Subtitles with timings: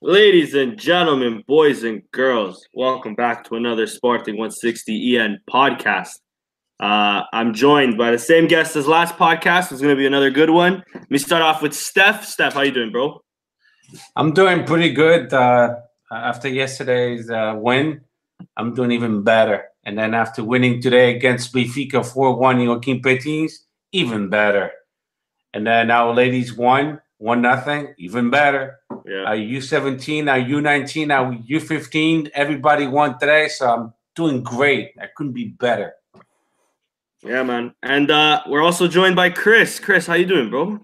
[0.00, 6.20] Ladies and gentlemen, boys and girls, welcome back to another Sporting 160 EN podcast.
[6.78, 9.72] Uh, I'm joined by the same guest as last podcast.
[9.72, 10.84] It's going to be another good one.
[10.94, 12.24] Let me start off with Steph.
[12.24, 13.20] Steph, how you doing, bro?
[14.14, 15.32] I'm doing pretty good.
[15.32, 15.74] Uh,
[16.12, 18.02] after yesterday's uh, win,
[18.56, 19.64] I'm doing even better.
[19.84, 24.70] And then after winning today against Benfica 4-1, Joaquin Petins, even better.
[25.52, 28.78] And then our ladies won, one nothing, even better.
[29.04, 29.24] Yeah.
[29.24, 34.92] Our U17, our U19, our U15, everybody won today, so I'm doing great.
[35.00, 35.94] I couldn't be better.
[37.22, 37.74] Yeah, man.
[37.82, 39.80] And uh, we're also joined by Chris.
[39.80, 40.80] Chris, how you doing, bro?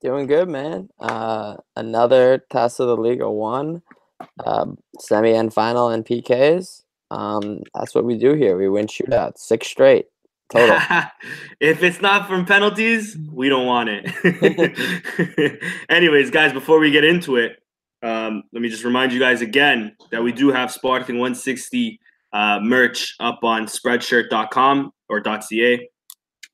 [0.00, 0.88] Doing good, man.
[0.98, 3.82] Uh, another test of the Liga One,
[4.44, 4.66] uh,
[4.98, 6.82] semi and final and PKs.
[7.10, 8.56] Um, that's what we do here.
[8.56, 10.06] We win shootouts, six straight
[10.52, 10.78] total.
[11.60, 15.62] if it's not from penalties, we don't want it.
[15.88, 17.56] Anyways, guys, before we get into it,
[18.02, 21.98] um, let me just remind you guys again that we do have Sporting 160
[22.32, 25.88] uh, merch up on spreadshirt.com or .ca.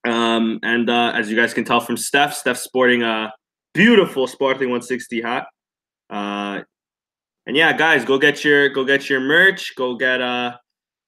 [0.04, 3.32] Um, and uh, as you guys can tell from Steph, Steph's sporting a
[3.74, 5.46] beautiful Sporting 160 hat.
[6.10, 6.60] Uh,
[7.46, 9.74] and yeah, guys, go get your go get your merch.
[9.76, 10.56] Go get uh,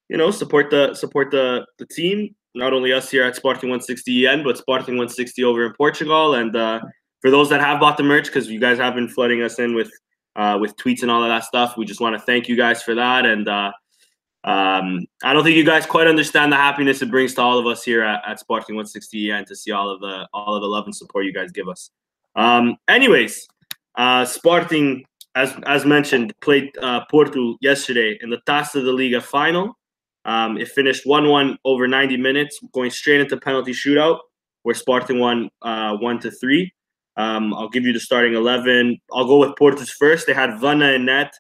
[0.09, 2.35] you know, support the support the the team.
[2.55, 6.35] Not only us here at Sporting 160 EN, but Sporting 160 over in Portugal.
[6.35, 6.81] And uh,
[7.21, 9.75] for those that have bought the merch, because you guys have been flooding us in
[9.75, 9.91] with
[10.37, 12.83] uh, with tweets and all of that stuff, we just want to thank you guys
[12.83, 13.25] for that.
[13.25, 13.73] And uh,
[14.45, 17.67] um, I don't think you guys quite understand the happiness it brings to all of
[17.67, 20.69] us here at, at Sporting 160 and to see all of the all of the
[20.69, 21.91] love and support you guys give us.
[22.37, 23.49] Um, anyways,
[23.97, 29.77] uh, Sporting, as as mentioned, played uh, Porto yesterday in the Taça da Liga final.
[30.25, 34.21] Um, it finished 1-1 over 90 minutes, going straight into penalty shootout,
[34.63, 36.73] where Sporting won uh, one to three.
[37.17, 38.99] Um, I'll give you the starting 11.
[39.13, 40.27] I'll go with Porto's first.
[40.27, 41.33] They had Vaná and net,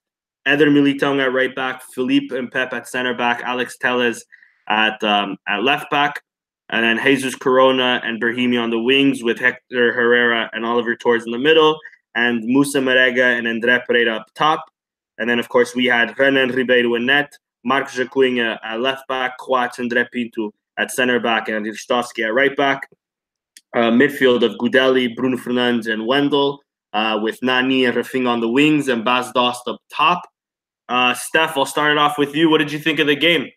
[0.46, 4.24] Eder Militão at right back, Philippe and Pep at center back, Alex Telles
[4.68, 6.22] at um, at left back,
[6.70, 11.24] and then Jesus Corona and Brahimi on the wings with Hector Herrera and Oliver Torres
[11.26, 11.78] in the middle,
[12.14, 14.64] and Moussa Marega and Andre Pereira up top.
[15.18, 17.32] And then, of course, we had Renan Ribeiro in net,
[17.64, 22.56] Marcos Acuña at left back, Coates and Pinto at center back, and Ristovski at right
[22.56, 22.88] back.
[23.74, 26.60] Uh, midfield of Gudelj, Bruno Fernandes, and Wendel,
[26.92, 30.22] uh, with Nani and Rafinha on the wings, and Bas Dost up top.
[30.88, 32.50] Uh, Steph, I'll start it off with you.
[32.50, 33.50] What did you think of the game?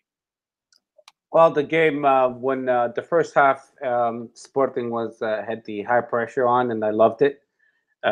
[1.30, 5.82] Well, the game uh, when uh, the first half, um, Sporting was uh, had the
[5.82, 7.42] high pressure on, and I loved it.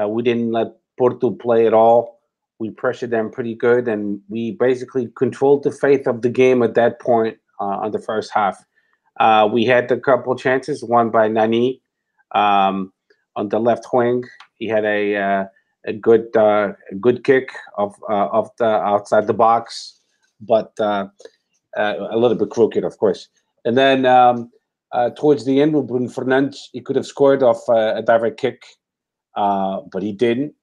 [0.06, 2.15] We didn't let Porto play at all.
[2.58, 6.74] We pressured them pretty good, and we basically controlled the faith of the game at
[6.74, 8.64] that point uh, on the first half.
[9.20, 11.80] Uh, we had a couple chances, one by Nani
[12.34, 12.92] um,
[13.34, 14.24] on the left wing.
[14.58, 15.48] He had a
[15.86, 20.00] a good uh, a good kick of uh, of the outside the box,
[20.40, 21.06] but uh,
[21.76, 23.28] a little bit crooked, of course.
[23.64, 24.50] And then um,
[25.16, 28.62] towards the end, with Bruno Fernandes, he could have scored off a direct kick,
[29.34, 30.54] but he didn't.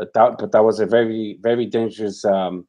[0.00, 2.66] But that, but that was a very very dangerous um,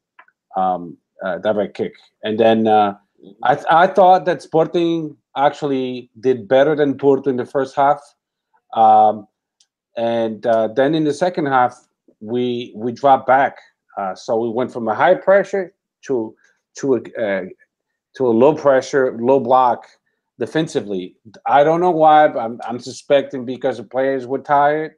[0.57, 1.93] um, uh, direct kick.
[2.25, 2.95] And then uh,
[3.43, 8.01] I th- I thought that Sporting actually did better than Porto in the first half.
[8.75, 9.27] Um,
[9.95, 11.87] and uh, then in the second half
[12.19, 13.55] we we dropped back.
[13.97, 15.73] Uh, so we went from a high pressure
[16.07, 16.35] to
[16.79, 17.45] to a uh,
[18.17, 19.87] to a low pressure, low block
[20.37, 21.15] defensively.
[21.45, 24.95] I don't know why, but I'm, I'm suspecting because the players were tired,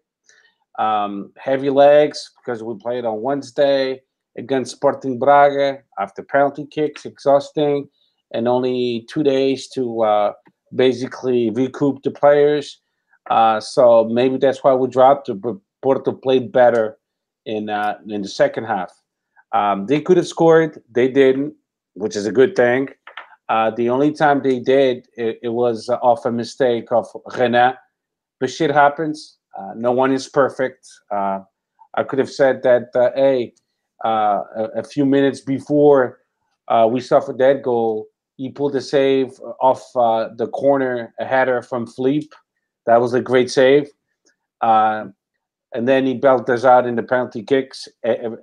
[0.79, 4.01] um, heavy legs because we played on Wednesday
[4.37, 7.87] against Sporting Braga after penalty kicks, exhausting,
[8.33, 10.33] and only two days to uh,
[10.75, 12.81] basically recoup the players.
[13.29, 15.29] Uh, so maybe that's why we dropped.
[15.41, 16.97] But Porto played better
[17.45, 18.91] in uh, in the second half.
[19.53, 21.53] Um, they could have scored, they didn't,
[21.93, 22.89] which is a good thing.
[23.49, 27.07] Uh, the only time they did, it, it was off a mistake of
[27.37, 27.75] Renan.
[28.39, 29.37] But shit happens.
[29.57, 30.87] Uh, no one is perfect.
[31.11, 31.39] Uh,
[31.95, 33.53] I could have said that, uh, hey,
[34.03, 36.19] uh, a, a, few minutes before
[36.89, 42.27] we suffered that goal, he pulled a save off the corner, a header from Philippe.
[42.85, 43.89] That was a great save.
[44.61, 45.05] Uh,
[45.73, 47.87] and then he belted us out in the penalty kicks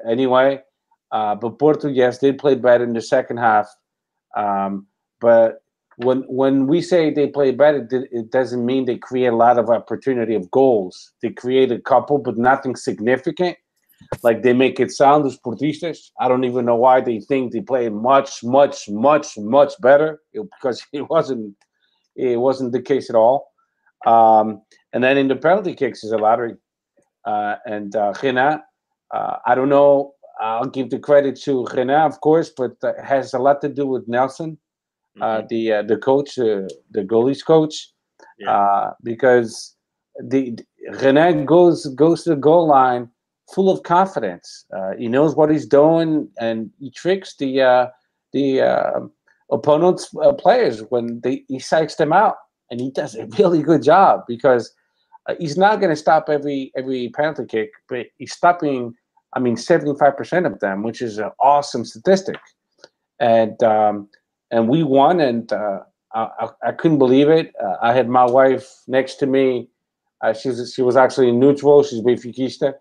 [0.08, 0.60] anyway.
[1.12, 3.68] Uh, but Porto, yes, did play better in the second half.
[4.36, 4.86] Um,
[5.20, 5.62] but
[6.04, 9.68] when when we say they play better, it doesn't mean they create a lot of
[9.68, 11.12] opportunity of goals.
[11.22, 13.56] They create a couple, but nothing significant.
[14.22, 16.10] Like they make it sound as Portistas.
[16.18, 20.82] I don't even know why they think they play much, much, much, much better because
[20.92, 21.54] it wasn't.
[22.16, 23.52] It wasn't the case at all.
[24.06, 24.62] Um,
[24.92, 26.54] and then in the penalty kicks is a lottery.
[27.24, 28.12] Uh, and uh,
[29.12, 30.14] Uh, I don't know.
[30.40, 33.86] I'll give the credit to René, of course, but it has a lot to do
[33.86, 34.58] with Nelson,
[35.20, 35.48] uh, Mhm.
[35.48, 37.92] the uh, the coach, uh, the goalies coach,
[38.38, 38.50] Yeah.
[38.50, 39.76] uh, because
[40.32, 40.58] the
[40.92, 43.10] René goes goes to the goal line
[43.54, 44.64] full of confidence.
[44.76, 47.86] Uh, he knows what he's doing, and he tricks the uh,
[48.32, 49.00] the uh,
[49.50, 52.36] opponent's uh, players when they, he psychs them out,
[52.70, 54.72] and he does a really good job because
[55.38, 58.94] he's not going to stop every every penalty kick, but he's stopping.
[59.34, 62.38] I mean, seventy five percent of them, which is an awesome statistic,
[63.20, 64.08] and um,
[64.50, 65.80] and we won, and uh,
[66.14, 67.52] I, I, couldn't believe it.
[67.62, 69.68] Uh, I had my wife next to me.
[70.22, 71.82] Uh, she was she was actually neutral.
[71.82, 72.74] She's Benfiquista,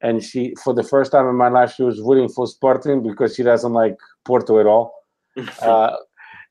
[0.00, 3.34] and she for the first time in my life she was rooting for Sporting because
[3.34, 4.94] she doesn't like Porto at all.
[5.62, 5.94] Uh,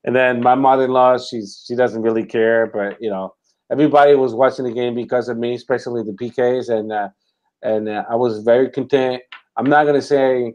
[0.05, 3.33] and then my mother-in-law, she's she doesn't really care, but you know,
[3.69, 7.09] everybody was watching the game because of me, especially the PKs, and uh,
[7.61, 9.21] and uh, I was very content.
[9.57, 10.53] I'm not gonna say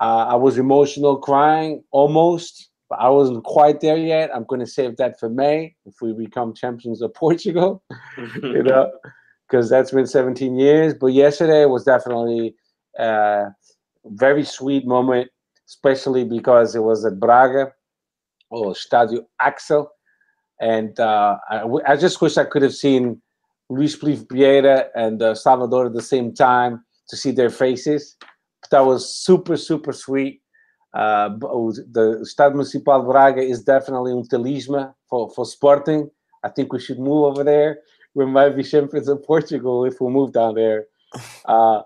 [0.00, 4.30] uh, I was emotional, crying almost, but I wasn't quite there yet.
[4.34, 7.82] I'm gonna save that for May if we become champions of Portugal,
[8.42, 8.90] you know,
[9.48, 10.94] because that's been 17 years.
[10.94, 12.54] But yesterday was definitely
[12.98, 13.46] a
[14.04, 15.30] very sweet moment,
[15.68, 17.72] especially because it was at Braga
[18.50, 19.90] or Stadio Axel.
[20.60, 23.20] And uh, I, w- I just wish I could have seen
[23.68, 28.16] Luis Felipe Vieira and uh, Salvador at the same time to see their faces.
[28.70, 30.40] That was super, super sweet.
[30.96, 36.10] Uh, the Estádio Municipal de Braga is definitely um talismã for, for Sporting.
[36.42, 37.80] I think we should move over there.
[38.14, 40.86] We might be champions of Portugal if we move down there.
[41.44, 41.82] Uh,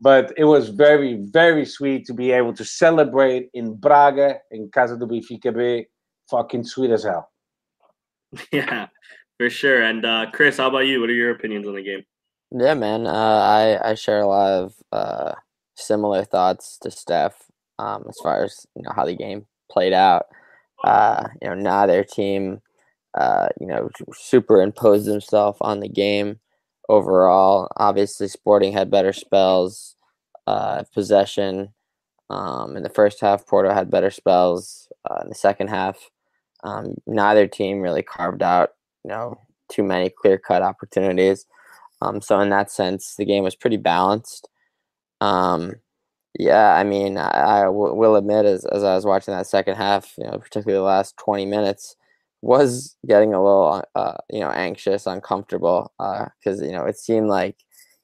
[0.00, 4.96] but it was very, very sweet to be able to celebrate in Braga, in Casa
[4.96, 5.86] do Benfica B.
[6.30, 7.28] Fucking sweet as hell.
[8.52, 8.86] yeah,
[9.36, 9.82] for sure.
[9.82, 11.00] And uh, Chris, how about you?
[11.00, 12.04] What are your opinions on the game?
[12.52, 13.06] Yeah, man.
[13.06, 15.34] Uh, I I share a lot of uh,
[15.74, 20.26] similar thoughts to Steph um, as far as you know how the game played out.
[20.84, 22.60] Uh, you know, neither team,
[23.18, 26.40] uh, you know, superimposed themselves on the game
[26.88, 27.68] overall.
[27.76, 29.96] Obviously, Sporting had better spells,
[30.46, 31.72] uh, possession.
[32.30, 34.88] Um, in the first half, Porto had better spells.
[35.08, 36.10] Uh, in the second half,
[36.64, 38.70] um, neither team really carved out,
[39.04, 39.38] you know,
[39.70, 41.46] too many clear cut opportunities.
[42.00, 44.48] Um, so in that sense, the game was pretty balanced.
[45.20, 45.74] Um,
[46.38, 49.76] yeah, I mean, I, I w- will admit, as, as I was watching that second
[49.76, 51.96] half, you know, particularly the last twenty minutes,
[52.42, 57.56] was getting a little, uh, you know, anxious, uncomfortable, because you know it seemed like,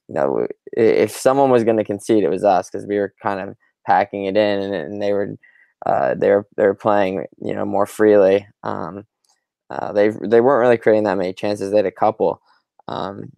[0.08, 3.40] you know, if someone was going to concede, it was us, because we were kind
[3.40, 3.56] of
[3.86, 5.36] packing it in, and, and they were,
[5.86, 8.46] uh, they were they were playing, you know, more freely.
[8.62, 9.06] Um,
[9.70, 11.70] uh, they they weren't really creating that many chances.
[11.70, 12.40] They had a couple.
[12.88, 13.32] Um,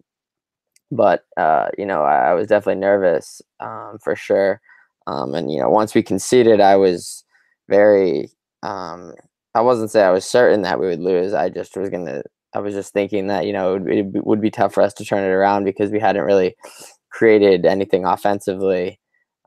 [0.91, 4.61] but uh, you know, I, I was definitely nervous um, for sure.
[5.07, 7.23] Um, and you know, once we conceded, I was
[7.69, 8.29] very.
[8.63, 9.13] Um,
[9.55, 11.33] I wasn't say I was certain that we would lose.
[11.33, 12.23] I just was gonna.
[12.53, 14.93] I was just thinking that you know it would, it would be tough for us
[14.95, 16.55] to turn it around because we hadn't really
[17.11, 18.99] created anything offensively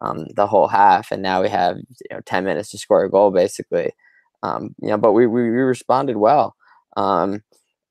[0.02, 3.10] um, the whole half, and now we have you know ten minutes to score a
[3.10, 3.92] goal basically.
[4.42, 6.54] Um, you know, but we we, we responded well.
[6.96, 7.42] Um,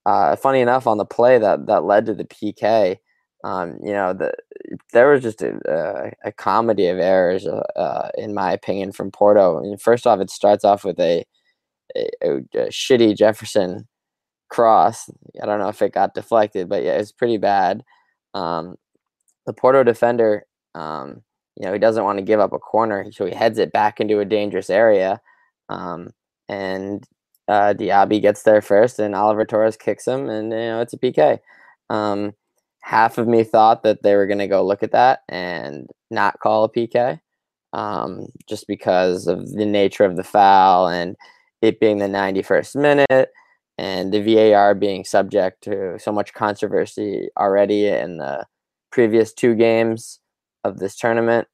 [0.05, 2.97] uh, funny enough, on the play that that led to the PK,
[3.45, 4.33] um, you know, the
[4.91, 9.11] there was just a, a, a comedy of errors, uh, uh, in my opinion, from
[9.11, 9.59] Porto.
[9.59, 11.23] I mean, first off, it starts off with a,
[11.95, 13.87] a, a, shitty Jefferson
[14.49, 15.11] cross.
[15.41, 17.83] I don't know if it got deflected, but yeah, it's pretty bad.
[18.33, 18.77] Um,
[19.45, 21.21] the Porto defender, um,
[21.55, 23.99] you know, he doesn't want to give up a corner, so he heads it back
[23.99, 25.21] into a dangerous area,
[25.69, 26.09] um,
[26.49, 27.03] and
[27.47, 30.97] uh, Diaby gets there first, and Oliver Torres kicks him, and you know it's a
[30.97, 31.41] PK.
[31.91, 32.33] Um,
[32.85, 36.39] half of me thought that they were going to go look at that and not
[36.39, 37.19] call a PK,
[37.73, 41.15] um, just because of the nature of the foul and
[41.63, 43.29] it being the 91st minute
[43.79, 48.45] and the VAR being subject to so much controversy already in the
[48.91, 50.19] previous two games
[50.63, 51.47] of this tournament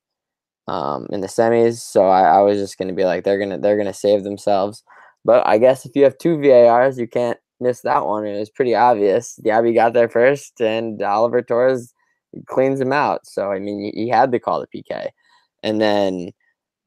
[0.68, 1.80] um, in the semis.
[1.80, 4.84] So I, I was just going to be like, they're gonna they're gonna save themselves.
[5.24, 8.26] But I guess if you have two VARs, you can't miss that one.
[8.26, 9.40] It was pretty obvious.
[9.44, 11.94] Diaby got there first, and Oliver Torres
[12.48, 13.26] cleans him out.
[13.26, 15.10] So I mean, he had to call the PK,
[15.64, 16.32] and then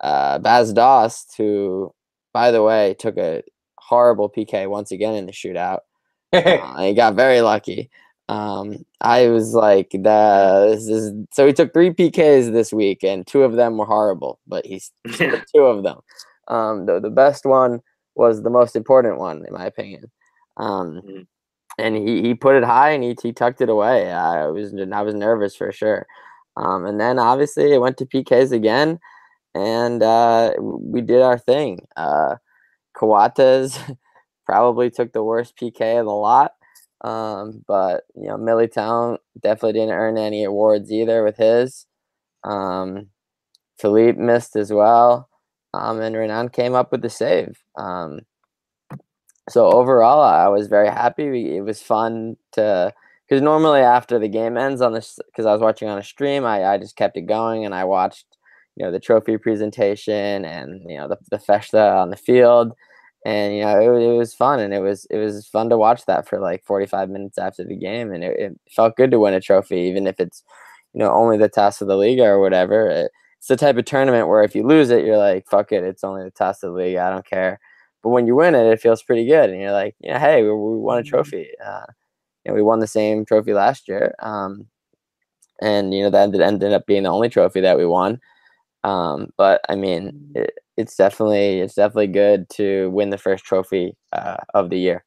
[0.00, 1.92] uh, Bas Dost, who,
[2.32, 3.42] by the way, took a
[3.78, 5.80] horrible PK once again in the shootout.
[6.34, 7.88] Uh, he got very lucky.
[8.28, 13.24] Um, I was like, the this is so he took three PKs this week, and
[13.24, 16.00] two of them were horrible, but he's two of them.
[16.48, 17.80] Um, the the best one
[18.16, 20.10] was the most important one, in my opinion.
[20.56, 21.26] Um, Mhm.
[21.78, 24.12] and he, he put it high and he, he tucked it away.
[24.12, 26.06] I was I was nervous for sure.
[26.56, 29.00] Um, and then obviously it went to PKs again,
[29.54, 31.86] and uh, we did our thing.
[31.96, 32.36] Uh,
[32.94, 33.78] Coates
[34.46, 36.52] probably took the worst PK of the lot.
[37.02, 41.86] Um, but you know, Militão definitely didn't earn any awards either with his.
[42.44, 43.08] Um,
[43.78, 45.28] Philippe missed as well.
[45.74, 47.58] Um, and Renan came up with the save.
[47.76, 48.20] Um,
[49.50, 51.56] so overall, I was very happy.
[51.56, 52.92] It was fun to
[53.28, 56.44] because normally after the game ends on this, because I was watching on a stream,
[56.44, 58.26] I, I just kept it going and I watched,
[58.76, 62.72] you know, the trophy presentation and you know the the festa on the field.
[63.26, 66.04] And you know it, it was fun and it was it was fun to watch
[66.06, 69.32] that for like 45 minutes after the game and it, it felt good to win
[69.32, 70.42] a trophy even if it's
[70.92, 72.88] you know only the Taça da Liga or whatever.
[72.90, 75.84] It, it's the type of tournament where if you lose it you're like fuck it
[75.84, 77.60] it's only the Taça da Liga i don't care
[78.04, 80.50] but when you win it it feels pretty good and you're like yeah hey we,
[80.50, 81.08] we won a mm-hmm.
[81.08, 81.86] trophy uh,
[82.44, 84.66] you know, we won the same trophy last year um,
[85.60, 88.20] and you know that ended, ended up being the only trophy that we won
[88.84, 90.42] um, but I mean, mm.
[90.42, 95.04] it, it's definitely it's definitely good to win the first trophy uh, of the year.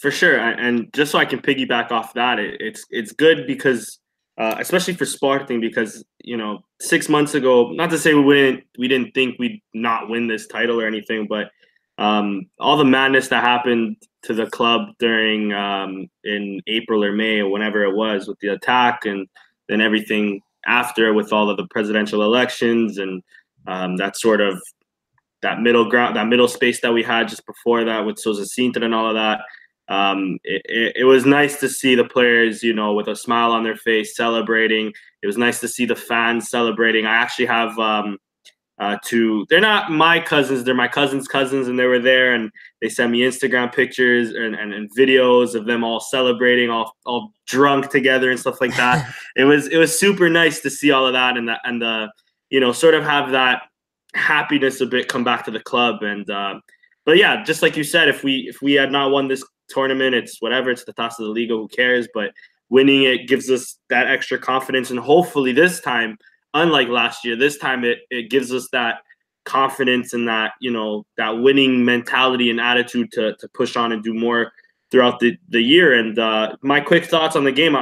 [0.00, 4.00] For sure, and just so I can piggyback off that, it, it's it's good because
[4.38, 8.64] uh, especially for Sporting because you know six months ago, not to say we wouldn't
[8.78, 11.50] we didn't think we'd not win this title or anything, but
[11.98, 17.40] um, all the madness that happened to the club during um, in April or May
[17.40, 19.28] or whenever it was with the attack and
[19.68, 23.22] then everything after with all of the presidential elections and
[23.66, 24.60] um, that sort of
[25.42, 28.94] that middle ground, that middle space that we had just before that with Cintra and
[28.94, 29.42] all of that.
[29.88, 33.52] Um, it, it, it, was nice to see the players, you know, with a smile
[33.52, 34.92] on their face, celebrating.
[35.22, 37.04] It was nice to see the fans celebrating.
[37.04, 38.16] I actually have um,
[38.80, 42.50] uh, to they're not my cousins they're my cousin's cousins and they were there and
[42.80, 47.32] they sent me instagram pictures and, and, and, videos of them all celebrating all, all
[47.46, 51.06] drunk together and stuff like that it was it was super nice to see all
[51.06, 52.10] of that and the and the
[52.50, 53.62] you know sort of have that
[54.14, 56.58] happiness a bit come back to the club and uh,
[57.06, 60.14] but yeah just like you said if we if we had not won this tournament
[60.14, 62.32] it's whatever it's the Taça da Liga who cares but
[62.70, 66.18] winning it gives us that extra confidence and hopefully this time
[66.54, 68.98] unlike last year, this time it, it gives us that
[69.44, 74.02] confidence and that, you know, that winning mentality and attitude to, to push on and
[74.02, 74.52] do more
[74.90, 75.92] throughout the, the year.
[75.92, 77.76] And uh, my quick thoughts on the game,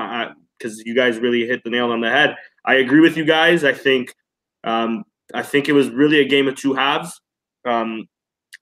[0.58, 2.36] because you guys really hit the nail on the head.
[2.64, 3.62] I agree with you guys.
[3.62, 4.14] I think
[4.64, 7.20] um, I think it was really a game of two halves.
[7.64, 8.08] Um,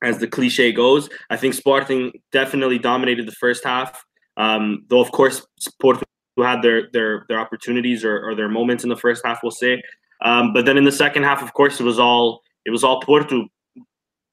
[0.03, 4.05] as the cliche goes, I think Sporting definitely dominated the first half.
[4.37, 5.47] Um, though of course
[5.81, 6.03] Porto
[6.43, 9.83] had their their their opportunities or, or, their moments in the first half, we'll say.
[10.23, 13.01] Um, but then in the second half, of course, it was all it was all
[13.01, 13.49] Porto,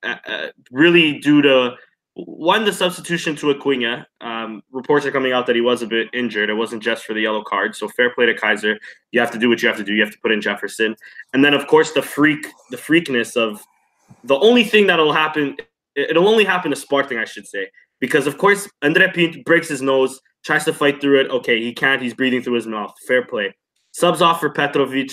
[0.03, 1.75] uh, uh, really due to
[2.13, 4.05] one the substitution to Acuña.
[4.21, 6.49] Um, reports are coming out that he was a bit injured.
[6.49, 7.75] It wasn't just for the yellow card.
[7.75, 8.77] So fair play to Keizer.
[9.11, 9.93] You have to do what you have to do.
[9.93, 10.95] You have to put in Jefferson,
[11.33, 13.63] and then of course the freak, the freakness of
[14.23, 15.57] the only thing that'll happen.
[15.95, 19.81] It'll only happen to Sporting, I should say, because of course Andre Pinto breaks his
[19.81, 21.29] nose, tries to fight through it.
[21.31, 22.01] Okay, he can't.
[22.01, 22.93] He's breathing through his mouth.
[23.07, 23.55] Fair play.
[23.91, 25.11] Subs off for Petrovic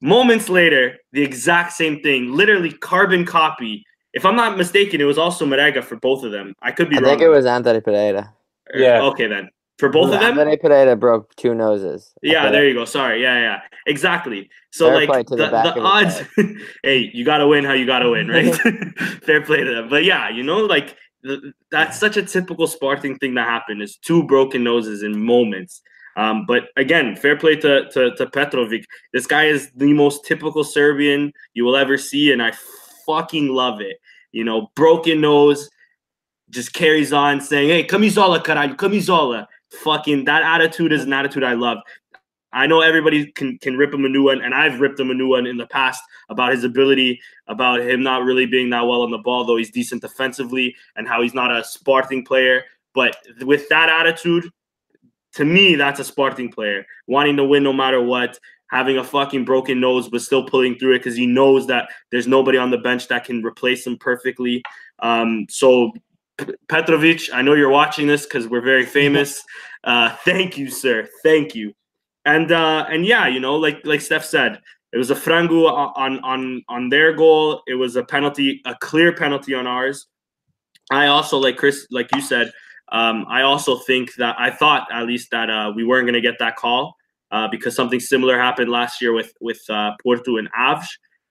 [0.00, 3.84] Moments later, the exact same thing, literally carbon copy.
[4.12, 6.54] If I'm not mistaken, it was also Marega for both of them.
[6.62, 7.10] I could be I wrong.
[7.10, 8.32] think it was Anthony Pereira.
[8.74, 9.02] Yeah.
[9.02, 9.50] Okay then.
[9.78, 12.12] For both of them, Anthony Pereira broke two noses.
[12.20, 12.84] Yeah, there you go.
[12.84, 13.22] Sorry.
[13.22, 13.60] Yeah, yeah.
[13.86, 14.50] Exactly.
[14.72, 16.22] So Fair like the, the, the odds.
[16.82, 18.52] hey, you gotta win how you gotta win, right?
[19.22, 19.88] Fair play to them.
[19.88, 20.96] But yeah, you know, like
[21.70, 25.80] that's such a typical Sporting thing that happened is two broken noses in moments.
[26.16, 28.84] Um, but again, fair play to, to, to Petrovic.
[29.12, 32.52] This guy is the most typical Serbian you will ever see, and I
[33.06, 34.00] fucking love it.
[34.32, 35.70] You know, broken nose,
[36.50, 39.46] just carries on saying, hey, camisola, caralho, camisola.
[39.70, 41.78] Fucking that attitude is an attitude I love.
[42.52, 45.14] I know everybody can can rip him a new one, and I've ripped him a
[45.14, 49.02] new one in the past about his ability, about him not really being that well
[49.02, 52.64] on the ball, though he's decent defensively, and how he's not a Sporting player.
[52.94, 54.50] But with that attitude,
[55.34, 58.38] to me, that's a Sporting player wanting to win no matter what,
[58.70, 62.26] having a fucking broken nose but still pulling through it because he knows that there's
[62.26, 64.62] nobody on the bench that can replace him perfectly.
[65.00, 65.92] Um, so
[66.68, 69.42] Petrovic, I know you're watching this because we're very famous.
[69.84, 71.08] Uh, thank you, sir.
[71.22, 71.72] Thank you.
[72.24, 74.60] And uh, and yeah, you know, like like Steph said,
[74.92, 77.62] it was a frango on on on their goal.
[77.66, 80.06] It was a penalty, a clear penalty on ours.
[80.90, 82.52] I also like Chris, like you said,
[82.92, 86.20] um, I also think that I thought at least that uh, we weren't going to
[86.20, 86.94] get that call
[87.30, 90.88] uh, because something similar happened last year with with uh, Porto and Aves,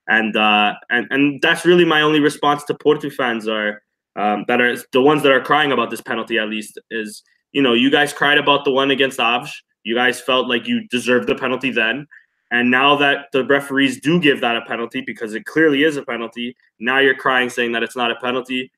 [0.07, 3.81] and uh, and and that's really my only response to Porto fans are
[4.17, 7.61] um, that are the ones that are crying about this penalty at least is you
[7.61, 9.63] know you guys cried about the one against Aves.
[9.83, 12.07] You guys felt like you deserved the penalty then.
[12.51, 16.03] And now that the referees do give that a penalty because it clearly is a
[16.03, 18.71] penalty, now you're crying saying that it's not a penalty.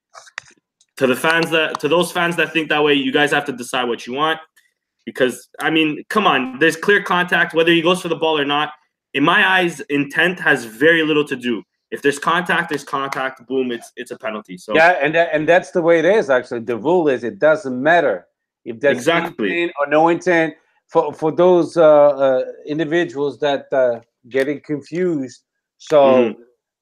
[0.98, 3.54] To the fans that to those fans that think that way, you guys have to
[3.54, 4.40] decide what you want.
[5.06, 8.46] Because I mean, come on, there's clear contact, whether he goes for the ball or
[8.46, 8.74] not.
[9.14, 11.64] In my eyes, intent has very little to do.
[11.92, 13.48] If there's contact, there's contact.
[13.48, 14.58] Boom, it's it's a penalty.
[14.58, 16.30] So yeah, and that, and that's the way it is.
[16.30, 18.28] Actually, the rule is it doesn't matter
[18.66, 20.54] if there's exactly or no intent
[20.88, 25.44] for for those uh, uh, individuals that uh, getting confused.
[25.78, 26.36] So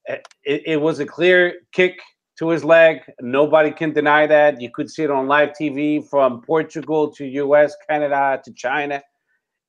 [0.08, 0.14] Mm-hmm.
[0.44, 2.00] it, it was a clear kick
[2.40, 3.02] to his leg.
[3.22, 4.62] Nobody can deny that.
[4.62, 9.02] You could see it on live TV from Portugal to U.S., Canada to China.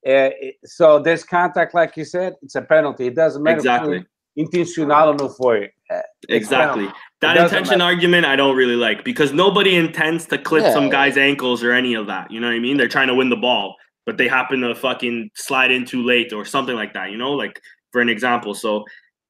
[0.08, 0.30] Uh,
[0.64, 3.06] so there's contact, like you said, it's a penalty.
[3.06, 3.58] It doesn't matter.
[3.58, 4.04] Exactly.
[4.38, 5.64] Intentional no foi.
[5.90, 6.86] Uh, it's Exactly.
[7.20, 7.90] That It doesn't intention matter.
[7.94, 10.72] argument I don't really like because nobody intends to clip Yeah.
[10.72, 12.30] some guy's ankles or any of that.
[12.30, 12.76] You know what I mean?
[12.76, 13.74] They're trying to win the ball,
[14.06, 17.32] but they happen to fucking slide in too late or something like that, you know,
[17.32, 17.60] like
[17.92, 18.54] for an example.
[18.54, 18.84] So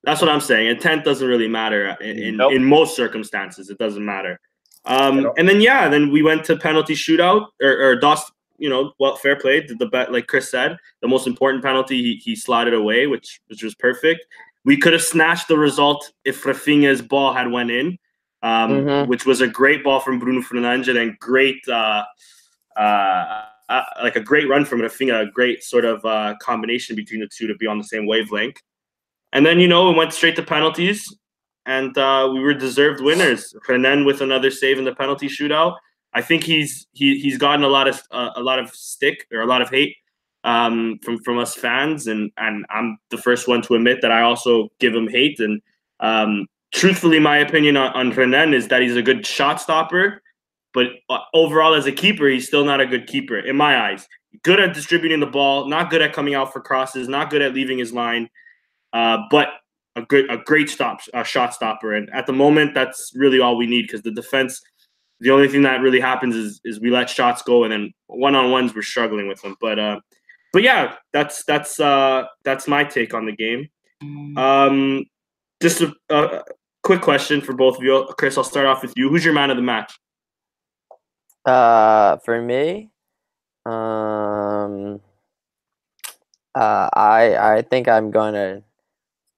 [0.04, 0.66] that's what I'm saying.
[0.68, 2.52] Intent doesn't really matter in in, Nope.
[2.52, 3.70] in most circumstances.
[3.70, 4.38] It doesn't matter.
[4.84, 8.92] Um, and then yeah, then we went to penalty shootout or, or Dost, you know,
[8.98, 9.60] well, fair play.
[9.60, 13.40] Did the bet like Chris said, the most important penalty he, he slotted away, which
[13.48, 14.24] which was perfect.
[14.64, 17.98] We could have snatched the result if Rafinha's ball had went in,
[18.42, 19.06] um, Mhm.
[19.06, 22.04] which was a great ball from Bruno Fernandes and great, uh,
[22.76, 27.20] uh, uh, like a great run from Rafinha, a great sort of uh, combination between
[27.20, 28.60] the two to be on the same wavelength.
[29.32, 31.14] And then you know we went straight to penalties,
[31.66, 33.54] and uh, we were deserved winners.
[33.68, 35.76] Renan with another save in the penalty shootout.
[36.14, 39.40] I think he's he he's gotten a lot of uh, a lot of stick or
[39.40, 39.94] a lot of hate
[40.44, 44.22] um, from from us fans, and and I'm the first one to admit that I
[44.22, 45.40] also give him hate.
[45.40, 45.60] And
[46.00, 50.22] um, truthfully, my opinion on, on Renan is that he's a good shot stopper,
[50.72, 54.06] but uh, overall as a keeper, he's still not a good keeper in my eyes.
[54.42, 57.54] Good at distributing the ball, not good at coming out for crosses, not good at
[57.54, 58.28] leaving his line,
[58.92, 59.48] uh, but
[59.96, 61.94] a good a great stop a shot stopper.
[61.94, 64.60] And at the moment, that's really all we need because the defense.
[65.20, 68.36] The only thing that really happens is is we let shots go, and then one
[68.36, 69.56] on ones we're struggling with them.
[69.60, 69.98] But uh,
[70.52, 73.68] but yeah, that's that's uh, that's my take on the game.
[74.36, 75.04] Um,
[75.60, 76.42] just a, a
[76.82, 78.38] quick question for both of you, Chris.
[78.38, 79.08] I'll start off with you.
[79.08, 79.98] Who's your man of the match?
[81.44, 82.90] Uh, for me,
[83.66, 85.00] um,
[86.54, 88.62] uh, I I think I'm going to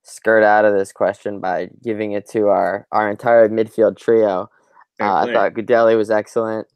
[0.03, 4.51] skirt out of this question by giving it to our our entire midfield trio.
[5.01, 6.69] Uh, I thought Gudelj was excellent.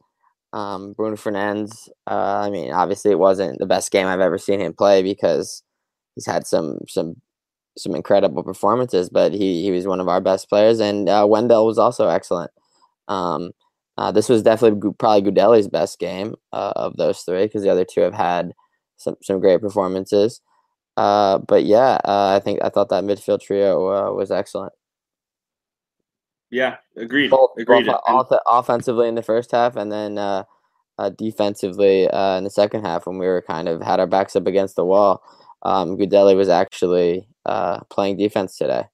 [0.54, 1.88] Um, Bruno Fernandes.
[2.08, 5.62] Uh, I mean, obviously, it wasn't the best game I've ever seen him play because
[6.14, 7.16] he's had some some
[7.78, 10.80] some incredible performances, but he he was one of our best players.
[10.80, 12.52] And uh, Wendel was also excellent.
[13.08, 13.52] Um,
[13.98, 17.84] uh, this was definitely probably Gudelj's best game uh, of those three because the other
[17.84, 18.52] two have had
[18.96, 20.40] some some great performances.
[20.96, 24.72] Uh, but yeah, uh, I think I thought that midfield trio uh, was excellent.
[26.54, 27.30] Yeah, agreed.
[27.30, 27.86] both, agreed.
[27.86, 30.44] both off- offensively in the first half and then uh,
[30.98, 34.36] uh, defensively uh, in the second half when we were kind of had our backs
[34.36, 35.20] up against the wall.
[35.64, 38.84] Um, Gudelj was actually uh, playing defense today.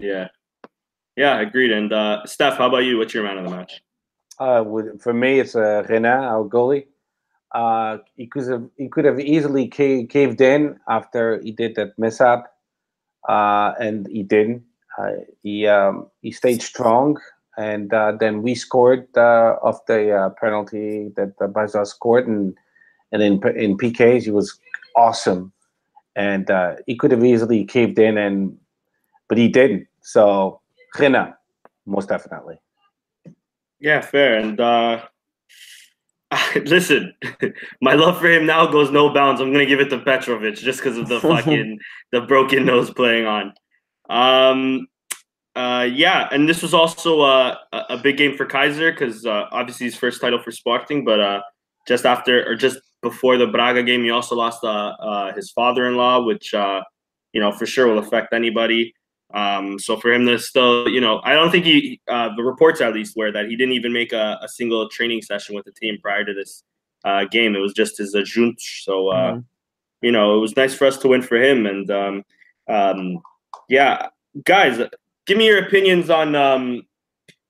[0.00, 0.26] yeah,
[1.14, 1.70] yeah, agreed.
[1.70, 2.98] And uh, Steph, how about you?
[2.98, 3.80] What's your man of the match?
[4.40, 4.64] Uh,
[4.98, 6.86] for me, it's uh, Renan, our goalie.
[7.54, 12.52] Uh, he could have he could have easily caved in after he did that mishap,
[13.28, 14.64] uh, and he didn't.
[14.98, 17.18] Uh, he um, he stayed strong,
[17.56, 22.54] and uh, then we scored uh, off the uh, penalty that uh, Baza scored, and
[23.12, 24.58] and in in PKs he was
[24.96, 25.52] awesome,
[26.16, 28.58] and uh, he could have easily caved in, and
[29.28, 29.86] but he didn't.
[30.02, 30.60] So
[30.98, 31.34] Renan,
[31.86, 32.58] most definitely.
[33.80, 34.38] Yeah, fair.
[34.38, 35.02] And uh,
[36.64, 37.14] listen,
[37.80, 39.40] my love for him now goes no bounds.
[39.40, 41.78] I'm gonna give it to Petrovic just because of the fucking
[42.10, 43.54] the broken nose playing on.
[44.08, 44.88] Um,
[45.56, 49.46] uh, yeah, and this was also uh, a a big game for Keizer because uh,
[49.50, 51.42] obviously his first title for Sporting, but uh,
[51.86, 54.68] just after or just before the Braga game, he also lost uh,
[55.00, 56.82] uh, his father-in-law, which uh,
[57.32, 58.94] you know for sure will affect anybody.
[59.34, 62.80] Um, so for him to still, you know, I don't think he, uh, the reports
[62.80, 65.72] at least were that he didn't even make a, a single training session with the
[65.72, 66.62] team prior to this
[67.04, 67.54] uh, game.
[67.54, 68.62] It was just his adjunct.
[68.62, 69.44] So, uh, Mhm.
[70.00, 71.66] you know, it was nice for us to win for him.
[71.66, 72.24] And um,
[72.68, 73.20] um,
[73.68, 74.08] yeah,
[74.44, 74.80] guys,
[75.26, 76.82] give me your opinions on, um,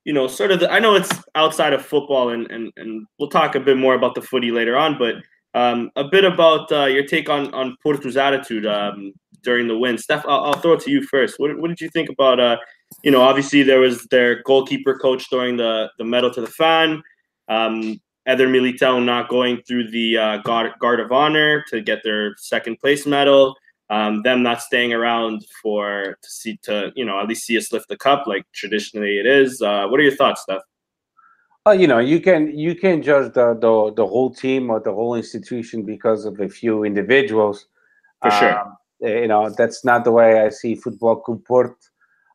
[0.03, 3.29] you know, sort of the, I know it's outside of football and, and, and we'll
[3.29, 5.15] talk a bit more about the footy later on, but
[5.53, 9.97] um, a bit about uh, your take on, on Porto's attitude um, during the win.
[9.97, 11.39] Steph, I'll, I'll throw it to you first.
[11.39, 12.57] What, what did you think about, uh,
[13.03, 17.01] you know, obviously there was their goalkeeper coach throwing the, the medal to the fan.
[17.47, 22.79] Um, Eder not going through the uh, guard, guard of honor to get their second
[22.79, 23.55] place medal.
[23.91, 27.71] Um, them not staying around for to see to you know at least see us
[27.71, 29.61] lift the cup like traditionally it is.
[29.61, 30.61] Uh, what are your thoughts, Steph?
[31.65, 34.93] Well, you know, you can you can judge the, the the whole team or the
[34.93, 37.65] whole institution because of a few individuals.
[38.21, 38.59] For sure.
[38.59, 41.75] Um, you know, that's not the way I see football comport.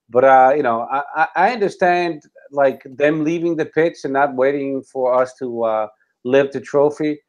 [0.09, 4.83] But uh, you know, I, I understand like them leaving the pitch and not waiting
[4.83, 5.87] for us to uh,
[6.25, 7.21] lift the trophy.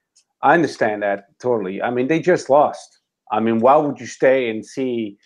[0.42, 1.82] I understand that totally.
[1.82, 3.00] I mean, they just lost.
[3.32, 5.18] I mean, why would you stay and see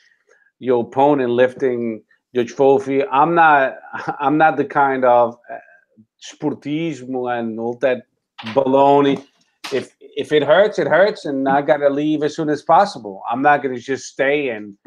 [0.60, 3.06] your opponent lifting your trophy?
[3.06, 3.76] I'm not.
[4.20, 5.58] I'm not the kind of uh,
[6.24, 8.04] sportismo and all that
[8.54, 9.26] baloney.
[9.74, 13.22] If if it hurts, it hurts, and I gotta leave as soon as possible.
[13.30, 14.78] I'm not gonna just stay and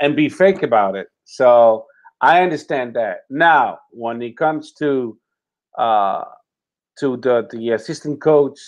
[0.00, 1.08] and be fake about it.
[1.24, 1.86] So
[2.20, 3.18] I understand that.
[3.30, 5.18] Now, when it comes to
[5.76, 6.24] uh
[7.00, 8.58] to the the assistant coach,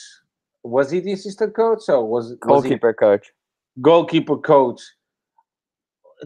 [0.62, 3.26] was he the assistant coach or was, was Goalkeeper coach.
[3.26, 4.80] he goalkeeper coach?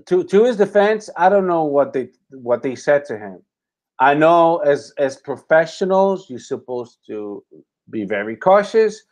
[0.06, 3.42] To to his defense, I don't know what they what they said to him.
[4.00, 7.44] I know as as professionals, you're supposed to
[7.90, 9.02] be very cautious.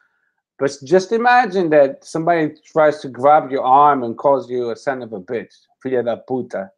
[0.59, 5.03] But just imagine that somebody tries to grab your arm and calls you a son
[5.03, 5.55] of a bitch,
[5.85, 6.71] filha da puta.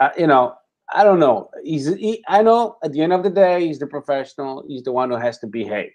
[0.00, 0.54] Uh, you know,
[0.92, 1.50] I don't know.
[1.62, 4.64] He's he, I know at the end of the day, he's the professional.
[4.66, 5.92] He's the one who has to behave.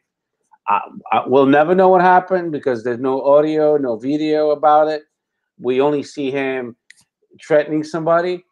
[0.67, 5.03] I, I, we'll never know what happened because there's no audio, no video about it.
[5.59, 6.75] We only see him
[7.45, 8.43] threatening somebody.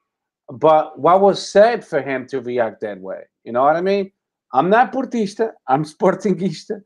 [0.49, 3.21] But what was said for him to react that way?
[3.43, 4.11] You know what I mean?
[4.53, 5.51] I'm not Portista.
[5.67, 6.81] I'm Sportingista.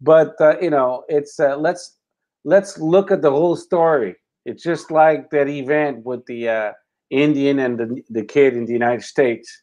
[0.00, 1.96] But uh, you know, it's uh, let's
[2.44, 4.16] let's look at the whole story.
[4.44, 6.72] It's just like that event with the uh,
[7.10, 9.62] Indian and the, the kid in the United States.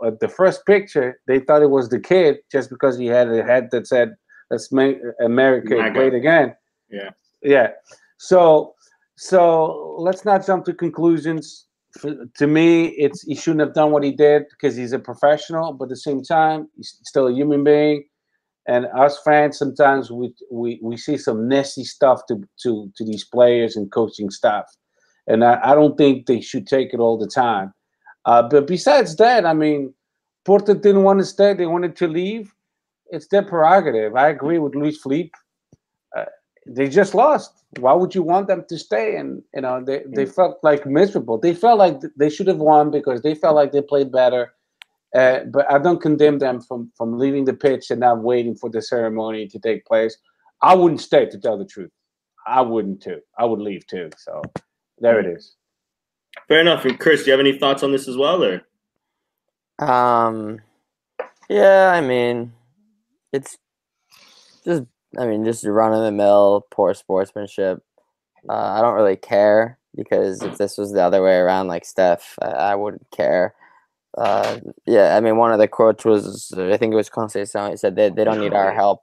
[0.00, 3.68] The first picture, they thought it was the kid just because he had a head
[3.70, 4.14] that said
[4.50, 5.94] "Let's make America MAGA.
[5.94, 6.56] great again."
[6.90, 7.10] Yeah.
[7.42, 7.72] Yeah.
[8.18, 8.74] So
[9.16, 11.66] so let's not jump to conclusions.
[11.98, 15.72] For, to me, it's he shouldn't have done what he did because he's a professional,
[15.72, 18.04] but at the same time, he's still a human being.
[18.68, 23.24] And us fans sometimes we we, we see some nasty stuff to, to to these
[23.24, 24.66] players and coaching staff,
[25.26, 27.72] and I, I don't think they should take it all the time.
[28.24, 29.94] Uh, but besides that, I mean,
[30.44, 32.54] Porto didn't want to stay; they wanted to leave.
[33.10, 34.14] It's their prerogative.
[34.16, 35.34] I agree with Luis Felipe.
[36.16, 36.24] Uh,
[36.66, 37.64] they just lost.
[37.78, 39.16] Why would you want them to stay?
[39.16, 41.38] And you know, they, they felt like miserable.
[41.38, 44.54] They felt like they should have won because they felt like they played better.
[45.14, 48.68] Uh, but I don't condemn them from from leaving the pitch and not waiting for
[48.68, 50.18] the ceremony to take place.
[50.60, 51.90] I wouldn't stay to tell the truth.
[52.46, 53.20] I wouldn't too.
[53.38, 54.10] I would leave too.
[54.18, 54.42] So
[54.98, 55.54] there it is.
[56.46, 56.84] Fair enough.
[56.84, 58.62] And Chris, do you have any thoughts on this as well, or
[59.78, 60.60] Um,
[61.48, 62.52] yeah, I mean,
[63.32, 63.58] it's
[64.64, 64.84] just,
[65.18, 67.82] I mean, just run of the mill, poor sportsmanship.
[68.48, 72.38] Uh, I don't really care because if this was the other way around, like Steph,
[72.40, 73.54] I, I wouldn't care.
[74.16, 77.70] Uh, yeah, I mean, one of the quotes was, I think it was Conceição.
[77.70, 79.02] He said they, they don't need our help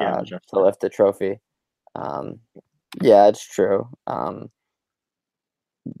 [0.00, 0.40] Yeah, uh, sure.
[0.48, 1.40] to lift the trophy.
[1.94, 2.40] Um,
[3.00, 3.88] yeah, it's true.
[4.06, 4.50] Um,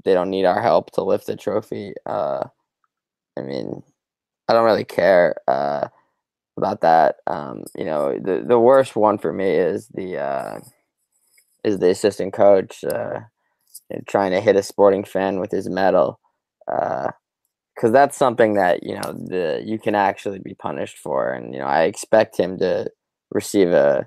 [0.04, 1.94] they don't need our help to lift the trophy.
[2.06, 2.44] Uh,
[3.38, 3.82] I mean,
[4.48, 5.88] I don't really care uh,
[6.56, 7.16] about that.
[7.26, 10.60] Um, you know, the the worst one for me is the uh,
[11.64, 13.20] is the assistant coach uh,
[14.06, 16.20] trying to hit a sporting fan with his medal,
[16.66, 21.60] because that's something that you know the you can actually be punished for, and you
[21.60, 22.90] know I expect him to
[23.30, 24.06] receive a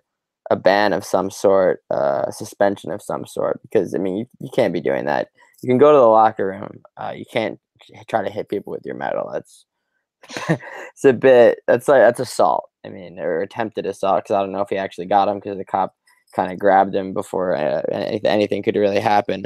[0.49, 4.25] a ban of some sort, uh, a suspension of some sort, because I mean you,
[4.39, 5.27] you can't be doing that.
[5.61, 6.83] You can go to the locker room.
[6.95, 7.59] Uh, you can't
[8.07, 9.29] try to hit people with your medal.
[9.31, 9.65] That's
[10.39, 11.59] it's a bit.
[11.67, 12.69] That's like that's assault.
[12.85, 15.57] I mean, or attempted assault because I don't know if he actually got him because
[15.57, 15.95] the cop
[16.35, 19.45] kind of grabbed him before uh, any- anything could really happen.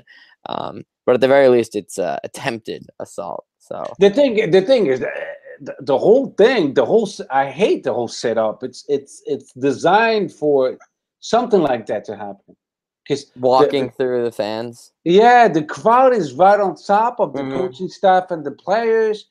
[0.50, 3.46] Um, but at the very least, it's uh, attempted assault.
[3.60, 7.10] So The thing, the thing is, the, the whole thing, the whole.
[7.30, 8.64] I hate the whole setup.
[8.64, 10.78] It's it's it's designed for
[11.20, 12.56] something like that to happen.
[13.08, 14.92] Because walking through the fans.
[15.04, 17.58] yeah, the crowd is right on top of the Mhm.
[17.58, 19.26] coaching staff and the players.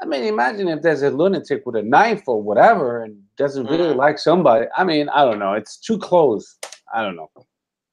[0.00, 3.94] I mean, imagine if there's a lunatic with a knife or whatever and doesn't really
[3.94, 3.96] Mhm.
[3.96, 4.66] like somebody.
[4.76, 5.54] I mean, I don't know.
[5.54, 6.58] It's too close.
[6.92, 7.30] I don't know.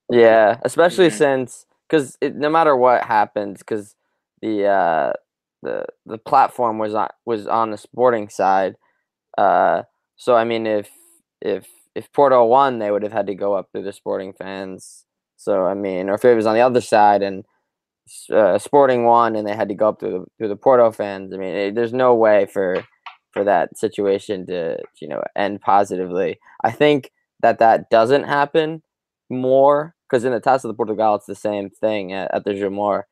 [0.09, 1.11] Yeah, especially Yeah.
[1.11, 3.95] since because no matter what happens, because
[4.41, 5.13] the uh,
[5.61, 8.75] the the platform was on was on the sporting side.
[9.37, 9.83] Uh,
[10.17, 10.89] so I mean, if
[11.41, 15.05] if if Porto won, they would have had to go up through the sporting fans.
[15.37, 17.45] So I mean, or if it was on the other side and
[18.31, 21.33] uh, Sporting won and they had to go up through the through the Porto fans.
[21.33, 22.83] I mean, it, there's no way for
[23.31, 26.39] for that situation to you know end positively.
[26.63, 27.11] I think
[27.41, 28.83] that that doesn't happen
[29.29, 33.03] more because in the Taça de Portugal it's the same thing at, at the Jamor,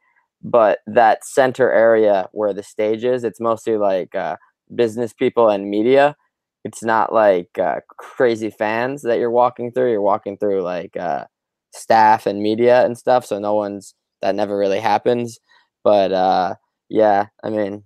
[0.43, 4.35] but that center area where the stage is, it's mostly like uh,
[4.75, 6.15] business people and media.
[6.63, 9.91] It's not like uh, crazy fans that you're walking through.
[9.91, 11.25] You're walking through like uh,
[11.73, 13.25] staff and media and stuff.
[13.25, 15.39] So no one's that never really happens.
[15.83, 16.55] But uh,
[16.89, 17.83] yeah, I mean,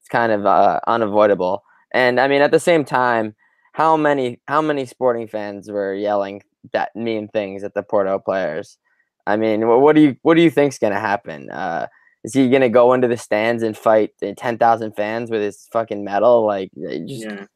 [0.00, 1.62] it's kind of uh, unavoidable.
[1.92, 3.34] And I mean, at the same time,
[3.72, 8.78] how many how many sporting fans were yelling that mean things at the Porto players?
[9.26, 11.50] I mean, what, what do you what do you think's gonna happen?
[11.50, 11.86] Uh,
[12.24, 16.04] is he gonna go into the stands and fight ten thousand fans with his fucking
[16.04, 16.44] medal?
[16.44, 16.70] Like,
[17.06, 17.46] just Yeah.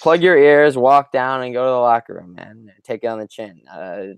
[0.00, 2.70] plug your ears, walk down, and go to the locker room, man.
[2.84, 3.62] Take it on the chin.
[3.70, 4.14] Uh,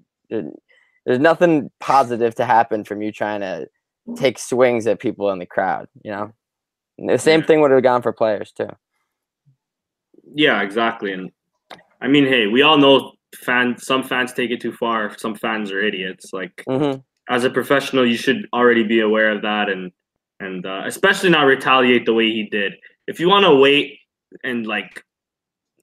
[1.06, 3.68] there's nothing positive to happen from you trying to
[4.16, 5.88] take swings at people in the crowd.
[6.02, 6.32] You know,
[6.98, 8.70] And the same thing would have gone for players too.
[10.34, 11.12] Yeah, exactly.
[11.12, 11.30] And
[12.00, 13.86] I mean, hey, we all know fans.
[13.86, 15.16] Some fans take it too far.
[15.18, 16.32] Some fans are idiots.
[16.32, 16.96] Like hmm
[17.28, 19.92] as a professional, you should already be aware of that, and
[20.40, 22.74] and uh, especially not retaliate the way he did.
[23.06, 23.98] If you want to wait
[24.42, 25.02] and like,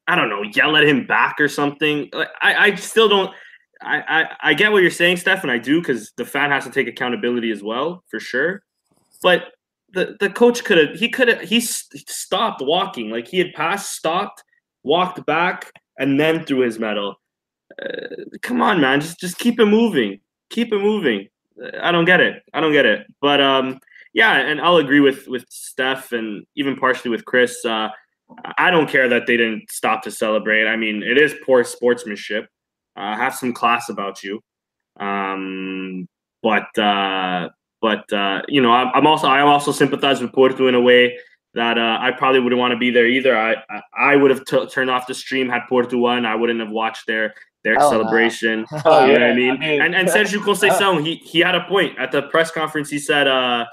[0.08, 2.10] I don't know, yell at him back or something.
[2.14, 3.34] I I still don't.
[3.84, 6.72] I, I, get what you're saying, Steph, and I do because the fan has to
[6.72, 8.63] take accountability as well, for sure.
[9.24, 9.46] But
[9.94, 13.94] the, the coach could have he could have he stopped walking like he had passed,
[13.94, 14.44] stopped,
[14.84, 17.15] walked back, and then threw his medal.
[17.82, 21.28] Uh, come on, man, just just keep it moving, keep it moving.
[21.82, 22.44] I don't get it.
[22.54, 23.06] I don't get it.
[23.22, 23.80] But um,
[24.13, 27.63] yeah, and I'll agree with with Steph and even partially with Chris.
[27.65, 27.89] Uh,
[28.58, 30.67] I don't care that they didn't stop to celebrate.
[30.67, 32.48] I mean, it is poor sportsmanship.
[32.96, 34.42] Uh, have some class about you.
[35.00, 36.08] Um,
[36.44, 37.50] but uh,
[37.82, 41.18] but uh, you know, I'm, I'm also I also sympathize with Porto in a way
[41.54, 43.38] that uh, I probably wouldn't want to be there either.
[43.38, 46.26] I I, I would have t- turned off the stream had Porto won.
[46.26, 47.90] I wouldn't have watched their their no.
[47.90, 48.66] celebration.
[48.86, 49.52] Oh, you know yeah, what I mean?
[49.52, 52.90] I mean- and and Sergio Conceição, he he had a point at the press conference.
[52.90, 53.66] He said uh,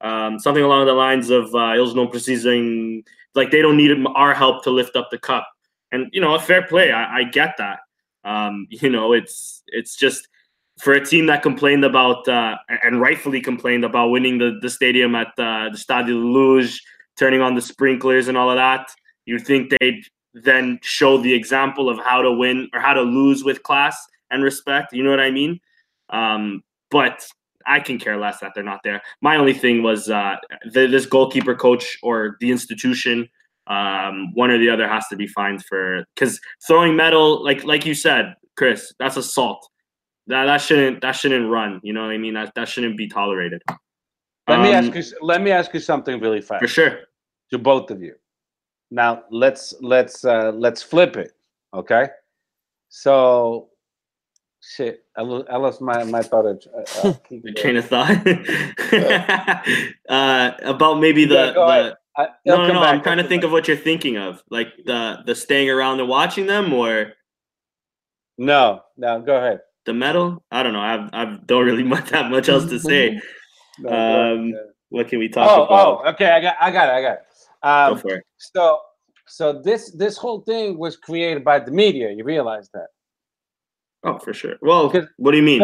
[0.00, 3.02] um, something along the lines of uh, "Eles não precisam
[3.34, 5.46] like they don't need our help to lift up the cup."
[5.92, 6.92] And you know, a fair play.
[6.92, 7.80] I, I get that.
[8.24, 10.28] Um, you know, it's it's just
[10.80, 15.14] for a team that complained about uh, and rightfully complained about winning the, the stadium
[15.14, 16.80] at uh, the da Luz,
[17.18, 18.90] turning on the sprinklers and all of that.
[19.26, 20.02] You think they'd
[20.32, 23.96] then show the example of how to win or how to lose with class
[24.30, 24.92] and respect.
[24.92, 25.60] You know what I mean?
[26.08, 27.26] Um, but
[27.66, 29.02] I can care less that they're not there.
[29.20, 30.36] My only thing was uh,
[30.72, 33.28] the, this goalkeeper coach or the institution.
[33.66, 37.86] Um, one or the other has to be fined for because throwing metal, like like
[37.86, 39.68] you said, Chris, that's assault.
[40.26, 41.80] That that shouldn't that shouldn't run.
[41.82, 42.34] You know what I mean?
[42.34, 43.62] That that shouldn't be tolerated.
[44.48, 45.18] Let me Um, ask you.
[45.22, 47.00] Let me ask you something really fast for sure.
[47.52, 48.14] to both of you.
[48.90, 51.32] Now let's let's uh, let's flip it.
[51.72, 52.08] Okay.
[52.88, 53.68] So,
[54.60, 55.04] shit.
[55.16, 56.46] I, lo- I lost my my thought.
[56.46, 57.54] Of, uh, uh, keep The going.
[57.54, 58.26] train of thought
[60.08, 61.98] uh, about maybe the, Yeah, the.
[62.20, 62.80] I, no no no.
[62.82, 63.46] I'm trying to think back.
[63.46, 67.12] of what you're thinking of, like the the staying around and watching them, or
[68.38, 69.20] No, no.
[69.20, 69.60] Go ahead.
[69.86, 70.42] the metal.
[70.50, 70.80] I don't know.
[70.80, 73.20] I I don't really much have much else to say.
[73.78, 73.88] No.
[73.90, 74.54] Um, Yeah.
[74.90, 76.02] What can we talk Oh, about?
[76.04, 76.10] oh.
[76.10, 76.28] Okay.
[76.30, 76.56] I got.
[76.60, 76.92] I got it.
[76.98, 77.20] I got it.
[77.62, 78.24] Go Um, for it.
[78.36, 78.80] so,
[79.26, 82.10] so this this whole thing was created by the media.
[82.10, 82.88] You realize that?
[84.02, 84.56] Oh, for sure.
[84.60, 85.62] Well, what do you mean?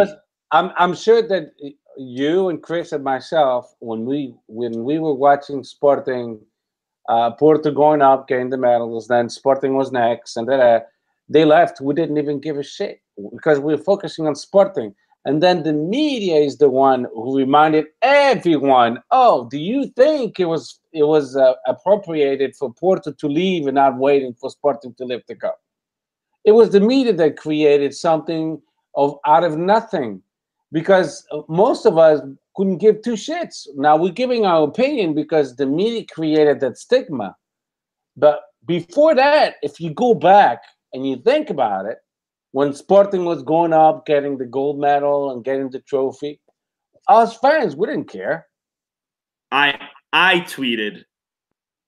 [0.53, 1.51] I'm I'm sure that
[1.97, 6.41] you and Chris and myself, when we when we were watching Sporting,
[7.09, 10.81] uh, Porto going up, getting the medals, then Sporting was next, and then uh,
[11.29, 11.81] they left.
[11.81, 13.01] We didn't even give a shit
[13.33, 14.95] because we were focusing on Sporting.
[15.25, 20.45] And then the media is the one who reminded everyone, "Oh, do you think it
[20.45, 25.05] was it was uh, appropriated for Porto to leave and not waiting for Sporting to
[25.05, 25.61] lift the cup?"
[26.45, 28.63] It was the media that created something
[28.95, 30.23] of out of nothing
[30.73, 32.21] because most of us
[32.55, 33.67] couldn't give two shits.
[33.75, 37.37] Now we're giving our opinion because the media created that stigma.
[38.17, 41.99] But before that, if you go back and you think about it,
[42.53, 46.41] when Sporting was going up, getting the gold medal and getting the trophy,
[47.09, 48.47] us fans, we didn't care.
[49.53, 49.79] I
[50.13, 51.05] I tweeted,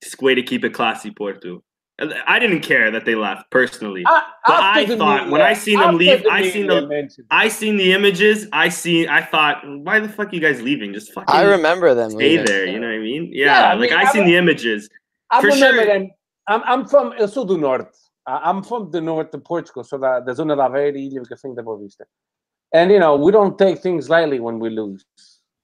[0.03, 1.65] "It's way to keep it classy, Porto."
[2.01, 4.03] I didn't care that they left personally.
[4.03, 6.87] A- But I the thought when I seen them after leave, the I seen the-
[6.87, 8.47] mentioned- I seen the images.
[8.53, 9.09] I seen.
[9.09, 10.93] I thought, why the fuck are you guys leaving?
[10.93, 12.11] Just fucking I remember them.
[12.11, 12.47] stay leaving.
[12.47, 12.67] there.
[12.67, 13.31] You know what I mean?
[13.33, 13.47] Yeah.
[13.47, 14.89] Yeah, I like mean, I I seen don't- the images.
[15.31, 15.93] I For remember sure.
[15.93, 16.11] them.
[16.47, 17.89] I'm, I'm from, eu sou do norte.
[18.27, 21.29] I- I'm from the north of Portugal, so da, da zona da Aveira, Ilha do
[21.35, 22.05] Café da Boa Vista.
[22.73, 25.05] And, you know, we don't take things lightly when we lose.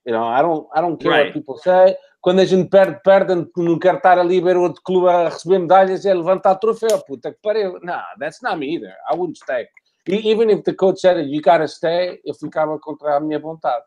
[0.05, 1.27] You know, I don't I don't care Right.
[1.27, 1.97] what people say.
[2.25, 5.59] Quando a gente perde, perde, não quero estar ali a ver outro clube a receber
[5.59, 7.79] medalhas a levantar troféu, puta que pariu.
[7.83, 8.95] No, that's not me either.
[9.11, 9.69] I wouldn't stay.
[10.09, 13.83] Even if the coach said you gotta stay, eu ficava contra a minha vontade.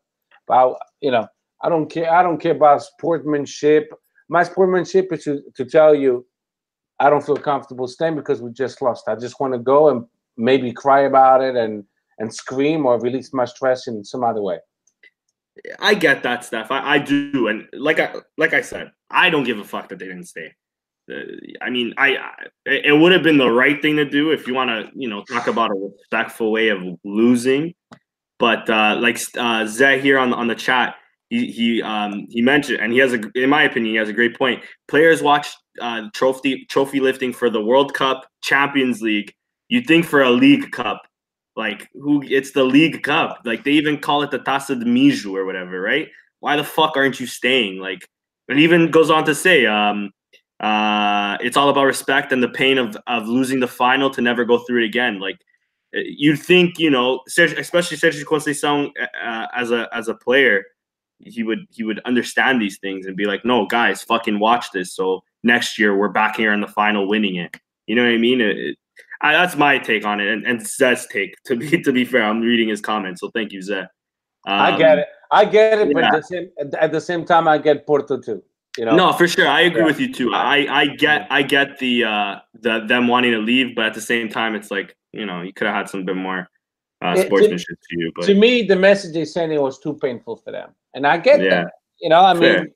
[0.47, 1.27] But, you know,
[1.63, 2.11] I don't care.
[2.11, 3.89] I don't care about sportsmanship.
[4.29, 6.23] My sportsmanship is to, to tell you,
[6.99, 9.07] I don't feel comfortable staying because we just lost.
[9.07, 10.05] I just want to go and
[10.37, 11.83] maybe cry about it and
[12.19, 14.59] and scream or release my stress in some other way.
[15.79, 16.67] I get that stuff.
[16.71, 19.99] I, I do, and like I like I said, I don't give a fuck that
[19.99, 20.53] they didn't stay.
[21.61, 22.31] I mean, I, I
[22.65, 25.23] it would have been the right thing to do if you want to, you know,
[25.23, 27.73] talk about a respectful way of losing.
[28.39, 30.95] But uh, like uh, Zeh here on on the chat,
[31.29, 34.13] he he um he mentioned, and he has a, in my opinion, he has a
[34.13, 34.63] great point.
[34.87, 35.47] Players watch
[35.81, 39.33] uh, trophy trophy lifting for the World Cup, Champions League.
[39.69, 41.01] You think for a League Cup,
[41.57, 42.23] like who?
[42.23, 43.41] It's the League Cup.
[43.43, 46.07] Like they even call it the Taça de Miju or whatever, right?
[46.39, 47.79] Why the fuck aren't you staying?
[47.79, 48.07] Like
[48.47, 50.11] it even goes on to say, um,
[50.59, 54.45] uh, it's all about respect and the pain of of losing the final to never
[54.45, 55.19] go through it again.
[55.19, 55.37] Like
[55.95, 60.63] uh, you'd think, you know, especially Sergio Conceição uh, as a as a player,
[61.19, 64.93] he would he would understand these things and be like, no, guys, fucking watch this.
[64.93, 67.57] So next year we're back here in the final, winning it.
[67.87, 68.41] You know what I mean?
[68.41, 68.77] It-
[69.21, 71.35] I, that's my take on it, and, and Zez's take.
[71.45, 73.81] To be to be fair, I'm reading his comments, so thank you, Zez.
[73.81, 73.87] Um,
[74.45, 75.07] I get it.
[75.31, 76.07] I get it, but yeah.
[76.07, 76.49] at the, same,
[76.79, 78.41] at- the same time, I get Porto too.
[78.77, 79.47] You know, No, for sure.
[79.47, 79.87] I agree Yeah.
[79.87, 80.31] with you too.
[80.33, 84.01] I I get I get the uh the them wanting to leave, but at the
[84.01, 86.47] same time, it's like you know you could have had some bit more
[87.03, 88.11] uh, It- to- sportsmanship to you.
[88.15, 91.17] But to me, the message they sent it was too painful for them, and I
[91.17, 91.63] get Yeah.
[91.63, 91.71] that.
[91.99, 92.67] You know, I mean,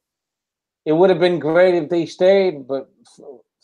[0.85, 2.89] it would have been great if they stayed, but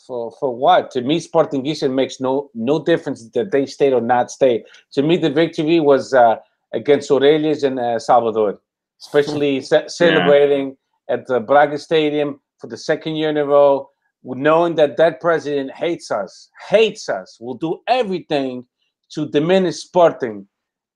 [0.05, 0.91] for for, what?
[0.91, 4.63] To me, Sporting Gijón makes no no difference that they stayed or not stayed.
[4.93, 6.37] To me, the victory was uh,
[6.73, 8.59] against Orelhas and uh, Salvador,
[9.01, 10.77] especially ce- celebrating
[11.09, 13.89] at the Braga Stadium for the second year in a row,
[14.23, 18.65] knowing that that president hates us, hates us, will do everything
[19.11, 20.47] to diminish Sporting.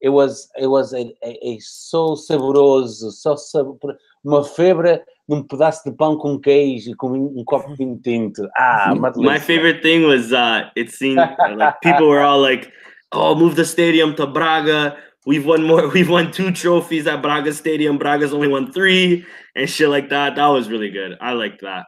[0.02, 3.78] It was it was a, a, a so saboroso, so sabor,
[4.26, 8.48] uma febre num pedaço de pão com queijo e com um copo de vinho tinto.
[8.58, 11.18] Ah, my favorite thing was uh it seemed
[11.56, 12.70] like people were all like,
[13.14, 14.98] "Oh, move the stadium to Braga.
[15.26, 15.88] We've won more.
[15.94, 17.98] We've won two trophies at Braga Stadium.
[17.98, 19.24] Braga's only won three,
[19.56, 20.36] and shit like that.
[20.36, 21.18] That was really good.
[21.22, 21.86] I liked that.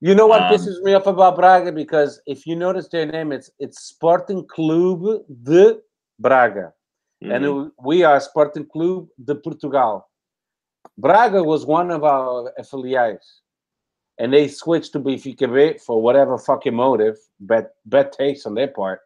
[0.00, 1.72] You know what Um, pisses me off about Braga?
[1.72, 5.76] Because if you notice their name, it's it's Sporting Clube de
[6.18, 6.72] Braga.
[7.22, 7.66] and Mhm.
[7.68, 10.06] it- we are Sporting Clube de Portugal.
[10.98, 13.42] Braga was one of our affiliates,
[14.18, 18.68] and they switched to Benfica B for whatever fucking motive, bad bad taste on their
[18.68, 19.00] part.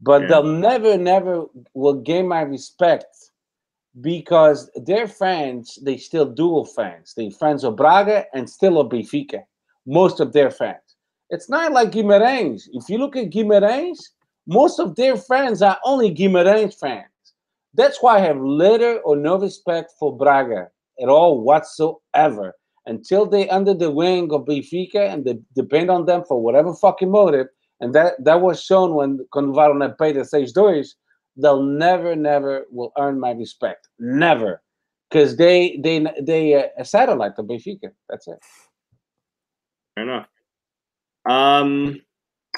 [0.00, 0.28] But Yeah.
[0.28, 3.30] they'll never, never will gain my respect
[4.00, 7.14] because their fans, they still dual fans.
[7.14, 9.44] They fans of Braga and still of Benfica.
[9.86, 10.96] Most of their fans.
[11.30, 12.68] It's not like Guimarães.
[12.72, 13.98] If you look at Guimarães,
[14.46, 17.06] most of their fans are only Guimarães fans.
[17.74, 22.54] That's why I have little or no respect for Braga at all whatsoever
[22.86, 27.10] until they under the wing of Benfica and they depend on them for whatever fucking
[27.10, 27.46] motive.
[27.80, 30.88] And that, that was shown when quando levaram na peida 6-2.
[31.36, 33.88] They'll never, never will earn my respect.
[33.98, 34.62] Never.
[35.08, 37.90] Because they they they uh, a satellite of Benfica.
[38.08, 38.38] That's it.
[39.94, 40.26] Fair enough.
[41.26, 42.00] Um.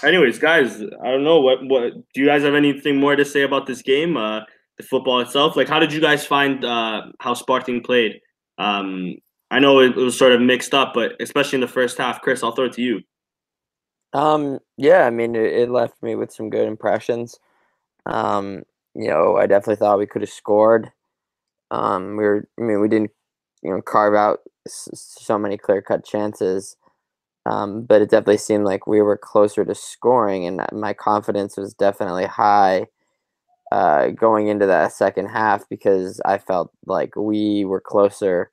[0.02, 3.42] Anyways, guys, I don't know what what do you guys have anything more to say
[3.42, 4.16] about this game?
[4.16, 4.40] Uh,
[4.78, 5.56] the football itself.
[5.56, 8.20] Like, how did you guys find uh how Sporting played?
[8.58, 9.16] Um,
[9.50, 12.22] I know it, it was sort of mixed up, but especially in the first half.
[12.22, 13.00] Chris, I'll throw it to you.
[14.12, 17.38] Um, yeah, I mean, it, it left me with some good impressions.
[18.06, 18.62] Um,
[18.94, 20.90] you know, I definitely thought we could have scored.
[21.70, 23.10] Um, we were, I mean, we didn't,
[23.62, 26.76] you know, carve out s- so many clear cut chances.
[27.46, 31.74] Um, but it definitely seemed like we were closer to scoring, and my confidence was
[31.74, 32.86] definitely high
[33.74, 38.52] uh, going into that second half because I felt like we were closer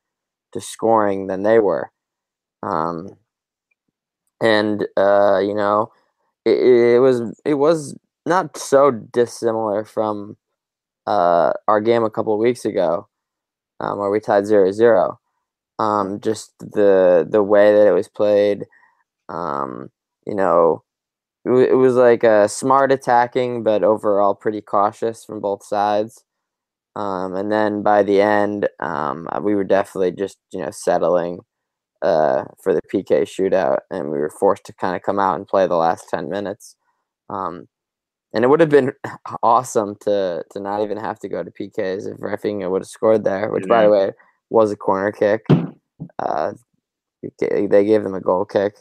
[0.51, 1.91] to scoring than they were.
[2.63, 3.17] Um,
[4.41, 5.91] and uh, you know,
[6.43, 6.57] it,
[6.95, 10.37] it was it was not so dissimilar from
[11.05, 13.07] uh, our game a couple of weeks ago,
[13.79, 15.17] um, where we tied 0-0.
[15.77, 18.65] Um, just the the way that it was played,
[19.29, 19.91] um,
[20.25, 20.83] you know,
[21.45, 26.23] it, wa- it was like a smart attacking, but overall pretty cautious from both sides.
[26.95, 31.39] Um, and then by the end, um, we were definitely just you know settling
[32.01, 35.47] uh, for the PK shootout, and we were forced to kind of come out and
[35.47, 36.75] play the last ten minutes.
[37.29, 37.67] Um,
[38.33, 38.91] and it would have been
[39.43, 43.23] awesome to to not even have to go to PKs if Rafinha would have scored
[43.23, 44.11] there, which by the way
[44.49, 45.45] was a corner kick.
[46.19, 46.51] Uh,
[47.49, 48.75] They gave them a goal kick.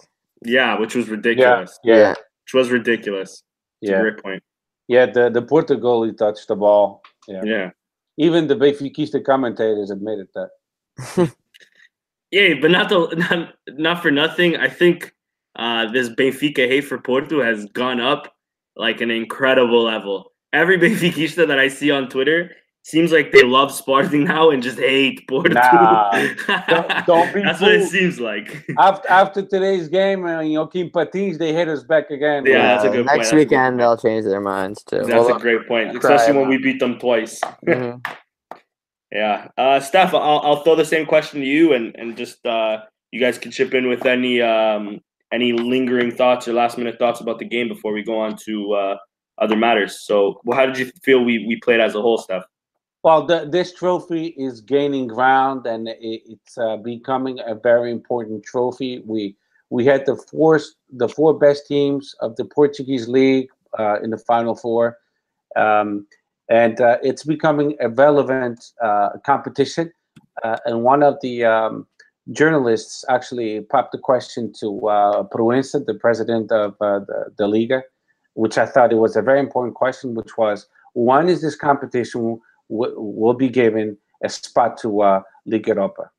[0.44, 1.78] Yeah, which was ridiculous.
[1.84, 2.14] Yeah, yeah,
[2.52, 3.42] Which was ridiculous.
[3.82, 4.00] It's a yeah.
[4.00, 4.42] great point.
[4.88, 7.02] Yeah, the the Porto goalie touched the ball.
[7.28, 7.42] Yeah.
[7.44, 7.70] Yeah.
[8.18, 11.32] Even the Benfica commentators admitted that.
[12.30, 14.56] Yeah, but not the not, not for nothing.
[14.56, 15.12] I think
[15.56, 18.34] uh, this Benfica hate for Porto has gone up
[18.76, 20.32] like an incredible level.
[20.52, 24.78] Every Benfiquista that I see on Twitter seems like they love Sporting now and just
[24.78, 25.52] hate Porto.
[25.54, 26.10] Nah,
[26.68, 28.64] don't- don't be That's what it seems like.
[28.78, 32.44] After after today's game, uh, Joaquim Patins, they hit us back again.
[32.46, 32.62] Yeah, bro.
[32.62, 33.78] that's a good point, next that's weekend point.
[33.78, 34.98] they'll change their minds too.
[34.98, 37.40] That's Well, a great point, especially it when we beat them twice.
[37.66, 38.04] mhm.
[39.12, 42.82] Yeah, uh, Steph, I'll, I'll throw the same question to you, and and just uh,
[43.10, 45.00] you guys can chip in with any um,
[45.32, 48.72] any lingering thoughts or last minute thoughts about the game before we go on to
[48.72, 48.96] uh,
[49.38, 50.06] other matters.
[50.06, 52.44] So, well, how did you feel we we played as a whole, Steph?
[53.02, 55.96] Well, the, this trophy is gaining ground, and it,
[56.26, 59.02] it's uh, becoming a very important trophy.
[59.06, 59.36] We
[59.70, 60.60] we had the four
[60.92, 63.48] the four best teams of the Portuguese league
[63.78, 64.98] uh, in the final four,
[65.56, 66.06] um,
[66.50, 69.92] and uh, it's becoming a relevant uh, competition.
[70.44, 71.86] Uh, and one of the um,
[72.32, 77.82] journalists actually popped the question to uh, Proença, the president of uh, the, the Liga,
[78.34, 82.40] which I thought it was a very important question, which was when is this competition
[82.70, 86.10] will be given a spot to uh, Liga Europa?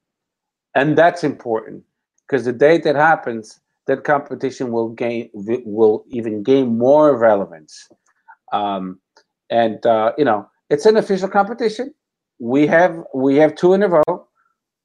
[0.75, 1.83] And that's important
[2.27, 7.89] because the day that happens, that competition will gain will even gain more relevance.
[8.53, 8.99] Um,
[9.49, 11.93] and uh, you know, it's an official competition.
[12.39, 14.27] We have we have two in a row.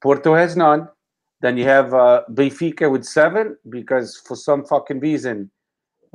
[0.03, 0.89] Porto has none.
[1.41, 5.51] Then you have uh, Benfica with seven because for some fucking reason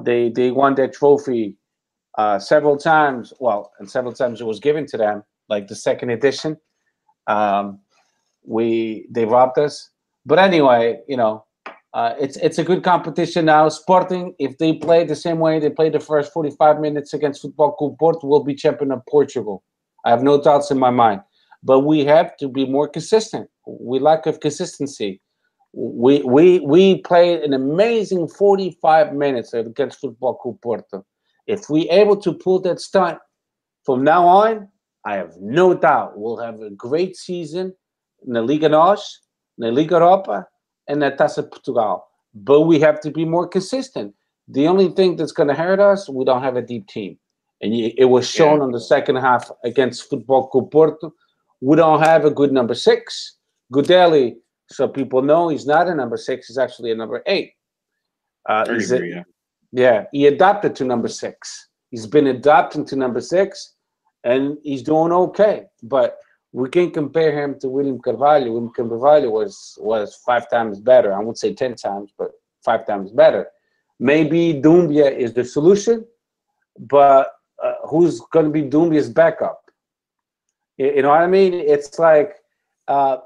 [0.04, 1.58] they they won that trophy
[2.18, 3.34] uh, several times.
[3.40, 6.58] Well, and several times it was given to them, like the second edition.
[7.28, 7.80] Um,
[8.44, 9.92] we they robbed us,
[10.26, 11.46] but anyway, you know,
[11.94, 13.70] uh, it's it's a good competition now.
[13.70, 17.42] Sporting, if they play the same way they played the first forty five minutes against
[17.44, 19.64] Football Club Porto, will be champion of Portugal.
[20.06, 21.22] I have no doubts in my mind.
[21.64, 23.48] But we have to be more consistent.
[23.68, 25.22] We lack of consistency.
[25.74, 31.06] We we we played an amazing forty five minutes against Football Club Porto.
[31.46, 33.20] If we able to pull that stunt
[33.86, 34.68] from now on,
[35.06, 37.74] I have no doubt we'll have a great season
[38.26, 39.22] in the Liga NOS,
[39.58, 40.48] in the Liga Europa,
[40.88, 42.06] and the Taça Portugal.
[42.34, 44.14] But we have to be more consistent.
[44.48, 47.18] The only thing that's going to hurt us, we don't have a deep team.
[47.62, 48.64] And it was shown Yeah.
[48.64, 51.14] on the second half against Football Club Porto.
[51.62, 53.38] We don't have a good number six.
[53.72, 54.36] Gudelj,
[54.70, 57.52] so people know he's not a number six, he's actually a number eight.
[58.50, 59.24] Uh, I he's a- yeah.
[59.72, 61.70] yeah, he adapted to number six.
[61.92, 63.76] He's been adapting to number six,
[64.24, 65.66] and he's doing okay.
[65.84, 66.18] But
[66.52, 68.52] we can't compare him to William Carvalho.
[68.52, 71.14] William Carvalho was was five times better.
[71.14, 72.32] I would say ten times, but
[72.64, 73.48] five times better.
[74.00, 76.06] Maybe Doumbia is the solution,
[76.80, 77.32] but
[77.64, 79.62] uh, who's going to be Doumbia's backup?
[80.78, 81.54] You, you know what I mean?
[81.54, 82.36] It's like
[82.88, 83.18] uh,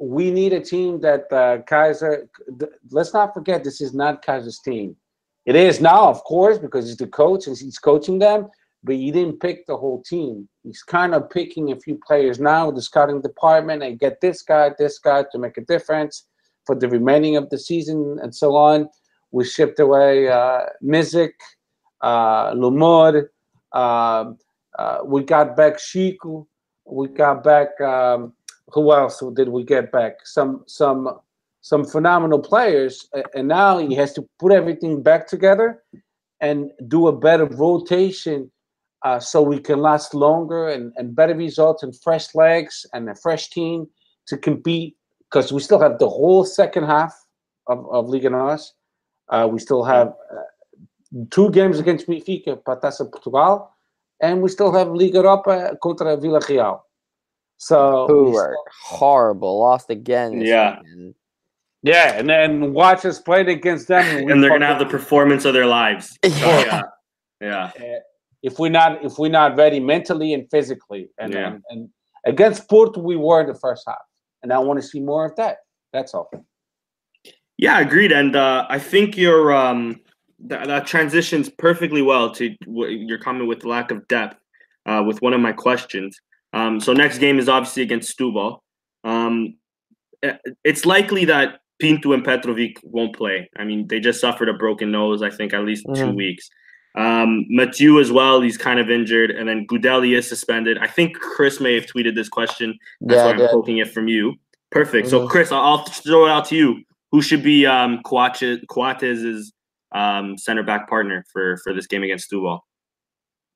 [0.00, 2.28] we need a team that uh, Keizer.
[2.58, 4.96] th- Let's not forget, this is not Keizer's team.
[5.44, 8.48] It is now, of course, because he's the coach and he's coaching them.
[8.84, 10.48] But he didn't pick the whole team.
[10.64, 14.42] He's kind of picking a few players now, with the scouting department, and get this
[14.42, 16.26] guy, this guy to make a difference
[16.66, 18.88] for the remaining of the season and so on.
[19.30, 21.32] We shipped away uh, Misic,
[22.00, 23.28] uh, Lumor.
[23.72, 24.38] Um,
[24.78, 26.46] uh, we got back Shiku.
[26.84, 27.80] We got back.
[27.80, 28.34] Um,
[28.68, 30.26] who else did we get back?
[30.26, 31.18] Some some
[31.60, 35.82] some phenomenal players, and now he has to put everything back together
[36.40, 38.50] and do a better rotation
[39.04, 43.14] uh, so we can last longer and, and better results and fresh legs and a
[43.14, 43.86] fresh team
[44.26, 44.96] to compete
[45.30, 47.14] because we still have the whole second half
[47.66, 48.74] of, of Liga NOS.
[49.28, 53.70] Uh, we still have uh, two games against Benfica, Patassa Portugal,
[54.20, 56.80] and we still have Liga Europa contra Villarreal.
[57.56, 60.40] So Who we were horrible, lost again.
[60.40, 60.80] Yeah.
[60.80, 61.14] weekend.
[61.84, 65.44] Yeah, and then watch us play against them, we And they're gonna have the performance
[65.44, 66.16] of their lives.
[66.24, 66.82] So, yeah,
[67.40, 67.64] yeah.
[67.64, 67.98] uh,
[68.42, 71.08] if we're not if we're not ready mentally and physically.
[71.18, 71.46] And Yeah.
[71.52, 71.88] and, and
[72.26, 73.98] against Porto, we were in the first half,
[74.42, 75.58] and I want to see more of that.
[75.92, 76.30] That's all.
[77.58, 78.12] Yeah, agreed.
[78.12, 80.00] And uh, I think your um,
[80.48, 84.36] th- that transitions perfectly well to what your comment with lack of depth
[84.86, 86.18] uh, with one of my questions.
[86.54, 88.58] Um, so next game is obviously against Setúbal.
[89.04, 89.56] Um,
[90.64, 93.48] it's likely that Pinto and Petrovic won't play.
[93.56, 95.22] I mean, they just suffered a broken nose.
[95.22, 96.16] I think at least two Mhm.
[96.16, 96.48] weeks.
[96.94, 98.40] Um, Mathieu as well.
[98.40, 100.78] He's kind of injured, and then Gudelj is suspended.
[100.78, 102.78] I think Chris may have tweeted this question.
[103.00, 104.34] That's Yeah, why I'm poking it from you.
[104.70, 105.08] Perfect.
[105.08, 105.28] So, Mhm.
[105.30, 106.82] Chris, I'll, throw it out to you.
[107.10, 109.52] who should be um, Coates's
[109.94, 112.60] um, center back partner for for this game against Setúbal?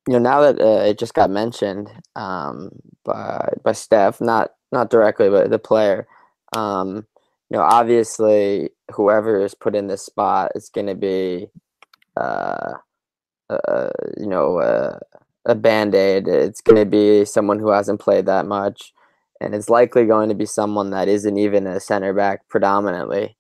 [0.07, 2.71] You know, now that uh, it just got mentioned um,
[3.05, 6.07] by by Steph, not not directly, but the player.
[6.55, 7.07] Um,
[7.51, 11.47] you know, obviously, whoever is put in this spot is going to be,
[12.17, 12.75] uh,
[13.51, 14.99] uh, you know, uh,
[15.45, 16.29] a band aid.
[16.29, 18.93] It's going to be someone who hasn't played that much,
[19.41, 23.37] and it's likely going to be someone that isn't even a center back predominantly.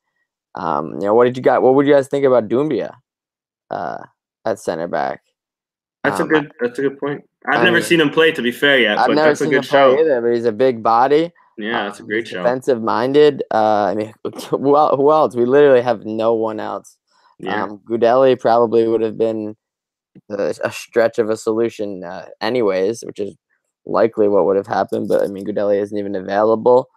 [0.55, 1.63] Um, you know, what did you got?
[1.63, 2.95] What would you guys think about Doumbia
[3.71, 3.99] uh,
[4.45, 5.23] at center back?
[6.05, 6.53] That's um, a good.
[6.61, 7.25] That's a good point.
[7.49, 8.99] I've I never mean, seen him play, to be fair, yet.
[8.99, 9.95] I've never seen him show.
[9.95, 11.33] play either, but he's a big body.
[11.59, 12.39] Yeah, that's a um, great show.
[12.39, 13.43] Defensive minded.
[13.53, 14.15] Uh, I mean,
[14.53, 15.35] well, who else?
[15.35, 16.97] We literally have no one else.
[17.39, 17.65] Yeah.
[17.65, 19.57] Um, Gudelj probably would have been
[20.31, 23.37] a, a stretch of a solution, uh, anyways, which is
[23.85, 25.09] likely what would have happened.
[25.09, 26.89] But I mean, Gudelj isn't even available.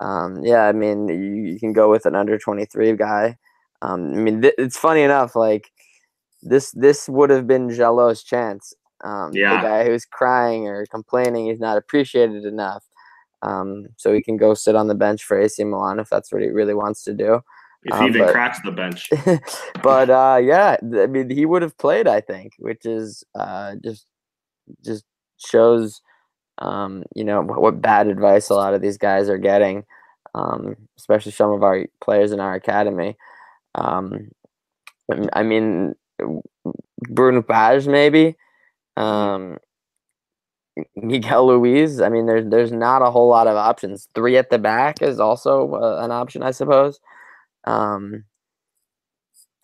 [0.00, 3.36] Um, yeah, I mean, you, you, can go with an under 23 guy.
[3.82, 5.72] Um, I mean, th- it's funny enough, like
[6.42, 8.72] this this would have been Djaló's chance.
[9.04, 9.56] Um, yeah.
[9.56, 12.84] The guy who's crying or complaining he's not appreciated enough.
[13.42, 16.42] Um, so he can go sit on the bench for AC Milan if that's what
[16.42, 17.40] he really wants to do.
[17.88, 19.10] If he um, even but, cracks the bench.
[19.82, 24.06] but uh, yeah, I mean, he would have played, I think, which is uh, just
[24.84, 25.04] just
[25.38, 26.00] shows,
[26.58, 29.84] um, you know, what, what, bad advice a lot of these guys are getting,
[30.34, 33.16] um, especially some of our players in our academy.
[33.74, 34.28] Um,
[35.32, 35.94] I mean,
[37.08, 38.36] Bruno Paz maybe.
[38.96, 39.58] Um,
[40.96, 42.00] Miguel Luis.
[42.00, 44.08] I mean, there's there's not a whole lot of options.
[44.14, 47.00] Three at the back is also uh, an option, I suppose.
[47.64, 48.24] Um,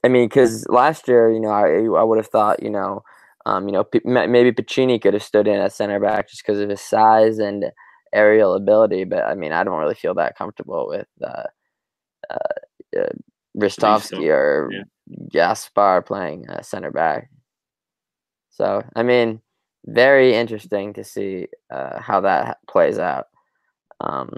[0.04, 3.02] I mean, because last year, you know, I I would have thought, you know,
[3.46, 6.60] um, you know, P- maybe Piccini could have stood in at center back just because
[6.60, 7.66] of his size and
[8.12, 9.04] aerial ability.
[9.04, 11.44] But I mean, I don't really feel that comfortable with uh,
[12.30, 13.08] uh, uh
[13.56, 14.82] Ristovski or yeah.
[15.30, 17.30] Gaspar playing uh, center back.
[18.50, 19.40] So I mean,
[19.86, 23.26] very interesting to see uh, how that plays out.
[24.00, 24.30] Um,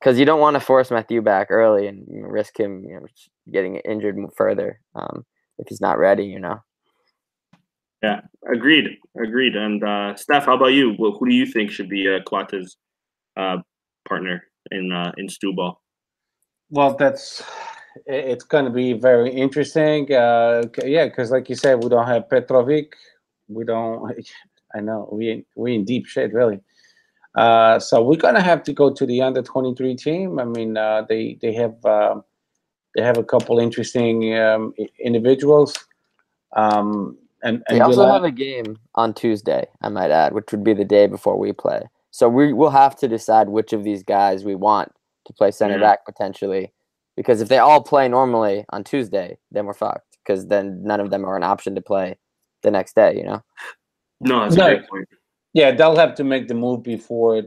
[0.00, 2.94] because you don't want to force Mathieu back early and you know, risk him you
[2.94, 3.06] know,
[3.52, 5.24] getting injured further um,
[5.58, 6.24] if he's not ready.
[6.24, 6.60] You know.
[8.02, 8.20] Yeah,
[8.52, 9.56] agreed, agreed.
[9.56, 10.94] And uh, Steph, how about you?
[10.98, 12.76] Well, who do you think should be uh, Coates'
[13.36, 13.58] uh,
[14.06, 15.76] partner in uh, in Setúbal?
[16.70, 17.42] Well, that's
[18.04, 20.12] it's going to be very interesting.
[20.12, 22.92] Uh, yeah, because like you said, we don't have Petrovic.
[23.48, 24.12] We don't.
[24.74, 26.60] I know we we in deep shit, really.
[27.36, 30.38] Uh, so we're gonna have to go to the under twenty three team.
[30.38, 32.20] I mean, uh, they they have uh,
[32.94, 35.76] they have a couple interesting um, individuals.
[36.56, 39.66] Um, and, and they also have a game on Tuesday.
[39.82, 41.82] I might add, which would be the day before we play.
[42.10, 44.90] So we will have to decide which of these guys we want
[45.26, 45.82] to play center mm-hmm.
[45.82, 46.72] back potentially
[47.16, 50.18] because if they all play normally on Tuesday, then we're fucked.
[50.24, 52.16] Because then none of them are an option to play
[52.62, 53.16] the next day.
[53.16, 53.44] You know.
[54.20, 54.66] No, that's no.
[54.66, 55.08] a great point.
[55.56, 57.42] Yeah, they'll have to make the move before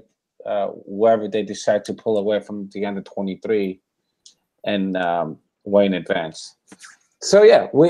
[0.52, 0.68] uh,
[1.00, 3.82] wherever they decide to pull away from the under twenty three,
[4.64, 6.56] and um, way in advance.
[7.22, 7.88] So yeah, we.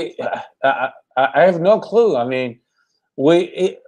[0.62, 2.10] Uh, I, I have no clue.
[2.22, 2.60] I mean,
[3.16, 3.82] we it,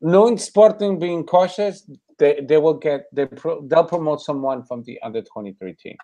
[0.00, 1.74] knowing Sporting being cautious,
[2.18, 5.98] they, they will get they pro, they'll promote someone from the under twenty three team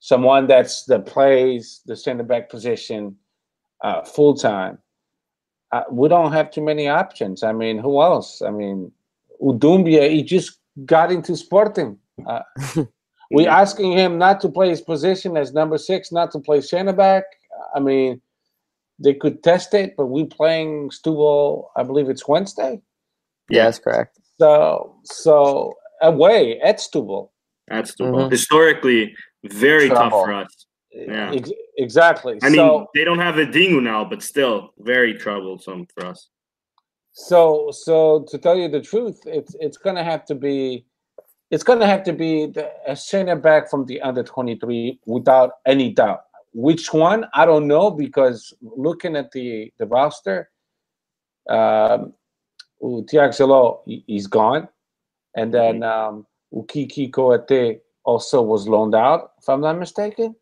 [0.00, 3.16] someone that's that plays the center back position
[3.82, 4.78] uh, full time.
[5.72, 7.42] Uh, we don't have too many options.
[7.42, 8.42] I mean, who else?
[8.42, 8.90] I mean,
[9.42, 11.98] Udumbia, he just got into Sporting.
[12.26, 12.42] Uh,
[13.30, 16.92] we asking him not to play his position as number six, not to play center
[16.92, 17.24] back.
[17.74, 18.20] I mean,
[18.98, 21.68] they could test it, but we playing Setúbal.
[21.76, 22.80] I believe it's Wednesday.
[23.48, 24.18] Yeah, that's correct.
[24.38, 27.30] So, so away at Setúbal.
[27.70, 28.14] At Setúbal.
[28.14, 28.30] Mm-hmm.
[28.30, 29.14] Historically,
[29.44, 30.10] very Trouble.
[30.10, 30.66] tough for us.
[30.92, 32.38] Yeah, Ex- exactly.
[32.42, 36.28] I mean, they don't have a dingo now, but still very troublesome for us.
[37.12, 40.86] So, so to tell you the truth, it's it's gonna have to be,
[41.50, 45.52] it's gonna have to be the, a center back from the under twenty three without
[45.66, 46.22] any doubt.
[46.52, 47.26] Which one?
[47.34, 50.50] I don't know because looking at the the roster,
[51.48, 52.14] um,
[52.82, 54.68] Tiaxelo he's gone,
[55.36, 60.34] and then um, Ukiki Koate also was loaned out, if I'm not mistaken.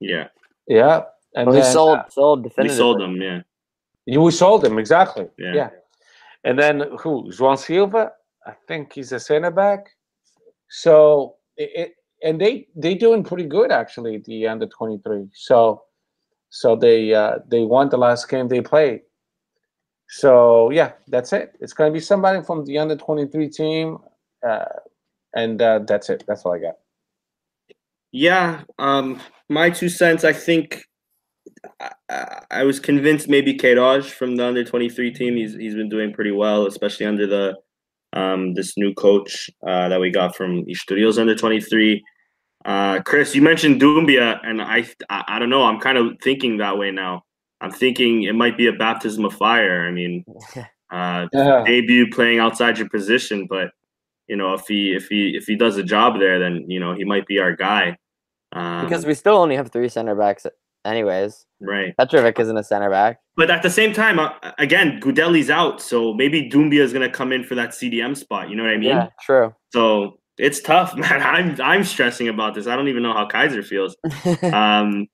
[0.00, 0.28] Yeah.
[0.66, 1.02] Yeah.
[1.34, 3.40] And well, then, he sold uh, sold We sold him, yeah.
[4.16, 5.28] We sold him, exactly.
[5.38, 5.54] Yeah.
[5.54, 5.70] yeah.
[6.44, 7.30] And then who?
[7.30, 8.12] João Silva?
[8.46, 9.90] I think he's a center back.
[10.70, 15.28] So it, it and they they doing pretty good actually the under 23.
[15.34, 15.82] So
[16.50, 19.02] so they uh they won the last game they played.
[20.08, 21.52] So yeah, that's it.
[21.60, 23.98] It's gonna be somebody from the under 23 team.
[24.46, 24.64] Uh,
[25.34, 26.24] and uh, that's it.
[26.26, 26.76] That's all I got.
[28.12, 30.24] Yeah, um, my two cents.
[30.24, 30.87] I think
[32.08, 35.36] I, I was convinced maybe Queiroz from the under twenty three team.
[35.36, 37.56] He's he's been doing pretty well, especially under the
[38.12, 42.02] um, this new coach uh, that we got from Estorils under twenty three.
[42.64, 45.62] Uh, Chris, you mentioned Doumbia, and I, I I don't know.
[45.64, 47.22] I'm kind of thinking that way now.
[47.60, 49.86] I'm thinking it might be a baptism of fire.
[49.86, 50.24] I mean,
[50.90, 51.64] uh, Yeah.
[51.66, 53.70] debut playing outside your position, but
[54.26, 56.94] you know if he if he if he does a job there, then you know
[56.94, 57.96] he might be our guy.
[58.52, 60.46] Um, because we still only have three center backs,
[60.84, 61.46] anyways.
[61.60, 61.96] right.
[61.96, 63.20] Petrovic isn't a center back.
[63.36, 67.32] But at the same time, uh, again, Gudelj's out, so maybe Doumbia is gonna come
[67.32, 68.50] in for that CDM spot.
[68.50, 68.90] You know what I mean?
[68.90, 69.54] Yeah, true.
[69.72, 71.22] So it's tough, man.
[71.22, 72.66] I'm I'm stressing about this.
[72.66, 73.96] I don't even know how Keizer feels.
[74.52, 75.06] Um,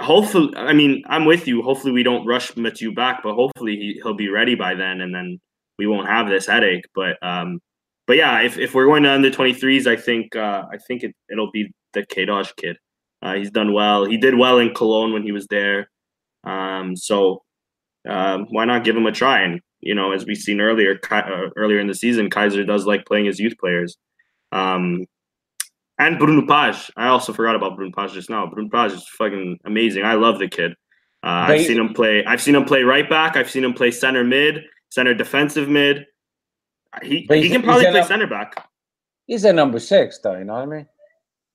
[0.00, 1.62] hopefully, I mean, I'm with you.
[1.62, 5.14] Hopefully, we don't rush Mathieu back, but hopefully he, he'll be ready by then, and
[5.14, 5.38] then
[5.78, 6.84] we won't have this headache.
[6.94, 7.60] But um,
[8.06, 11.14] but yeah, if, if we're going to under 23s, I think uh, I think it
[11.30, 12.76] it'll be the Kadosh kid.
[13.26, 14.04] Uh, he's done well.
[14.04, 15.90] He did well in Cologne when he was there.
[16.44, 17.42] Um, so
[18.08, 19.40] um, why not give him a try?
[19.40, 23.04] And you know, as we've seen earlier, uh, earlier in the season, Keizer does like
[23.04, 23.96] playing his youth players.
[24.52, 25.06] Um,
[25.98, 26.88] and Bruno Paz.
[26.96, 28.46] I also forgot about Bruno Paz just now.
[28.46, 30.04] Bruno Paz is fucking amazing.
[30.04, 30.72] I love the kid.
[31.24, 32.24] Uh, I've seen him play.
[32.24, 33.36] I've seen him play right back.
[33.36, 36.06] I've seen him play center mid, center defensive mid.
[37.02, 38.68] He he can probably play a- center back.
[39.26, 40.36] He's a number six, though.
[40.36, 40.86] You know what I mean?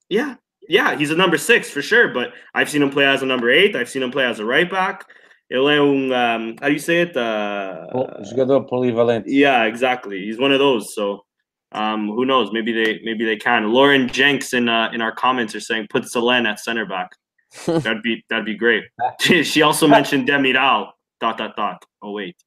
[0.09, 0.36] Yeah,
[0.72, 2.07] yeah, he's a number six for sure.
[2.07, 3.76] But I've seen him play as a number eight.
[3.76, 5.05] I've seen him play as a right back.
[5.51, 7.17] Ele é um, um, how do you say it?
[7.17, 7.86] Uh,
[8.24, 9.26] Jogador polivalente.
[9.28, 10.19] Yeah, exactly.
[10.24, 10.95] He's one of those.
[10.95, 11.26] So,
[11.74, 12.53] um, who knows?
[12.53, 13.74] Maybe they maybe they can.
[13.74, 17.11] Lauren Jenks in uh, in our comments are saying put Selen at center back.
[17.65, 18.86] That'd be that'd be great.
[19.19, 20.91] She, she also mentioned Demiral.
[21.19, 21.86] Dot dot dot.
[22.01, 22.38] Oh wait.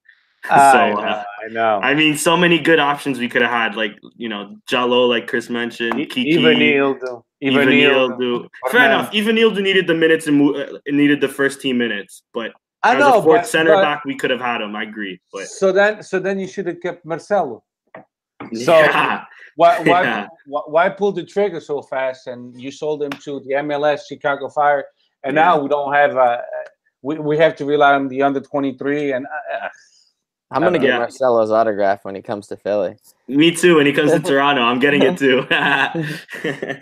[0.50, 1.00] I So, know.
[1.00, 1.80] uh, I know.
[1.82, 3.74] I mean, so many good options we could have had.
[3.76, 7.22] Like you know, Djaló, like Chris mentioned, E- Kiki, Ivanildo.
[7.42, 8.18] Ivanildo.
[8.18, 8.48] Ivanildo.
[8.70, 8.98] Fair Orlando.
[8.98, 9.12] enough.
[9.12, 13.00] Ivanildo needed the minutes and mo- uh, needed the first team minutes, but I as
[13.00, 14.76] know, a fourth but, center but- back, we could have had him.
[14.76, 17.62] I agree, but So then, so then you should have kept Marcelo.
[18.52, 19.24] So- yeah,
[19.56, 20.26] Why, why, Yeah.
[20.46, 22.26] why, why pull the trigger so fast?
[22.26, 24.84] And you sold him to the MLS Chicago Fire,
[25.22, 25.42] and Yeah.
[25.44, 26.16] now we don't have.
[26.16, 26.42] a.
[27.02, 29.68] we we have to rely on the under twenty three, and uh,
[30.50, 30.98] I'm gonna get Yeah.
[30.98, 32.96] Marcelo's autograph when he comes to Philly.
[33.28, 33.76] me too.
[33.76, 35.38] When he comes to Toronto, I'm getting it too.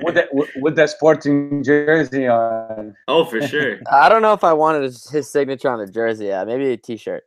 [0.05, 2.95] with that with, with that Sporting jersey on.
[3.09, 3.79] oh, for sure.
[3.91, 6.27] I don't know if I wanted his, his signature on the jersey.
[6.27, 7.23] Yeah, maybe a T-shirt.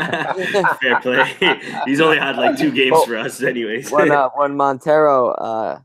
[0.00, 1.60] Fair play.
[1.86, 3.90] He's only had like two games Well, for us, anyways.
[3.90, 5.80] when uh, when Montero uh,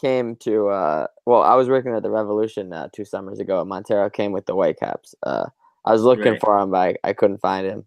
[0.00, 3.64] came to uh, well, I was working at the Revolution uh, two summers ago.
[3.64, 5.14] Montero came with the Whitecaps.
[5.24, 5.46] Uh,
[5.84, 6.40] I was looking Right.
[6.40, 7.86] for him, but I, I couldn't find him.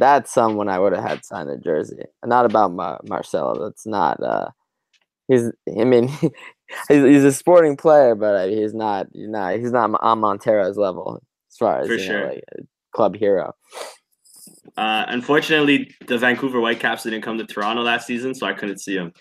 [0.00, 2.02] That's someone I would have had sign a jersey.
[2.24, 3.62] Not about Mar- Marcelo.
[3.68, 4.20] That's not.
[4.22, 4.48] Uh,
[5.28, 5.52] he's.
[5.78, 6.08] I mean,
[6.88, 9.08] he's, he's a sporting player, but uh, he's not.
[9.12, 9.58] He's not.
[9.58, 12.28] He's not on Montero's level as far as For you know, sure.
[12.28, 12.62] like a
[12.94, 13.54] club hero.
[14.76, 18.96] Uh, unfortunately, the Vancouver Whitecaps didn't come to Toronto last season, so I couldn't see
[18.96, 19.12] them.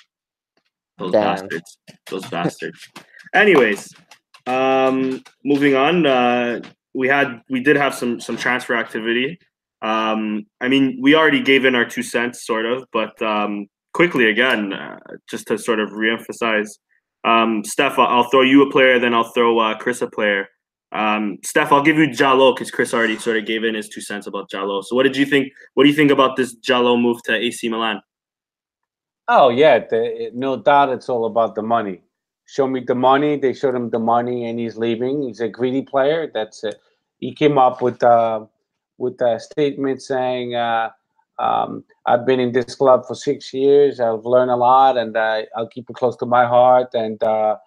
[0.97, 1.23] Those Damn.
[1.35, 1.77] bastards.
[2.09, 2.87] Those bastards.
[3.33, 3.93] Anyways,
[4.47, 6.05] um, moving on.
[6.05, 6.61] Uh,
[6.93, 9.39] we had we did have some some transfer activity.
[9.81, 14.29] Um, I mean, we already gave in our two cents, sort of, but um, quickly
[14.29, 14.97] again, uh,
[15.29, 16.69] just to sort of reemphasize.
[17.23, 20.47] Um, Steph, I'll- throw you a player, then I'll throw uh, Chris a player.
[20.91, 24.01] Um, Steph, I'll give you Djaló because Chris already sort of gave in his two
[24.01, 24.83] cents about Djaló.
[24.83, 25.49] So, what did you think?
[25.75, 28.01] What do you think about this Djaló move to AC Milan?
[29.27, 32.01] Oh yeah, the, it- no doubt it's all about the money.
[32.45, 33.37] Show me the money.
[33.37, 35.21] They showed him the money, and he's leaving.
[35.21, 36.31] He's a greedy player.
[36.33, 36.75] That's it.
[37.19, 38.45] He came up with uh,
[38.99, 40.89] with a statement saying, uh,
[41.39, 43.99] um, "I've been in this club for six years.
[43.99, 46.93] I've learned a lot, and I, I'll keep it close to my heart.
[46.93, 47.57] And uh,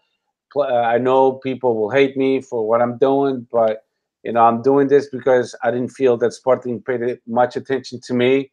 [0.53, 3.85] pl- uh, I know people will hate me for what I'm doing, but
[4.23, 8.15] you know I'm doing this because I didn't feel that Sporting paid much attention to
[8.15, 8.53] me."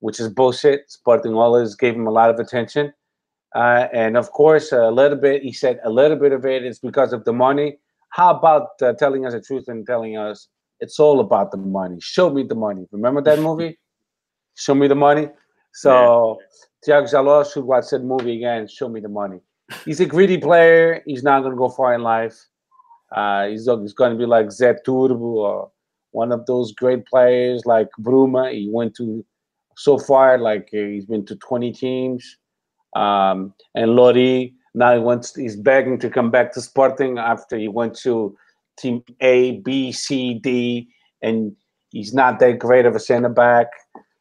[0.00, 0.90] which is bullshit.
[0.90, 2.92] Sporting always gave him a lot of attention.
[3.54, 6.78] Uh, and of course, a little bit, he said a little bit of it is
[6.78, 7.78] because of the money.
[8.10, 10.48] How about uh, telling us the truth and telling us
[10.80, 11.98] it's all about the money?
[12.00, 12.86] Show me the money.
[12.92, 13.78] Remember that movie?
[14.56, 15.28] Show me the money.
[15.72, 16.38] So,
[16.84, 18.66] Tiago Djaló should watch that movie again.
[18.66, 19.40] Show me the money.
[19.84, 21.02] He's a greedy player.
[21.06, 22.36] He's not going to go far in life.
[23.12, 25.70] Uh, he's, he's going to be like Zé Turbo or
[26.10, 28.52] one of those great players like Bruma.
[28.52, 29.24] He went to
[29.76, 32.36] so far, like uh, he's been to 20 teams.
[32.96, 37.68] Um, and Lori now he wants he's begging to come back to Sporting after he
[37.68, 38.36] went to
[38.80, 40.88] team A, B, C, D,
[41.22, 41.54] and
[41.90, 43.66] he's not that great of a center back.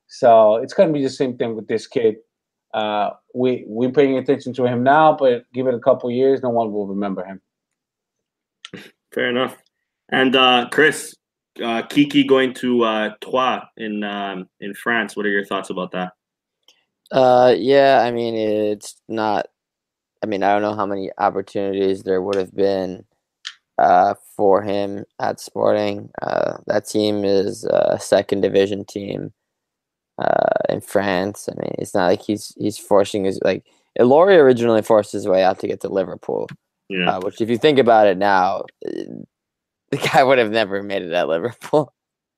[0.07, 2.15] So it's going to be the same thing with this kid.
[2.73, 6.49] Uh, we we're paying attention to him now, but give it a couple years, no
[6.49, 7.41] one will remember him.
[9.11, 9.57] Fair enough.
[10.09, 11.15] And uh, Chris,
[11.63, 15.15] uh, Kiki going to uh, Troyes in um, in France.
[15.15, 16.13] What are your thoughts about that?
[17.11, 19.47] Uh, yeah, I mean, it's not.
[20.21, 23.05] I mean, I don't know how many opportunities there would have been
[23.79, 26.09] uh, for him at Sporting.
[26.21, 29.31] Uh, that team is a second division team
[30.17, 31.47] uh, in France.
[31.49, 33.65] I mean, it's not like he's he's forcing his like.
[33.99, 36.47] Ilori originally forced his way out to get to Liverpool,
[36.89, 37.17] Yeah.
[37.17, 41.11] uh, which, if you think about it now, the guy would have never made it
[41.11, 41.91] at Liverpool.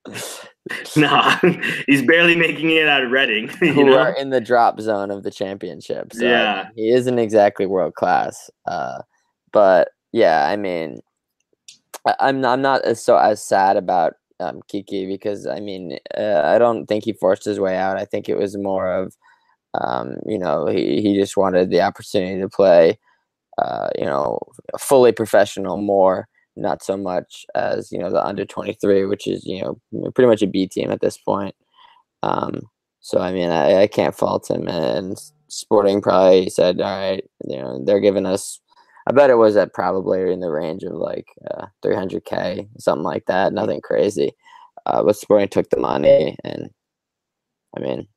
[0.95, 1.37] nah,
[1.87, 3.49] he's barely making it out of Reading.
[3.61, 3.97] You who know?
[3.99, 6.13] are in the drop zone of the championship.
[6.13, 6.63] So, I Yeah.
[6.63, 8.49] mean, he isn't exactly world class.
[8.65, 8.99] Uh,
[9.51, 11.10] but yeah, I mean, I,
[12.19, 16.41] I'm not, I'm not as so as sad about um, Kiki because I mean, uh,
[16.45, 17.97] I don't think he forced his way out.
[17.97, 19.15] I think it was more of,
[19.75, 22.99] um, you know, he he just wanted the opportunity to play,
[23.57, 24.39] uh, you know,
[24.79, 26.27] fully professional more.
[26.57, 29.79] Not so much as you know the under twenty three, which is you know
[30.13, 31.55] pretty much a B team at this point.
[32.23, 32.61] Um,
[33.01, 34.67] so I mean, I, I can't fault him.
[34.67, 35.17] And
[35.49, 38.59] Sporting probably said, "All right, you know, they're giving us."
[39.07, 43.25] I bet it was at probably in the range of like uh, 300k, something like
[43.25, 43.53] that.
[43.53, 44.33] Nothing crazy.
[44.85, 46.69] Uh, but Sporting took the money, and
[47.75, 48.07] I mean,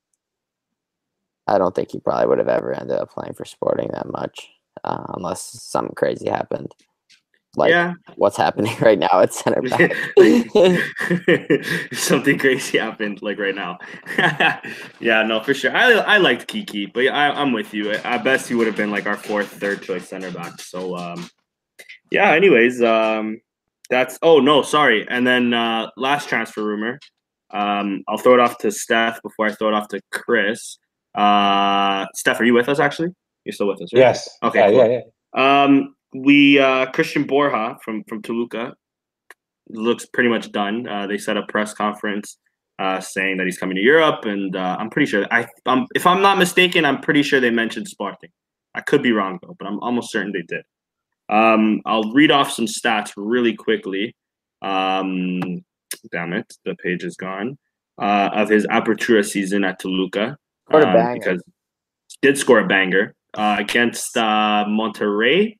[1.47, 4.49] I don't think he probably would have ever ended up playing for Sporting that much,
[4.82, 6.74] uh, unless something crazy happened,
[7.57, 7.95] like yeah.
[8.17, 9.93] what's happening right now at center back.
[11.93, 13.79] Something crazy happened like right now.
[15.01, 15.75] yeah, no, for sure.
[15.77, 17.91] I I liked Kiki, but I, I'm with you.
[17.93, 20.61] At best, he would have been like our fourth, third choice center back.
[20.61, 21.29] So, um,
[22.11, 22.33] yeah.
[22.33, 23.41] Anyways, um,
[23.91, 24.19] that's.
[24.23, 25.07] Oh no, sorry.
[25.09, 26.99] And then uh, last transfer rumor.
[27.51, 30.79] Um, I'll throw it off to Steph before I throw it off to Chris.
[31.15, 32.81] Uh, Steph, are you with us?
[32.81, 33.11] Actually,
[33.45, 34.01] you're still with us, right?
[34.01, 34.29] Yes.
[34.43, 34.91] Okay, Yeah, cool.
[34.91, 35.01] yeah,
[35.37, 35.63] yeah.
[35.65, 38.75] Um, we uh, Cristian Borja from from Toluca
[39.69, 40.89] looks pretty much done.
[40.89, 42.39] Uh, they set a press conference
[42.79, 45.27] uh, saying that he's coming to Europe, and uh, I'm pretty sure.
[45.31, 48.31] I um, if I'm not mistaken, I'm pretty sure they mentioned Sporting.
[48.75, 50.65] I could be wrong though, but I'm almost certain they did.
[51.29, 54.15] Um, I'll read off some stats really quickly.
[54.62, 55.65] Um,
[56.11, 57.59] damn it, the page is gone.
[57.97, 60.37] Uh, of his Apertura season at Toluca,
[60.73, 61.41] um, because
[62.09, 65.57] he did score a banger uh, against uh, Monterrey.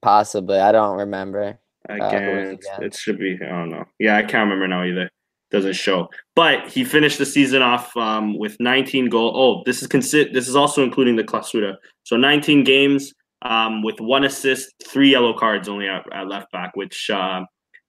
[0.00, 1.58] Possibly, I don't remember.
[1.88, 2.82] was Against against?
[2.82, 3.84] it should be I don't know.
[3.98, 5.10] Yeah, I can't remember now either.
[5.50, 6.08] Doesn't show.
[6.34, 9.32] But he finished the season off um, with 19 goal.
[9.36, 11.76] Oh, this is consi- This is also including the Clausura.
[12.04, 13.12] So 19 games
[13.42, 17.42] um, with one assist, three yellow cards only at, at left back, which uh,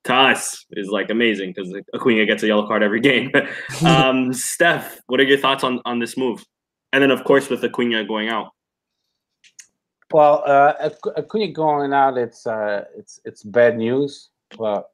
[0.04, 3.32] to us is like amazing because Acuña gets a yellow card every game.
[3.86, 6.44] um, Steph, what are your thoughts on on this move?
[6.92, 8.50] And then of course with Acuña going out.
[10.14, 14.30] Well, uh, Acuña going out, it's uh, it's it's bad news.
[14.58, 14.92] But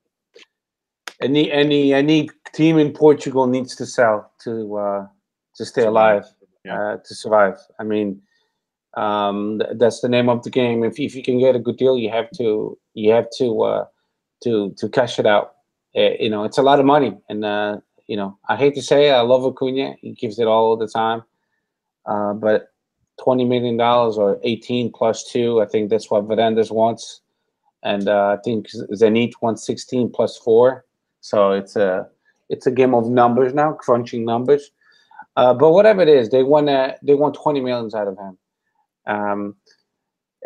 [1.22, 5.08] any any any team in Portugal needs to sell to uh,
[5.56, 6.26] to stay alive,
[6.64, 6.80] Yeah.
[6.80, 7.58] uh, to survive.
[7.80, 8.22] I mean,
[8.96, 10.86] um, th- that's the name of the game.
[10.86, 13.86] If if you can get a good deal, you have to you have to uh,
[14.44, 15.56] to to cash it out.
[15.98, 18.82] Uh, you know, it's a lot of money, and uh, you know, I hate to
[18.82, 19.96] say, it, I love Acuña.
[20.00, 21.24] He gives it all the time,
[22.06, 22.69] uh, but
[23.22, 25.62] twenty million dollars or eighteen plus two.
[25.62, 27.22] I think that's what Varandas wants,
[27.84, 30.86] and uh, I think Zenit wants sixteen plus four.
[31.22, 32.08] So it's a
[32.50, 34.72] it's a game of numbers now, crunching numbers.
[35.36, 36.68] Uh, but whatever it is, they want
[37.04, 38.38] they want twenty millions out of him.
[39.06, 39.56] Um,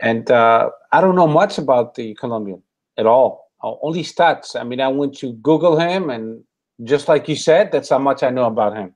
[0.02, 2.64] and uh, I don't know much about the Colombian
[2.98, 3.52] at all.
[3.64, 4.60] Uh, only stats.
[4.60, 6.44] I mean, I went to Google him, and
[6.84, 8.94] just like you said, that's how much I know about him.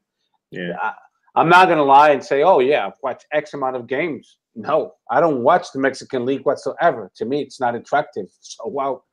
[0.52, 0.74] Yeah.
[0.82, 0.94] I,
[1.38, 4.38] I'm not gonna lie and say, oh yeah, I've watched X amount of games.
[4.56, 7.12] No, I don't watch the Mexican League whatsoever.
[7.16, 8.26] To me, it's not attractive.
[8.42, 9.04] So wow,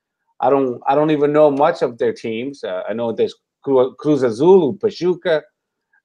[0.41, 2.65] I don't I don't even know much of their teams.
[2.65, 5.43] Uh, I know there's Cruz Azul, Pachuca.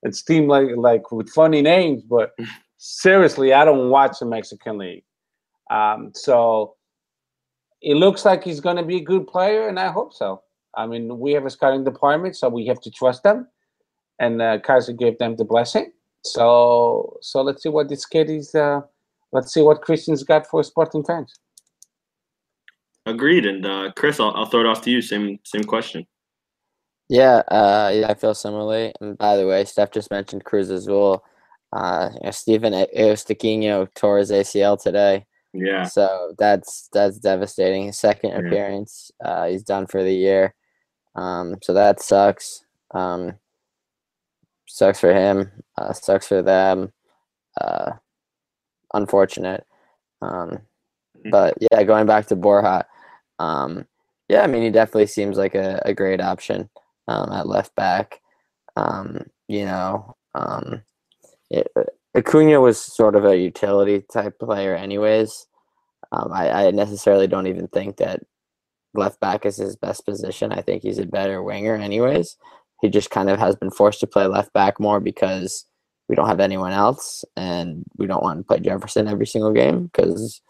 [0.04, 2.32] It's team like like with funny names, but
[2.78, 5.06] seriously, I don't watch the Mexican League.
[5.72, 6.76] Um, so
[7.82, 10.42] it looks like he's going to be a good player, and I hope so.
[10.76, 13.48] I mean, we have a scouting department, so we have to trust them,
[14.20, 15.92] and uh, Keizer gave them the blessing.
[16.24, 18.54] So, so let's see what this kid is.
[18.54, 18.82] Uh,
[19.32, 21.34] let's see what Cristian's got for Sporting fans.
[23.06, 23.46] Agreed.
[23.46, 25.02] And uh, Chris, I'll, I'll throw it off to you.
[25.02, 26.06] Same same question.
[27.08, 28.94] Yeah, uh, yeah, I feel similarly.
[29.02, 31.24] And by the way, Steph just mentioned Cruz Azul.
[31.74, 35.86] Uh, you know, Stephen Eustáquio tore his ACL today, Yeah.
[35.86, 37.88] so that's that's devastating.
[37.88, 38.40] His second Yeah.
[38.40, 40.54] appearance, uh, he's done for the year.
[41.16, 42.64] Um, so that sucks.
[42.92, 43.34] Um,
[44.70, 45.52] sucks for him.
[45.78, 46.94] Uh, sucks for them.
[47.60, 47.94] Uh,
[48.94, 49.66] unfortunate.
[50.22, 50.60] Um,
[51.18, 51.32] Mhm.
[51.32, 52.86] but yeah, going back to Borja,
[53.40, 53.88] um,
[54.30, 56.70] Yeah, I mean, he definitely seems like a, a great option
[57.08, 58.22] um, at left back.
[58.78, 60.84] Um, you know, um,
[61.52, 61.68] it,
[62.18, 65.48] Acuña was sort of a utility type player, anyways.
[66.12, 68.22] Um, I, I necessarily don't even think that
[68.94, 70.52] left back is his best position.
[70.52, 72.38] I think he's a better winger, anyways.
[72.82, 75.66] He just kind of has been forced to play left back more because
[76.08, 79.88] we don't have anyone else, and we don't want to play Jefferson every single game
[79.88, 80.42] because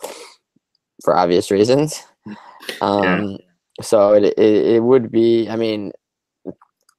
[1.04, 2.02] for obvious reasons.
[2.82, 3.38] Um, yeah.
[3.82, 5.50] So it, it it would be.
[5.50, 5.94] I mean,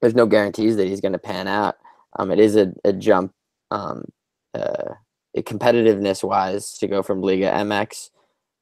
[0.00, 1.76] there's no guarantees that he's going to pan out.
[2.18, 3.32] Um, it is a, a jump,
[3.70, 4.06] um,
[4.54, 4.94] uh,
[5.36, 8.10] competitiveness wise, to go from Liga MX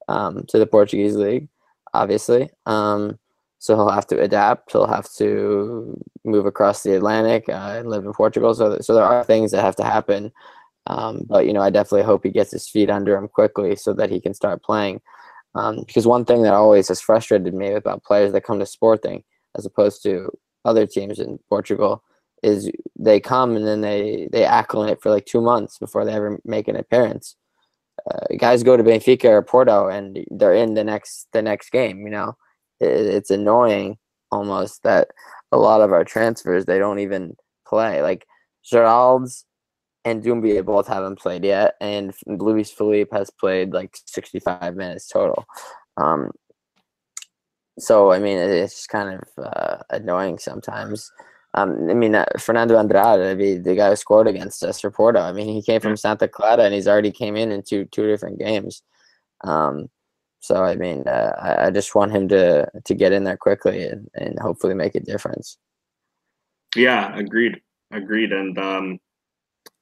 [0.08, 1.48] um, to the Portuguese league,
[1.94, 2.50] obviously.
[2.66, 3.18] Um,
[3.58, 4.72] so he'll have to adapt.
[4.72, 8.54] He'll have to move across the Atlantic and live in Portugal.
[8.54, 10.32] So, so there are things that have to happen.
[10.86, 13.92] Um, but you know, I definitely hope he gets his feet under him quickly so
[13.94, 15.00] that he can start playing.
[15.54, 19.24] Um, because one thing that always has frustrated me about players that come to Sporting,
[19.56, 20.30] as opposed to
[20.64, 22.04] other teams in Portugal,
[22.42, 26.38] is they come and then they they acclimate for like two months before they ever
[26.44, 27.34] make an appearance.
[28.08, 32.00] Uh, guys go to Benfica or Porto and they're in the next the next game.
[32.02, 32.36] You know,
[32.80, 33.98] it's annoying
[34.30, 35.08] almost that
[35.52, 38.02] a lot of our transfers they don't even play.
[38.02, 38.26] Like
[38.70, 39.44] Geraldes
[40.04, 45.44] and Doumbia both haven't played yet, and Luiz Phellype has played like 65 minutes total.
[45.96, 46.30] Um,
[47.78, 51.10] so I mean, it's just kind of uh, annoying sometimes.
[51.54, 55.20] Um, I mean, uh, Fernando Andrade, the, the guy who scored against us for Porto.
[55.20, 58.06] I mean, he came from Santa Clara and he's already came in in two two
[58.06, 58.82] different games.
[59.44, 59.88] Um,
[60.40, 63.84] so I mean, uh, I, I, just want him to to get in there quickly
[63.84, 65.58] and, and hopefully make a difference.
[66.76, 67.60] Yeah, agreed,
[67.92, 68.32] agreed.
[68.32, 68.98] And um,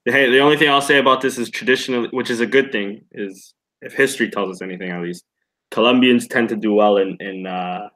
[0.04, 3.04] hey, the only thing I'll say about this is traditionally, which is a good thing,
[3.12, 5.24] is if history tells us anything, at least
[5.70, 7.88] Colombians tend to do well in in uh,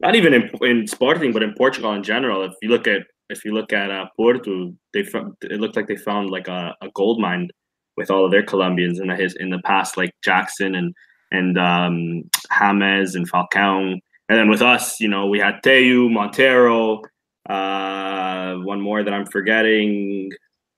[0.00, 2.44] not even in, in Sporting, but in Portugal in general.
[2.44, 5.96] If you look at if you look at uh, Porto, they it looked like they
[5.96, 7.48] found like a, a gold mine
[7.96, 10.94] with all of their Colombians in the his in the past, like Jackson and
[11.30, 12.24] and um,
[12.58, 13.98] James and Falcao.
[14.28, 17.02] And then with us, you know, we had Teo, Montero,
[17.48, 20.30] uh, one more that I'm forgetting.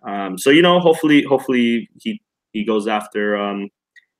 [0.03, 2.21] Um, so you know, hopefully, hopefully he
[2.53, 3.69] he goes after um,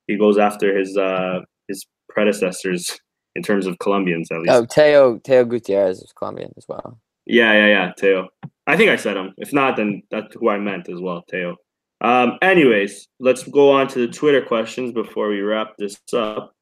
[0.07, 2.99] he goes after his uh, his predecessors
[3.35, 4.51] in terms of Colombians at least.
[4.51, 6.99] Oh, Teo Teo Gutierrez is Colombian as well.
[7.25, 8.29] Yeah, yeah, yeah, Teo.
[8.65, 9.33] I think I said him.
[9.37, 11.57] If not, then that's who I meant as well, Teo.
[12.01, 16.53] Um, anyways, let's go on to the Twitter questions before we wrap this up.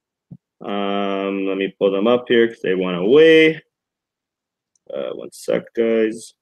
[0.64, 3.62] Um, let me pull them up here because they went away.
[4.94, 6.34] Uh, one sec, guys.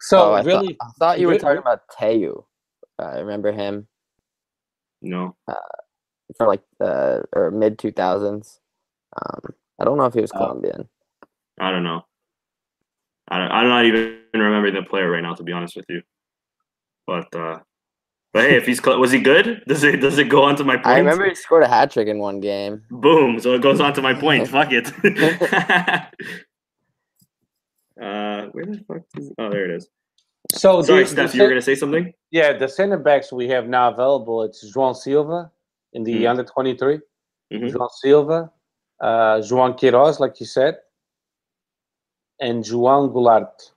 [0.00, 2.46] So oh, I really, thought, I thought you were talking about Teo.
[2.98, 3.86] Uh, I remember him.
[5.02, 5.36] No.
[5.48, 5.54] Uh,
[6.36, 8.60] for like the or mid two thousands.
[9.16, 10.38] Um, I don't know if he was oh.
[10.38, 10.88] Colombian.
[11.58, 12.04] I don't know.
[13.28, 16.02] I don't, I'm not even remembering the player right now, to be honest with you.
[17.06, 17.60] But uh,
[18.32, 19.62] but hey, if he's was he good?
[19.66, 20.86] Does it does it go on to my point?
[20.86, 22.82] I remember he scored a hat trick in one game.
[22.90, 23.40] Boom!
[23.40, 24.46] So it goes on to my point.
[24.48, 24.86] Fuck it.
[28.00, 29.32] uh, where the fuck is?
[29.36, 29.88] Oh, there it is.
[30.52, 32.12] So sorry, the, Steph, the you were gonna say something?
[32.30, 34.44] Yeah, the center backs we have now available.
[34.44, 35.50] It's João Silva
[35.92, 36.30] in the mm.
[36.30, 37.00] under twenty three.
[37.52, 37.66] Mm-hmm.
[37.66, 38.52] João Silva,
[39.00, 40.76] uh, João Queiroz, like you said,
[42.38, 43.72] and João Goulart.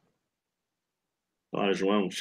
[1.53, 2.11] A lot of João.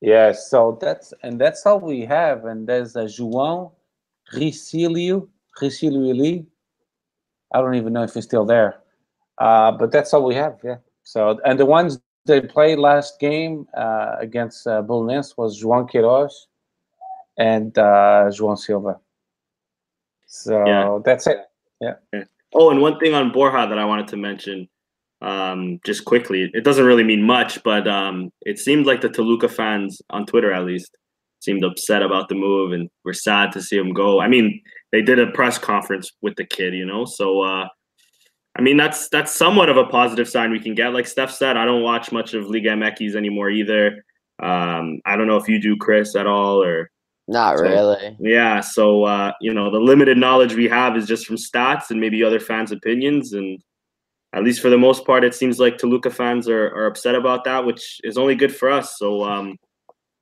[0.00, 2.44] Yeah, so that's and that's all we have.
[2.44, 3.72] And there's a João
[4.34, 5.28] Ricilio,
[5.60, 6.46] Ricilio.
[7.52, 8.80] I don't even know if he's still there.
[9.38, 10.76] Uh, but that's all we have, yeah.
[11.02, 16.30] So and the ones they played last game uh, against uh, Belenenses was João Queiroz
[17.38, 19.00] and uh, João Silva.
[20.26, 20.98] So yeah.
[21.04, 21.38] that's it.
[21.80, 21.94] Yeah.
[22.52, 24.68] Oh, and one thing on Borja that I wanted to mention,
[25.22, 26.50] um, just quickly.
[26.54, 30.52] It doesn't really mean much, but um, it seemed like the Toluca fans on Twitter,
[30.52, 30.96] at least,
[31.40, 34.20] seemed upset about the move and were sad to see him go.
[34.20, 34.60] I mean,
[34.92, 37.04] they did a press conference with the kid, you know.
[37.04, 37.66] So, uh,
[38.56, 40.92] I mean, that's that's somewhat of a positive sign we can get.
[40.92, 44.04] Like Steph said, I don't watch much of Liga MX anymore either.
[44.42, 46.90] Um, I don't know if you do, Chris, at all, or
[47.28, 48.16] not so, really.
[48.18, 48.60] Yeah.
[48.60, 52.24] So uh, you know, the limited knowledge we have is just from stats and maybe
[52.24, 53.62] other fans' opinions, and
[54.32, 57.44] at least for the most part, it seems like Toluca fans are, are upset about
[57.44, 58.98] that, which is only good for us.
[58.98, 59.56] So um,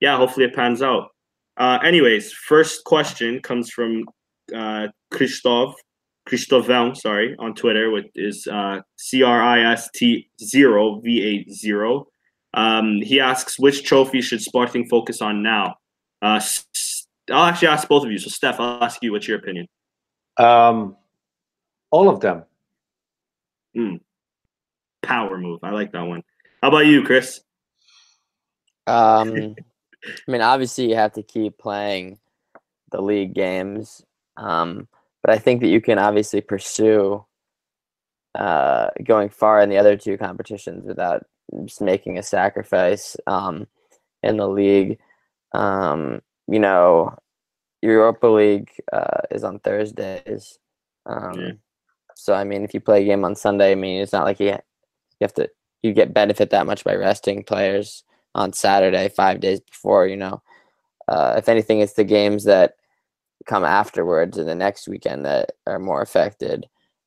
[0.01, 1.09] yeah, hopefully it pans out.
[1.57, 4.05] Uh, anyways, first question comes from
[4.55, 11.23] uh, Christovin, sorry, on Twitter, which is uh, C R I S T zero V
[11.23, 12.07] eight zero.
[12.55, 15.75] Um, he asks, which trophy should Sporting focus on now?
[16.23, 16.41] Uh,
[17.31, 18.19] I'll actually ask both of you.
[18.19, 19.13] So, Steph, I'll ask you.
[19.13, 19.67] What's your opinion?
[20.39, 20.97] Um,
[21.91, 22.45] all of them.
[23.77, 24.01] Mm.
[25.03, 25.61] Power move.
[25.63, 26.23] I like that one.
[26.63, 27.41] How about you, Chris?
[28.87, 29.57] Um,
[30.05, 32.19] I mean, obviously you have to keep playing
[32.91, 34.03] the league games,
[34.37, 34.89] um,
[35.23, 37.25] but I think that you can obviously pursue
[38.35, 41.27] uh, going far in the other two competitions without
[41.65, 43.67] just making a sacrifice um,
[44.23, 44.99] in the league.
[45.53, 47.17] Um, you know,
[47.83, 50.59] Europa League uh, is on Thursdays.
[51.07, 51.53] Um, Yeah.
[52.19, 54.41] So I mean, if you play a game on Sunday, I mean, it's not like
[54.41, 55.49] you you have to
[55.83, 58.03] you get benefit that much by resting players
[58.35, 60.09] on Saturday, five days before.
[60.09, 60.43] You know,
[61.07, 62.75] uh, if anything, it's the games that
[63.47, 66.67] come afterwards in the next weekend that are more affected.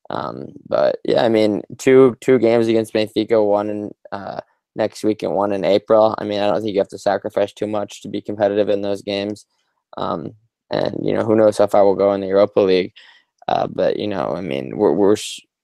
[0.10, 4.40] Um, but yeah, I mean, two two games against Benfica, one in uh,
[4.78, 6.16] next week and one in April.
[6.20, 8.82] I mean, I don't think you have to sacrifice too much to be competitive in
[8.82, 9.46] those games.
[9.98, 10.36] Um,
[10.70, 12.94] and you know, who knows how far we'll go in the Europa League.
[13.48, 15.16] Uh, but you know, I mean, we're we're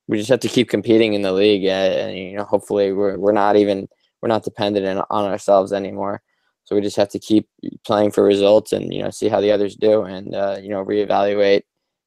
[0.07, 3.17] we just have to keep competing in the league, uh, and you know, hopefully, we're
[3.17, 3.87] we're not even
[4.21, 6.21] we're not dependent on ourselves anymore.
[6.63, 7.47] So we just have to keep
[7.85, 10.83] playing for results, and you know, see how the others do, and uh, you know,
[10.83, 11.63] reevaluate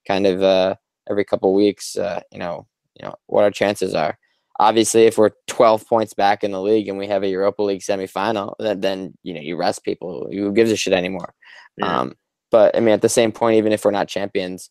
[0.07, 0.75] kind of uh,
[1.09, 1.97] every couple weeks.
[1.97, 4.19] Uh, you know, you know what our chances are.
[4.59, 7.81] Obviously, if we're 12 points back in the league and we have a Europa League
[7.81, 10.29] semifinal, then, then you know you rest people.
[10.31, 11.33] Who gives a shit anymore?
[11.79, 12.01] Yeah.
[12.01, 12.15] Um,
[12.51, 14.69] but I mean, at the same point, even if we're not champions,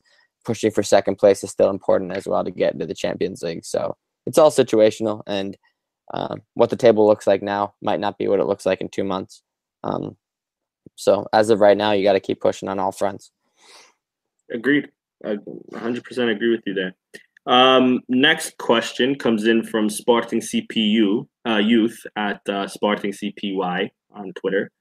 [0.50, 3.64] pushing for second place is still important as well to get into the Champions League.
[3.64, 3.96] So
[4.26, 5.56] it's all situational, and
[6.12, 8.90] um, what the table looks like now might not be what it looks like in
[8.90, 9.44] two months.
[9.84, 10.18] Um,
[10.96, 13.32] so as of right now, you got to keep pushing on all fronts.
[14.52, 14.90] Agreed.
[15.24, 15.36] I
[15.72, 16.96] 100% agree with you there.
[17.46, 24.34] Um, next question comes in from Sporting CPU uh, Youth at uh, Sporting CPY on
[24.34, 24.72] Twitter.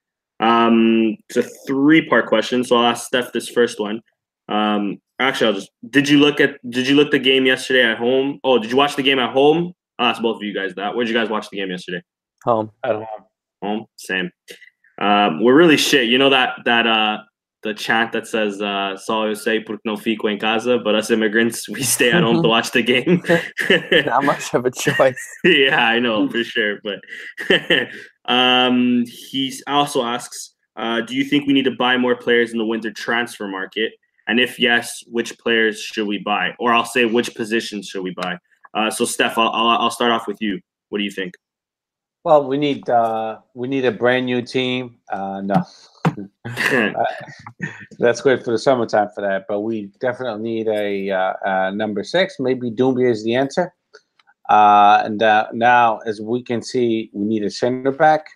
[0.40, 4.00] Um, it's a three-part question, so I'll ask Steph this first one.
[4.49, 5.70] Um, actually, I'll just.
[5.90, 6.59] Did you look at?
[6.68, 8.40] Did you look the game yesterday at home?
[8.44, 9.72] Oh, did you watch the game at home?
[9.99, 10.94] I'll ask both of you guys that.
[10.94, 12.03] Where'd you guys watch the game yesterday?
[12.44, 12.70] Home.
[12.84, 13.07] At home.
[13.62, 14.30] home same
[15.01, 17.18] um, we're really shit you know that that uh
[17.64, 21.11] the chant that says uh só eu sei porque não fico en casa but us
[21.11, 23.22] immigrants we stay at home to watch the game
[24.07, 25.18] Not much of a choice.
[25.44, 27.01] yeah i know for sure but
[28.26, 32.59] um he also asks uh do you think we need to buy more players in
[32.59, 33.92] the winter transfer market
[34.29, 38.14] and if yes which players should we buy or i'll say which positions should we
[38.22, 38.37] buy
[38.74, 40.61] uh so steph i'll, I'll, I'll start off with you
[40.91, 41.35] what do you think
[42.24, 44.99] Well, we need uh, we need a brand new team.
[45.11, 45.64] Uh, no,
[47.99, 49.47] that's great for the summertime for that.
[49.49, 52.37] But we definitely need a, uh, uh, number six.
[52.39, 53.72] Maybe Doumbia is the answer.
[54.49, 58.26] Uh, and uh, now, as we can see, we need a center back.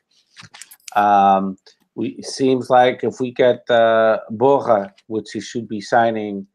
[0.94, 1.56] Um,
[1.94, 6.46] we it seems like if we get uh, Borja, which he should be signing,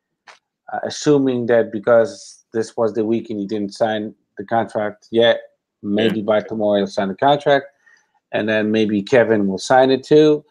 [0.74, 5.42] uh, assuming that because this was the week and he didn't sign the contract yet,
[5.84, 7.68] maybe by tomorrow he'll sign the contract,
[8.32, 10.44] and then maybe Kevin will sign it too.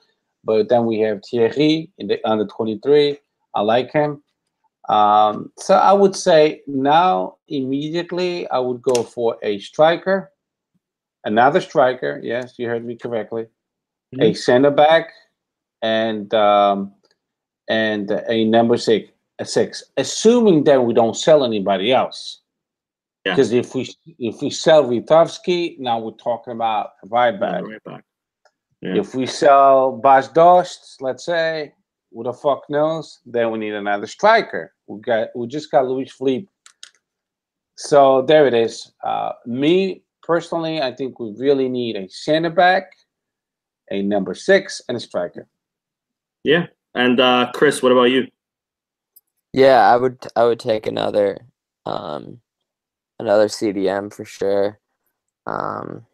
[0.45, 3.19] But then we have Thierry in the under 23.
[3.55, 4.23] I like him.
[4.89, 10.31] Um, so I would say now immediately I would go for a striker,
[11.25, 12.21] another striker.
[12.23, 13.47] Yes, you heard me correctly.
[14.21, 15.11] A center back,
[15.83, 16.93] and um,
[17.69, 19.83] and a number six, a six.
[19.97, 22.41] Assuming that we don't sell anybody else.
[23.25, 23.33] Yeah.
[23.33, 27.65] Because if we if we sell Ristovski, now we're talking about right back.
[27.65, 28.05] right back
[28.81, 28.97] Yeah.
[28.97, 31.75] If we sell Bas Dost, let's say,
[32.13, 33.21] who the fuck knows?
[33.27, 34.73] Then we need another striker.
[34.87, 36.47] We got we just got Luiz Phellype.
[37.77, 38.93] So there it is.
[39.05, 42.93] Uh, me personally, I think we really need a center back,
[43.91, 45.47] a number six, and a striker.
[46.45, 46.67] Yeah.
[46.95, 48.29] And uh Chris, what about you?
[49.53, 51.39] Yeah, I would I would take another
[51.85, 52.41] um
[53.19, 54.79] another CDM for sure.
[55.47, 56.07] Um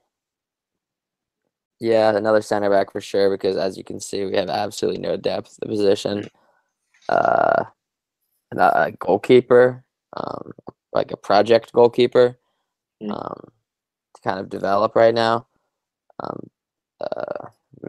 [1.81, 5.17] yeah, another center back for sure because as you can see we have absolutely no
[5.17, 6.29] depth at the position.
[7.09, 7.65] Uh
[8.51, 9.85] and a a goalkeeper,
[10.17, 10.53] um
[10.93, 12.39] like a project goalkeeper
[13.03, 13.11] Mm.
[13.11, 13.51] um
[14.15, 15.47] to kind of develop right now.
[16.23, 16.62] Um I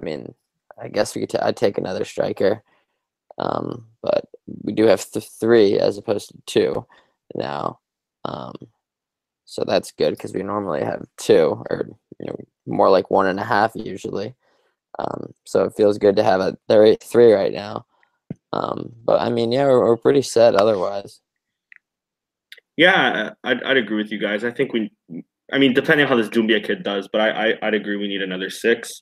[0.04, 0.34] mean
[0.80, 2.64] I guess we could ta- I'd take another striker.
[3.38, 4.26] Um, but
[4.64, 6.86] we do have th- three as opposed to two
[7.36, 7.80] now.
[8.26, 8.54] Um,
[9.46, 11.88] so that's good because we normally have two, or
[12.20, 12.36] you know,
[12.66, 14.36] more like one and a half usually.
[15.00, 17.86] Um, so it feels good to have a are three right now.
[18.52, 21.20] Um, but I mean, yeah, we're, we're pretty set otherwise.
[22.78, 24.44] Yeah, I'd, I'd agree with you guys.
[24.44, 24.92] I think we,
[25.52, 28.08] I mean, depending on how this Doumbia kid does, but I, I I'd agree we
[28.08, 29.02] need another six.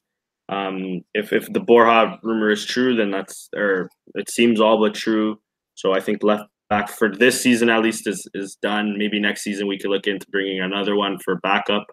[0.52, 4.94] Um, if if the Borja rumor is true, then that's or it seems all but
[4.94, 5.40] true.
[5.76, 8.98] So I think left back for this season at least is is done.
[8.98, 11.86] Maybe next season we could look into bringing another one for backup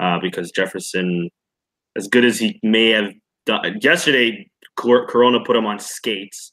[0.00, 1.30] uh, because Jefferson,
[1.96, 3.12] as good as he may have
[3.46, 6.52] done yesterday, Corona put him on skates.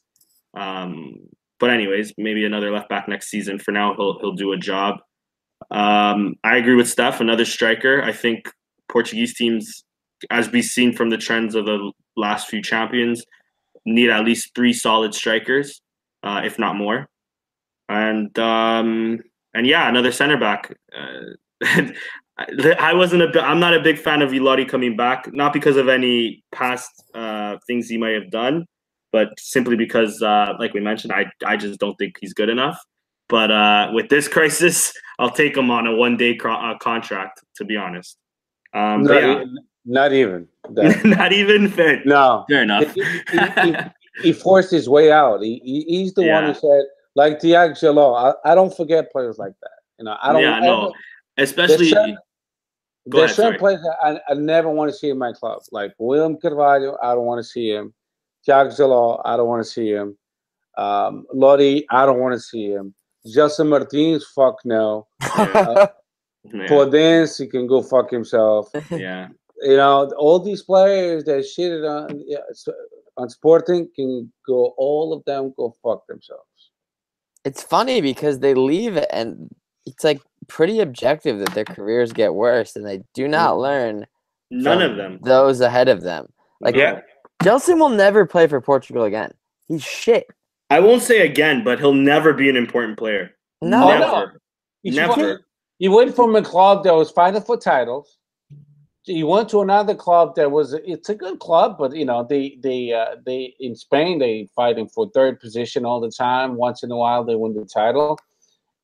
[0.56, 1.14] Um,
[1.58, 3.58] but anyways, maybe another left back next season.
[3.58, 4.96] For now, he'll he'll do a job.
[5.70, 7.20] Um, I agree with Steph.
[7.20, 8.02] Another striker.
[8.02, 8.50] I think
[8.90, 9.84] Portuguese teams,
[10.30, 13.24] as we've seen from the trends of the last few champions,
[13.84, 15.80] need at least three solid strikers,
[16.22, 17.08] uh, if not more.
[17.88, 19.20] And um,
[19.54, 20.74] and yeah, another center back.
[20.96, 21.62] Uh,
[22.78, 23.42] I wasn't a.
[23.42, 27.56] I'm not a big fan of Ilori coming back, not because of any past uh,
[27.66, 28.64] things he might have done,
[29.12, 32.78] but simply because, uh, like we mentioned, I I just don't think he's good enough.
[33.28, 37.42] But uh, with this crisis, I'll take him on a one day uh, contract.
[37.56, 38.16] To be honest,
[38.72, 39.44] um, not, yeah.
[39.86, 40.48] Even, not even.
[41.10, 42.02] not even fair.
[42.04, 42.92] No, fair enough.
[42.94, 43.76] He, he, he,
[44.22, 45.42] he, forced his way out.
[45.42, 46.40] He, he's the Yeah.
[46.40, 46.82] one who said,
[47.16, 48.34] like Tiago Djaló.
[48.44, 49.70] I, I don't forget players like that.
[49.98, 50.42] You know, I don't.
[50.42, 50.92] yeah, no, ever-
[51.38, 51.76] especially.
[51.76, 52.18] There's certain,
[53.08, 55.60] Go there's ahead, certain players that I, I never want to see in my club.
[55.72, 57.94] Like William Carvalho, I don't want to see him.
[58.44, 60.16] Tiago Djaló, I don't want to see him.
[60.76, 62.94] Um, Lodi, I don't want to see him.
[63.26, 65.06] Gelson Martins, fuck no.
[66.52, 66.84] Yeah.
[66.90, 68.70] dance, he can go fuck himself.
[68.90, 69.28] yeah.
[69.62, 72.38] You know, all these players that shitted on yeah,
[73.16, 74.74] on Sporting can go.
[74.78, 76.44] All of them go fuck themselves.
[77.44, 79.48] it's funny because they leave it and
[79.86, 83.30] it's like pretty objective that their careers get worse and they do hmm.
[83.32, 84.06] not learn
[84.50, 85.18] None from of them.
[85.22, 86.26] those ahead of them.
[86.60, 87.00] Like Yeah.
[87.42, 89.32] Gelson will never play for Portugal again.
[89.68, 90.26] He's shit.
[90.68, 93.30] I won't say again, but he'll never be an important player.
[93.62, 93.98] No, Oh, no.
[93.98, 94.40] never.
[94.82, 95.46] He's Never.
[95.78, 98.18] He went from a club that was fighting for titles.
[99.04, 102.58] He went to another club that was it's a good club, but you know they
[102.62, 106.56] they uh, they in Spain they fighting for third position all the time.
[106.56, 108.18] Once in a while they win the title,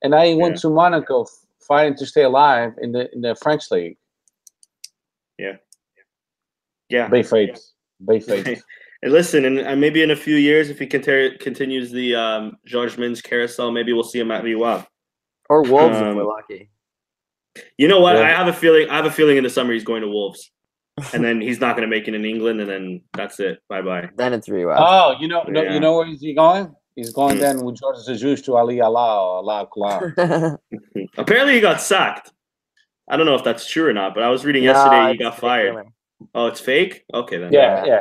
[0.02, 1.26] and I he went to Monaco
[1.60, 3.98] fighting to stay alive in the in the French league.
[5.38, 5.56] Yeah.
[6.88, 7.72] Yeah, bay Fates,
[8.04, 8.62] Bay Fates.
[9.02, 12.56] And listen, and, and maybe in a few years, if he conter- continues the um,
[12.72, 14.86] Jorge Mendes carousel, maybe we'll see him at Liwa.
[15.50, 16.70] or Wolves if Um, we're lucky.
[17.78, 18.16] You know what?
[18.16, 18.22] Yeah.
[18.22, 18.88] I have a feeling.
[18.90, 20.50] I have a feeling in the summer he's going to Wolves,
[21.12, 23.58] and then he's not going to make it in England, and then that's it.
[23.68, 24.08] Bye bye.
[24.16, 24.76] Then it's Rewa.
[24.78, 25.74] Oh, you know, no, Yeah.
[25.74, 26.74] you know where is he going?
[26.94, 27.40] He's going Hmm.
[27.42, 30.58] then with Jorge Jesus to Ali Allah or Allah Akbar.
[31.18, 32.32] Apparently, he got sacked.
[33.08, 35.18] I don't know if that's true or not, but I was reading yesterday Nah, he
[35.18, 35.74] got fired.
[35.76, 35.84] rumor.
[36.34, 37.04] Oh, it's fake.
[37.12, 37.52] Okay then.
[37.52, 38.00] yeah, yeah.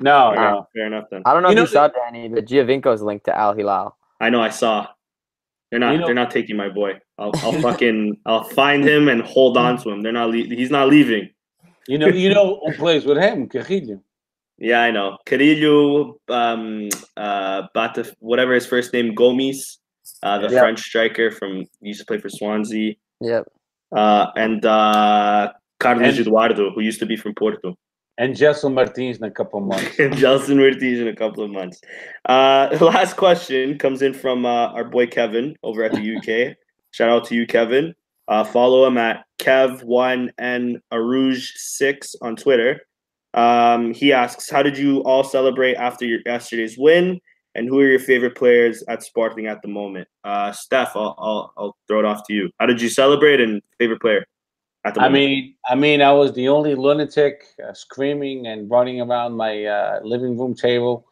[0.00, 0.66] No, Okay, no.
[0.74, 1.22] Fair enough then.
[1.26, 3.96] I don't know You if know you saw Danny, but Giovinco's linked to Al Hilal.
[4.18, 4.40] I know.
[4.42, 4.86] I saw.
[5.70, 5.92] They're not.
[5.92, 6.98] You know- they're not taking my boy.
[7.18, 8.16] I'll, I'll fucking.
[8.26, 10.02] I'll find him and hold on to him.
[10.02, 10.30] They're not.
[10.30, 11.28] Le- he's not leaving.
[11.88, 13.48] You know, you know who plays with him?
[13.48, 14.02] Carrillo.
[14.58, 15.16] Yeah, I know.
[15.26, 19.78] Carrillo, um, uh, Bata, whatever his first name, Gomis,
[20.22, 20.60] uh, the Yeah.
[20.60, 23.44] French striker from used to play for Swansea, Yep.
[23.96, 27.74] uh, and uh, Carlos And- Eduardo, who used to be from Porto,
[28.20, 29.98] And Gelson Martins in a couple of months.
[29.98, 31.80] and Jelson Ortiz in a couple of months.
[32.26, 36.54] Uh, the last question comes in from uh, our boy Kevin over at the UK.
[36.90, 37.94] Shout out to you, Kevin.
[38.28, 42.82] Uh, follow him at Kev1 and Arouge6 on Twitter.
[43.32, 47.18] Um, he asks, How did you all celebrate after your yesterday's win?
[47.54, 50.08] And who are your favorite players at Sporting at the moment?
[50.24, 52.50] Uh, Steph, I'll, I'll, I'll throw it off to you.
[52.60, 54.26] How did you celebrate and favorite player
[54.84, 59.64] I mean, I mean, I was the only lunatic uh, screaming and running around my
[59.64, 61.06] uh, living room table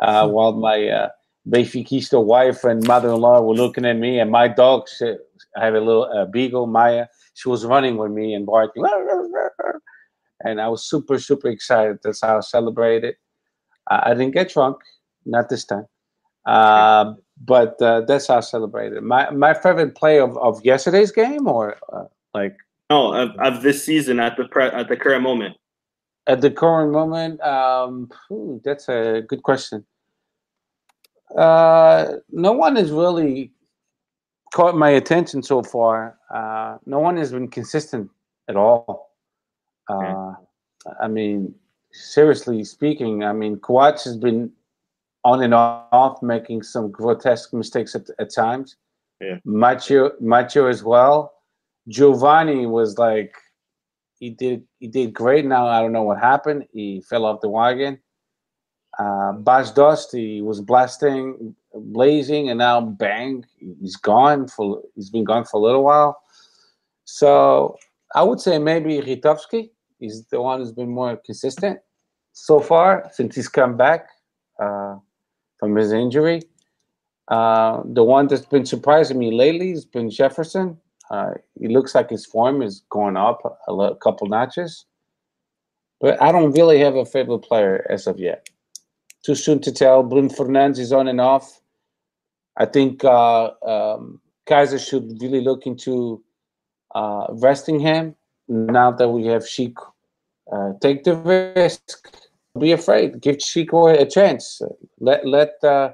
[0.00, 1.08] uh, while my uh,
[1.48, 4.86] Benfiquista wife and mother-in-law were looking at me, and my dog.
[5.56, 7.06] I have a little uh, beagle, Maya.
[7.34, 8.84] She was running with me and barking,
[10.40, 11.98] and I was super, super excited.
[12.02, 13.16] That's how I celebrated.
[13.88, 14.76] I, didn't get drunk,
[15.26, 15.86] not this time,
[16.46, 17.14] uh,
[17.44, 19.02] but uh, that's how I celebrated.
[19.02, 22.56] My my favorite play of, of yesterday's game, or uh, like.
[22.92, 25.56] No, of, of this season at the pre- at the current moment.
[26.26, 29.84] At the current moment, um, phew, that's a good question.
[31.36, 33.52] Uh, no one has really
[34.54, 36.18] caught my attention so far.
[36.32, 38.10] Uh, no one has been consistent
[38.48, 39.16] at all.
[39.88, 40.34] Uh,
[41.00, 41.54] I mean,
[41.92, 44.52] seriously speaking, I mean, Kawach has been
[45.24, 48.76] on and off making some grotesque mistakes at, at times.
[49.20, 49.38] Yeah.
[49.44, 51.31] Macho, Macho as well.
[51.88, 53.34] Giovanni was like,
[54.18, 55.44] he did he did great.
[55.44, 56.66] Now I don't know what happened.
[56.72, 57.98] He fell off the wagon.
[58.98, 63.44] Uh, Bas Dost, he was blasting, blazing, and now bang,
[63.80, 64.82] he's gone for.
[64.94, 66.22] He's been gone for a little while.
[67.04, 67.76] So
[68.14, 71.80] I would say maybe Ristovski is the one who's been more consistent
[72.32, 74.06] so far since he's come back
[74.62, 74.96] uh,
[75.58, 76.42] from his injury.
[77.28, 80.78] Uh, the one that's been surprising me lately has been Jefferson.
[81.10, 84.86] Uh, he looks like his form is going up a, a couple notches.
[86.00, 88.48] But I don't really have a favorite player as of yet.
[89.24, 90.02] Too soon to tell.
[90.02, 91.60] Bruno Fernandes is on and off.
[92.56, 96.22] I think uh, um, Keizer should really look into
[96.94, 98.16] uh, resting him
[98.48, 99.76] now that we have Sheik.
[100.50, 102.08] Uh, take the risk.
[102.58, 103.20] Be afraid.
[103.20, 104.60] Give Chico a chance.
[105.00, 105.92] Let let uh,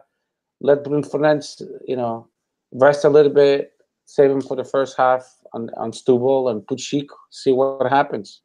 [0.60, 2.26] let Bruno Fernandes, you know,
[2.72, 3.72] rest a little bit.
[4.08, 7.10] Save him for the first half on on Setúbal and put Sheik.
[7.30, 8.40] See what happens.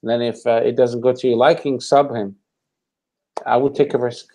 [0.00, 2.36] And then if uh, it doesn't go to your liking, sub him.
[3.44, 4.26] I would take a risk.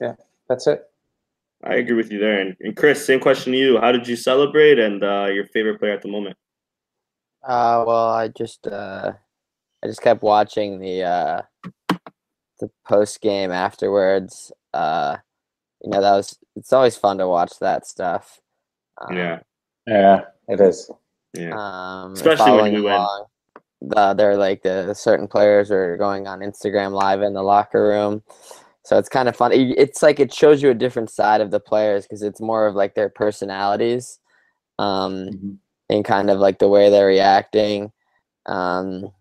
[0.00, 0.14] Yeah,
[0.48, 0.84] that's it.
[1.64, 2.38] I agree with you there.
[2.40, 3.80] And, and Chris, same question to you.
[3.80, 6.36] How did you celebrate and uh, your favorite player at the moment?
[7.42, 9.12] Uh, well, I just uh,
[9.82, 11.42] I just kept watching the uh,
[12.60, 14.52] the post game afterwards.
[14.72, 15.16] Uh,
[15.82, 18.40] you know, that was it's always fun to watch that stuff.
[19.00, 19.40] Um, yeah,
[19.88, 20.90] yeah, it is.
[21.34, 23.26] Yeah, um, especially when you along,
[23.80, 23.90] win.
[23.90, 28.22] The, they're like the certain players are going on Instagram live in the locker room.
[28.84, 29.52] So it's kind of fun.
[29.52, 32.74] It's like it shows you a different side of the players because it's more of
[32.74, 34.18] like their personalities,
[34.78, 35.52] um, mm-hmm.
[35.90, 37.92] and kind of like the way they're reacting.
[38.46, 39.12] Um,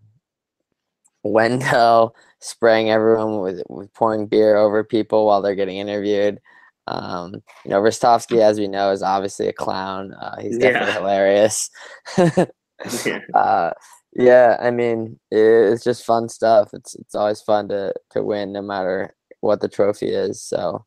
[1.24, 6.40] Wendel spraying everyone with, with pouring beer over people while they're getting interviewed.
[6.88, 7.36] Um,
[7.66, 10.14] you know, Ristovski, as we know, is obviously a clown.
[10.14, 11.00] Uh, he's definitely yeah.
[11.00, 11.70] hilarious.
[12.18, 12.46] yeah.
[13.34, 13.72] Uh,
[14.14, 16.70] yeah, I mean, it's just fun stuff.
[16.74, 20.42] It's it's always fun to to win, no matter what the trophy is.
[20.42, 20.86] So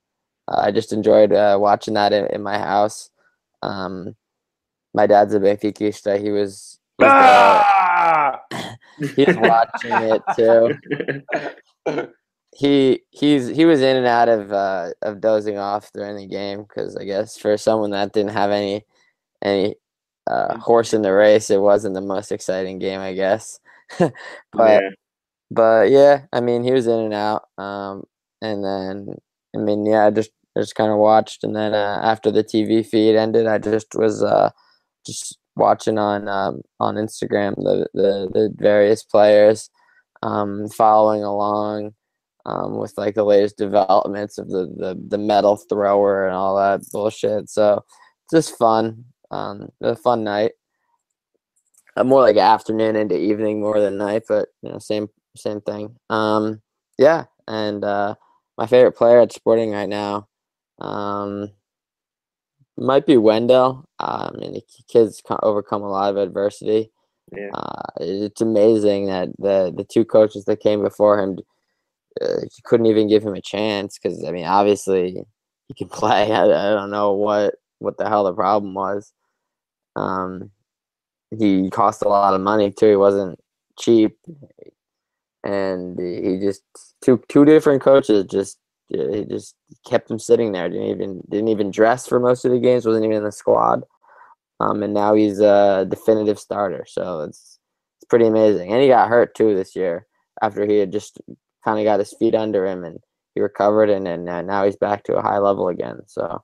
[0.48, 3.10] uh, I just enjoyed uh, watching that in, in my house.
[3.62, 4.16] Um,
[4.94, 6.20] my dad's a Benfica.
[6.20, 6.78] He was.
[6.98, 8.40] He was, ah!
[9.16, 10.22] he was watching it
[11.86, 12.08] too.
[12.52, 16.62] he he's he was in and out of uh, of dozing off during the game
[16.62, 18.84] because I guess for someone that didn't have any
[19.42, 19.76] any
[20.28, 23.60] uh, horse in the race, it wasn't the most exciting game, I guess.
[23.98, 24.12] but
[24.54, 24.80] yeah.
[25.50, 27.44] but yeah, I mean, he was in and out.
[27.58, 28.04] Um,
[28.42, 29.16] and then
[29.54, 32.44] I mean, yeah, I just I just kind of watched, and then uh, after the
[32.44, 34.50] TV feed ended, I just was uh,
[35.06, 39.70] just watching on um, on Instagram the, the the various players,
[40.22, 41.94] um, following along
[42.46, 46.80] um, with like the latest developments of the, the the medal thrower and all that
[46.92, 47.48] bullshit.
[47.48, 47.84] So
[48.30, 50.52] just fun, um, a fun night.
[51.96, 55.96] Uh, more like afternoon into evening more than night, but you know, same same thing.
[56.08, 56.62] Um,
[56.98, 58.14] yeah, and uh,
[58.56, 60.28] my favorite player at Sporting right now
[60.78, 61.50] um,
[62.76, 63.84] might be Wendel.
[63.98, 66.90] Uh, I mean, the kid's overcome a lot of adversity.
[67.36, 67.50] Yeah.
[67.54, 71.38] Uh, it's amazing that the the two coaches that came before him
[72.20, 75.24] uh, couldn't even give him a chance because I mean, obviously
[75.68, 76.32] he can play.
[76.32, 79.12] I, I, don't know what what the hell the problem was.
[79.96, 80.50] Um,
[81.38, 82.90] he cost a lot of money too.
[82.90, 83.38] He wasn't
[83.78, 84.16] cheap
[85.44, 86.62] and he just
[87.02, 88.58] two two different coaches just
[88.88, 89.54] he just
[89.86, 90.68] kept him sitting there.
[90.68, 92.86] Didn't even didn't even dress for most of the games.
[92.86, 93.84] wasn't even in the squad.
[94.58, 96.84] Um, and now he's a definitive starter.
[96.86, 97.58] So it's
[97.98, 98.72] it's pretty amazing.
[98.72, 100.06] And he got hurt too this year
[100.42, 101.20] after he had just
[101.64, 102.98] kind of got his feet under him and
[103.34, 106.00] he recovered and and now he's back to a high level again.
[106.06, 106.42] So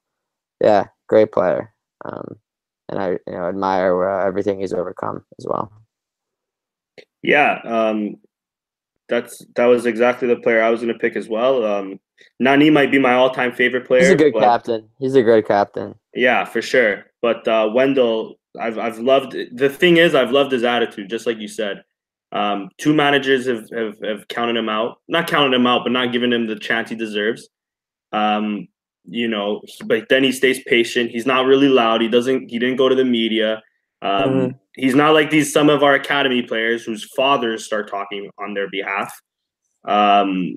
[0.61, 1.73] yeah, great player.
[2.05, 2.37] Um,
[2.89, 5.73] and I you know admire uh, everything he's overcome as well.
[7.23, 8.19] Yeah, um,
[9.09, 11.65] that's that was exactly the player I was going to pick as well.
[11.65, 12.01] Um,
[12.41, 14.01] Nani might be my all-time favorite player.
[14.01, 14.89] He's a good but, captain.
[14.99, 15.95] He's a great captain.
[16.15, 17.07] Yeah, for sure.
[17.21, 19.37] But uh, Wendel, I've I've loved.
[19.53, 21.11] The thing is, I've loved his attitude.
[21.11, 21.85] Just like you said,
[22.33, 24.99] um, two managers have, have have counted him out.
[25.09, 27.49] Not counted him out, but not given him the chance he deserves.
[28.13, 28.69] Um,
[29.05, 31.11] you know, but then he stays patient.
[31.11, 32.01] He's not really loud.
[32.01, 32.51] He doesn't.
[32.51, 33.63] He didn't go to the media.
[34.03, 34.57] Um, mm-hmm.
[34.75, 38.69] He's not like these some of our academy players whose fathers start talking on their
[38.69, 39.13] behalf.
[39.87, 40.57] Um,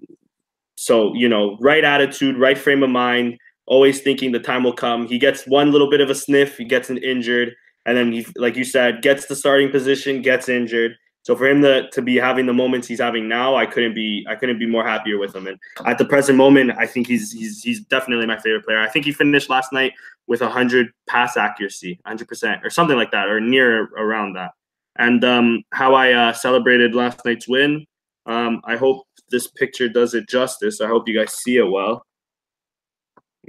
[0.75, 3.37] so you know, right attitude, right frame of mind,
[3.67, 5.07] always thinking the time will come.
[5.07, 7.53] He gets one little bit of a sniff, he gets an injured,
[7.85, 10.95] and then he, like you said, gets the starting position, gets injured.
[11.23, 14.25] So for him to, to be having the moments he's having now, I couldn't be
[14.27, 15.47] I couldn't be more happier with him.
[15.47, 18.79] And at the present moment, I think he's he's he's definitely my favorite player.
[18.79, 19.93] I think he finished last night
[20.27, 24.51] with 100 pass accuracy, 100% or something like that, or near around that.
[24.97, 27.85] And um, how I uh, celebrated last night's win,
[28.25, 30.81] um, I hope this picture does it justice.
[30.81, 32.03] I hope you guys see it well.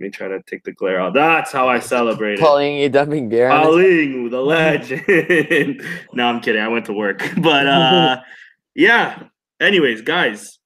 [0.01, 1.13] Let me try to take the glare out.
[1.13, 2.41] That's how I celebrated.
[2.41, 3.51] Pauling, you dumping beer.
[3.51, 5.85] Pauling, the legend.
[6.15, 6.63] no, I'm kidding.
[6.63, 8.23] I went to work, but uh,
[8.75, 9.25] yeah.
[9.61, 10.59] Anyways, guys,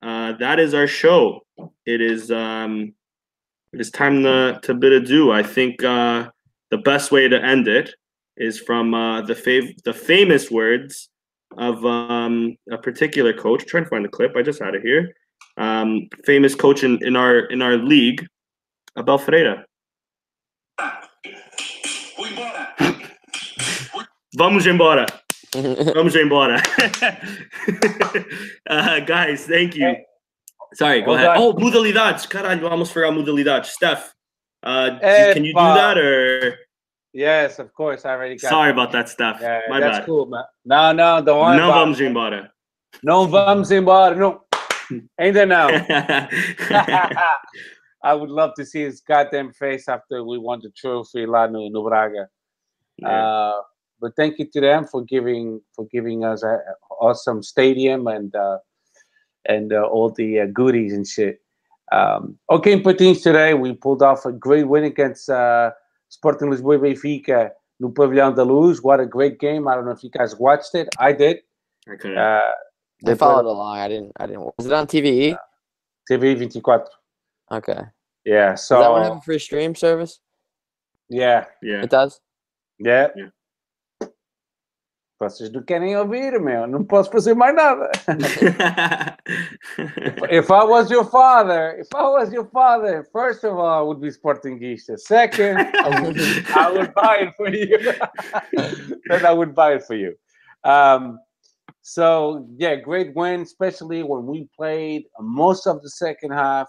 [0.00, 1.44] uh, that is our show.
[1.86, 2.94] It is um,
[3.72, 5.32] it's time to to bid adieu.
[5.32, 6.30] I think uh,
[6.70, 7.92] the best way to end it
[8.36, 11.08] is from uh, the fav- the famous words
[11.56, 13.62] of um, a particular coach.
[13.62, 14.36] I'm trying to find the clip.
[14.36, 15.16] I just had it here.
[15.56, 18.24] Um, famous coach in, in our in our league,
[18.98, 19.64] Abel Ferreira.
[24.36, 25.06] Vamos embora.
[25.94, 26.60] Vamos embora.
[28.68, 29.94] uh, guys, thank you.
[30.74, 31.36] Sorry, go ahead.
[31.36, 32.26] Oh, modalidades.
[32.28, 33.66] Caralho, I almost forgot modalidades.
[33.66, 34.12] Steph,
[34.62, 36.58] uh, can you do that or?
[37.14, 38.04] Yes, of course.
[38.04, 38.50] I already got.
[38.50, 38.74] Sorry that.
[38.74, 39.40] about that, Steph.
[39.40, 40.06] Yeah, My that's bad.
[40.06, 40.44] cool, man.
[40.64, 42.06] No, no, don't worry Não vamos it.
[42.06, 42.52] embora.
[43.02, 44.14] Não vamos embora.
[44.14, 44.42] No,
[45.18, 45.68] ainda não.
[48.08, 51.68] I would love to see his goddamn face after we won the trophy lá no,
[51.68, 52.28] no Braga.
[53.04, 53.60] Uh,
[54.00, 56.58] but thank you to them for giving for giving us an
[57.00, 58.58] awesome stadium and uh,
[59.44, 61.40] and uh, all the uh, goodies and shit.
[61.92, 65.70] Um, okay, in Patins today we pulled off a great win against uh,
[66.08, 68.82] Sporting Lisboa e Benfica no Pavilhão da Luz.
[68.82, 69.68] What a great game!
[69.68, 70.88] I don't know if you guys watched it.
[70.98, 71.40] I did.
[71.86, 72.18] I couldn't.
[72.18, 72.52] Uh, I
[73.04, 73.78] they followed played along.
[73.78, 74.12] I didn't.
[74.18, 74.42] I didn't.
[74.56, 75.36] Was it on TVE?
[76.10, 76.88] TV 24.
[77.52, 77.80] Okay.
[78.28, 78.50] Yeah.
[78.50, 80.20] Does that one have a free stream service?
[81.08, 81.82] yeah, yeah.
[81.82, 82.20] It does.
[82.78, 83.08] yeah.
[83.16, 83.30] Yeah.
[85.20, 86.68] Vocês não querem ouvir, meu.
[86.68, 87.90] Não posso fazer mais nada.
[90.30, 94.00] if I was your father, if I was your father, first of all, I would
[94.00, 94.96] be Sportingista.
[94.96, 96.20] Second, I would,
[96.54, 97.78] I would buy it for you.
[99.08, 100.14] then I would buy it for you.
[100.62, 101.18] Um,
[101.82, 106.68] so yeah, great win, especially when we played most of the second half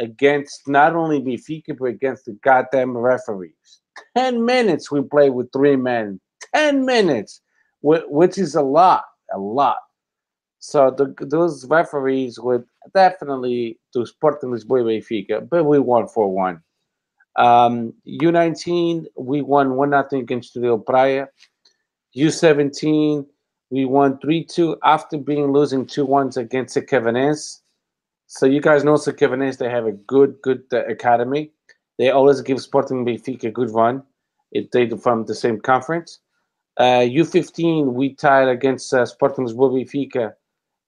[0.00, 3.80] against not only Benfica but against the goddamn referees.
[4.16, 6.20] Ten minutes we played with three men.
[6.54, 7.42] Ten minutes,
[7.82, 9.78] which is a lot, a lot.
[10.58, 12.64] So the, those referees would
[12.94, 16.62] definitely do Sporting Lisboa Benfica, but we won 4 1.
[17.36, 21.28] Um, U19, we won 1 0 against Estoril Praia.
[22.16, 23.24] U17,
[23.70, 27.59] we won 3 2 after being losing 2 1 against the Cavanense.
[28.32, 31.50] So you guys know the Cavanense, they have a good, good uh, academy.
[31.98, 34.04] They always give Sporting Benfica a good run
[34.52, 36.20] if they from the same conference.
[36.76, 40.34] Uh, U15, we tied against uh, Sporting Lisboa Benfica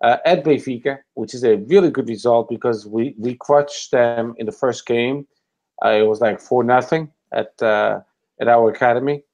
[0.04, 4.46] uh, at Benfica, which is a really good result because we, we crushed them in
[4.46, 5.26] the first game.
[5.84, 7.98] Uh, it was like 4 nothing at uh,
[8.40, 9.24] at our academy.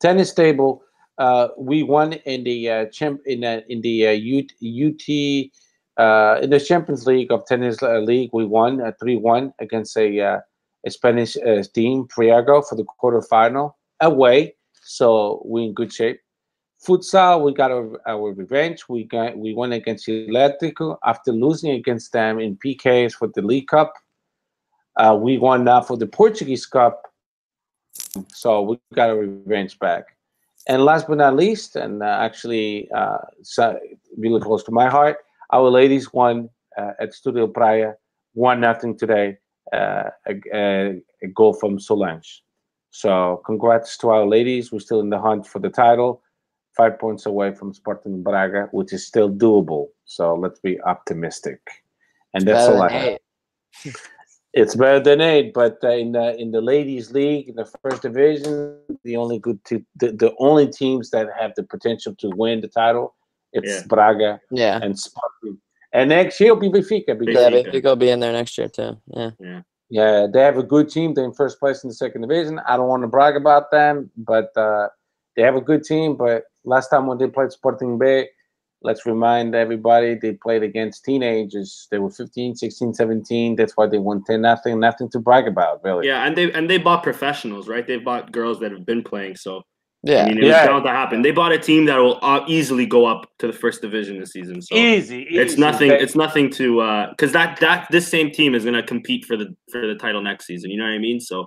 [0.00, 0.82] Tennis table,
[1.18, 5.52] uh, we won in the champ in in the UT
[5.98, 8.30] uh, in the Champions League of Tennis League.
[8.32, 10.40] We won uh, three one against a uh,
[10.86, 14.54] a Spanish uh, team, Priago, for the quarterfinal away.
[14.82, 16.20] So we're in good shape.
[16.86, 18.84] Futsal, we got our, our revenge.
[18.88, 23.66] We got we won against Elétrico after losing against them in PKs for the League
[23.66, 23.92] Cup.
[24.96, 27.02] Uh, we won now for the Portuguese Cup,
[28.28, 30.16] so we got our revenge back.
[30.68, 32.88] And last but not least, and uh, actually
[33.42, 33.78] so
[34.16, 35.18] really close to my heart,
[35.50, 37.94] our ladies won uh, at Estoril Praia,
[38.34, 39.36] one nothing today,
[39.72, 42.42] uh, a, a, a goal from Solange.
[42.90, 44.72] So congrats to our ladies.
[44.72, 46.22] We're still in the hunt for the title,
[46.76, 49.88] five points away from Sporting Braga, which is still doable.
[50.04, 51.60] So let's be optimistic.
[52.34, 53.18] And that's all I have.
[54.54, 58.02] It's better than eight, but uh, in the in the ladies' league in the first
[58.02, 62.62] division, the only good two, the, the only teams that have the potential to win
[62.62, 63.14] the title,
[63.52, 63.82] it's Yeah.
[63.86, 64.80] Braga Yeah.
[64.82, 65.58] and Sporting.
[65.92, 67.72] And next year will be Benfica because Yeah, Benfica.
[67.72, 68.96] Benfica will be in there next year too.
[69.06, 69.30] Yeah.
[69.90, 71.14] yeah, they have a good team.
[71.14, 72.60] They're in first place in the second division.
[72.66, 74.88] I don't want to brag about them, but uh,
[75.36, 76.16] they have a good team.
[76.16, 78.28] But last time when they played Sporting Bay,
[78.82, 81.88] let's remind everybody they played against teenagers.
[81.90, 83.56] They were 15, 16, 17.
[83.56, 84.78] That's why they won 10 nothing.
[84.78, 86.06] Nothing to brag about, really.
[86.06, 87.86] Yeah, and they and they bought professionals, right?
[87.86, 89.36] They bought girls that have been playing.
[89.36, 89.62] So
[90.08, 90.22] Yeah.
[90.24, 90.62] I mean, it Yeah.
[90.62, 91.20] was bound to happen.
[91.22, 94.32] They bought a team that will uh, easily go up to the first division this
[94.32, 94.62] season.
[94.62, 95.60] So Easy, it's easy.
[95.60, 95.88] nothing.
[95.90, 96.66] They- It's nothing to
[97.10, 100.22] because that that this same team is going to compete for the for the title
[100.22, 100.70] next season.
[100.70, 101.20] You know what I mean?
[101.20, 101.46] So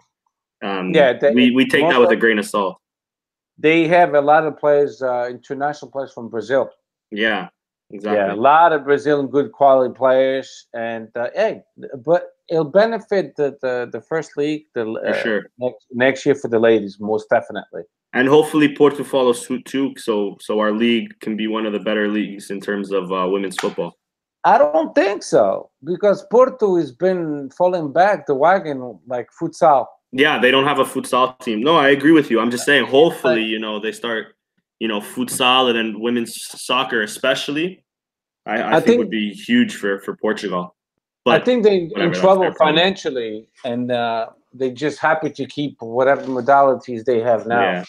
[0.62, 2.78] um, Yeah, they- we we take that with a grain of salt.
[3.58, 6.70] they have a lot of players, uh, international players from Brazil.
[7.12, 7.50] Yeah,
[7.90, 8.18] exactly.
[8.20, 11.62] Yeah, a lot of Brazilian good quality players, and uh, hey,
[12.06, 15.42] but it'll benefit the the, the first league the uh, sure.
[15.58, 17.84] next next year for the ladies, most definitely.
[18.14, 19.94] And hopefully Porto follows suit too.
[19.98, 23.28] So so our league can be one of the better leagues in terms of uh,
[23.30, 23.96] women's football.
[24.44, 29.86] I don't think so because Porto has been falling back the wagon like futsal.
[30.12, 31.62] Yeah, they don't have a futsal team.
[31.62, 32.42] No, I agree with you.
[32.42, 34.36] I'm just saying, hopefully, you know, they start,
[34.80, 37.86] you know, futsal and then women's soccer, especially.
[38.46, 40.76] I, I, I think, think- would be huge for for Portugal.
[41.24, 46.24] But I think they're in trouble financially, and uh, they're just happy to keep whatever
[46.24, 47.62] modalities they have now.
[47.62, 47.84] yeah,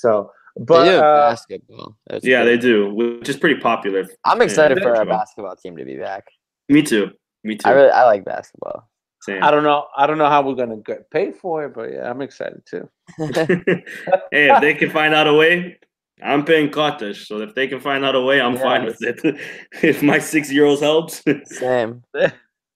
[0.00, 1.96] So, They but do uh, basketball.
[2.08, 4.08] It's yeah, they do, which is pretty popular.
[4.24, 6.24] I'm excited Yeah, for our basketball team to be back.
[6.68, 7.10] Me too.
[7.44, 7.68] Me too.
[7.68, 8.88] I really I like basketball.
[9.22, 9.42] Same.
[9.42, 9.86] I don't know.
[9.96, 12.88] I don't know how we're gonna get paid for it, but yeah, I'm excited too.
[13.18, 15.76] hey, if they can find out a way,
[16.22, 17.26] I'm paying cottage.
[17.26, 19.20] So if they can find out a way, I'm fine with it.
[19.82, 21.22] if my six year olds helps.
[21.44, 22.02] Same.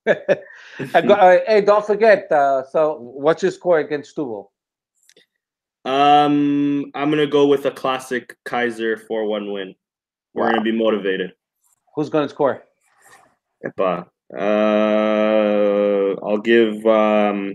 [0.06, 2.30] I go- hey, don't forget.
[2.30, 4.48] Uh, so, what's your score against Tuvo?
[5.84, 9.74] Um, I'm gonna go with a classic Keizer four one win.
[10.32, 10.50] We're Wow.
[10.52, 11.32] gonna be motivated.
[11.94, 12.64] Who's gonna score?
[13.64, 14.08] Epa.
[14.36, 17.54] Uh, I'll give um,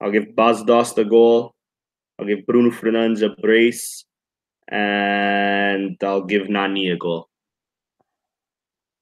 [0.00, 1.54] I'll give Bas Dost a goal.
[2.18, 4.04] I'll give Bruno Fernandes a brace,
[4.68, 7.28] and I'll give Nani a goal.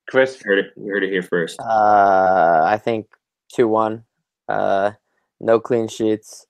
[0.09, 0.35] Chris.
[0.44, 1.60] You heard it, you heard it here first.
[1.60, 3.06] Uh, I think
[3.55, 4.05] two one.
[4.48, 4.93] Uh,
[5.40, 6.47] no clean sheets.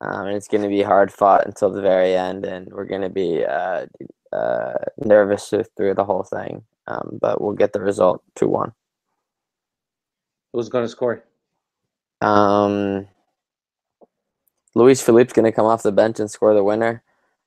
[0.00, 3.02] Um, and it's going to be hard fought until the very end, and we're going
[3.02, 3.86] to be uh,
[4.32, 4.74] uh,
[5.04, 6.64] nervous through the whole thing.
[6.86, 8.72] Um, but we'll get the result two one.
[10.52, 11.22] Who's gonna score?
[12.20, 13.06] Um,
[14.74, 17.02] Luiz Phellype's going to come off the bench and score the winner,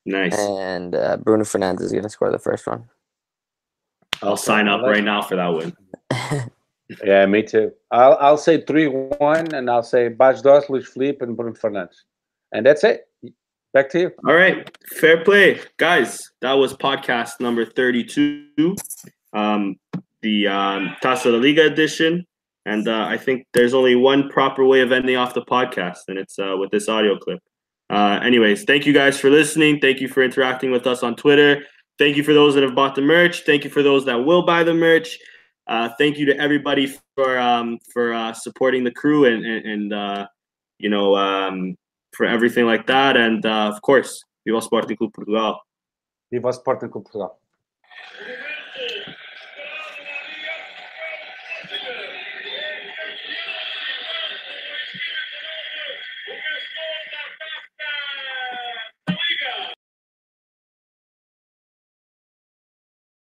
[0.05, 0.37] Nice.
[0.37, 2.85] and uh, Bruno Fernandes is going to score the first one.
[4.21, 5.75] I'll sign up right now for that win.
[7.03, 7.71] Yeah, me too.
[7.91, 12.03] I'll I'll say three one, and I'll say Bas Dost, Luiz Phellype, and Bruno Fernandes,
[12.53, 13.07] and that's it.
[13.73, 14.11] Back to you.
[14.27, 16.31] All right, fair play, guys.
[16.41, 18.75] That was podcast number thirty-two,
[19.33, 19.75] um,
[20.21, 22.25] the um, Taça da Liga edition,
[22.65, 26.19] and uh, I think there's only one proper way of ending off the podcast, and
[26.19, 27.39] it's uh, with this audio clip.
[27.89, 29.79] Uh, anyways, thank you guys for listening.
[29.79, 31.63] Thank you for interacting with us on Twitter.
[31.97, 33.43] Thank you for those that have bought the merch.
[33.43, 35.17] Thank you for those that will buy the merch.
[35.65, 39.93] Uh, thank you to everybody for um, for uh, supporting the crew and and, and
[39.93, 40.27] uh,
[40.77, 41.75] you know um,
[42.15, 43.17] for everything like that.
[43.17, 45.59] And uh, of course, Viva Sporting Clube Portugal.
[46.31, 47.39] Viva Sporting Clube Portugal.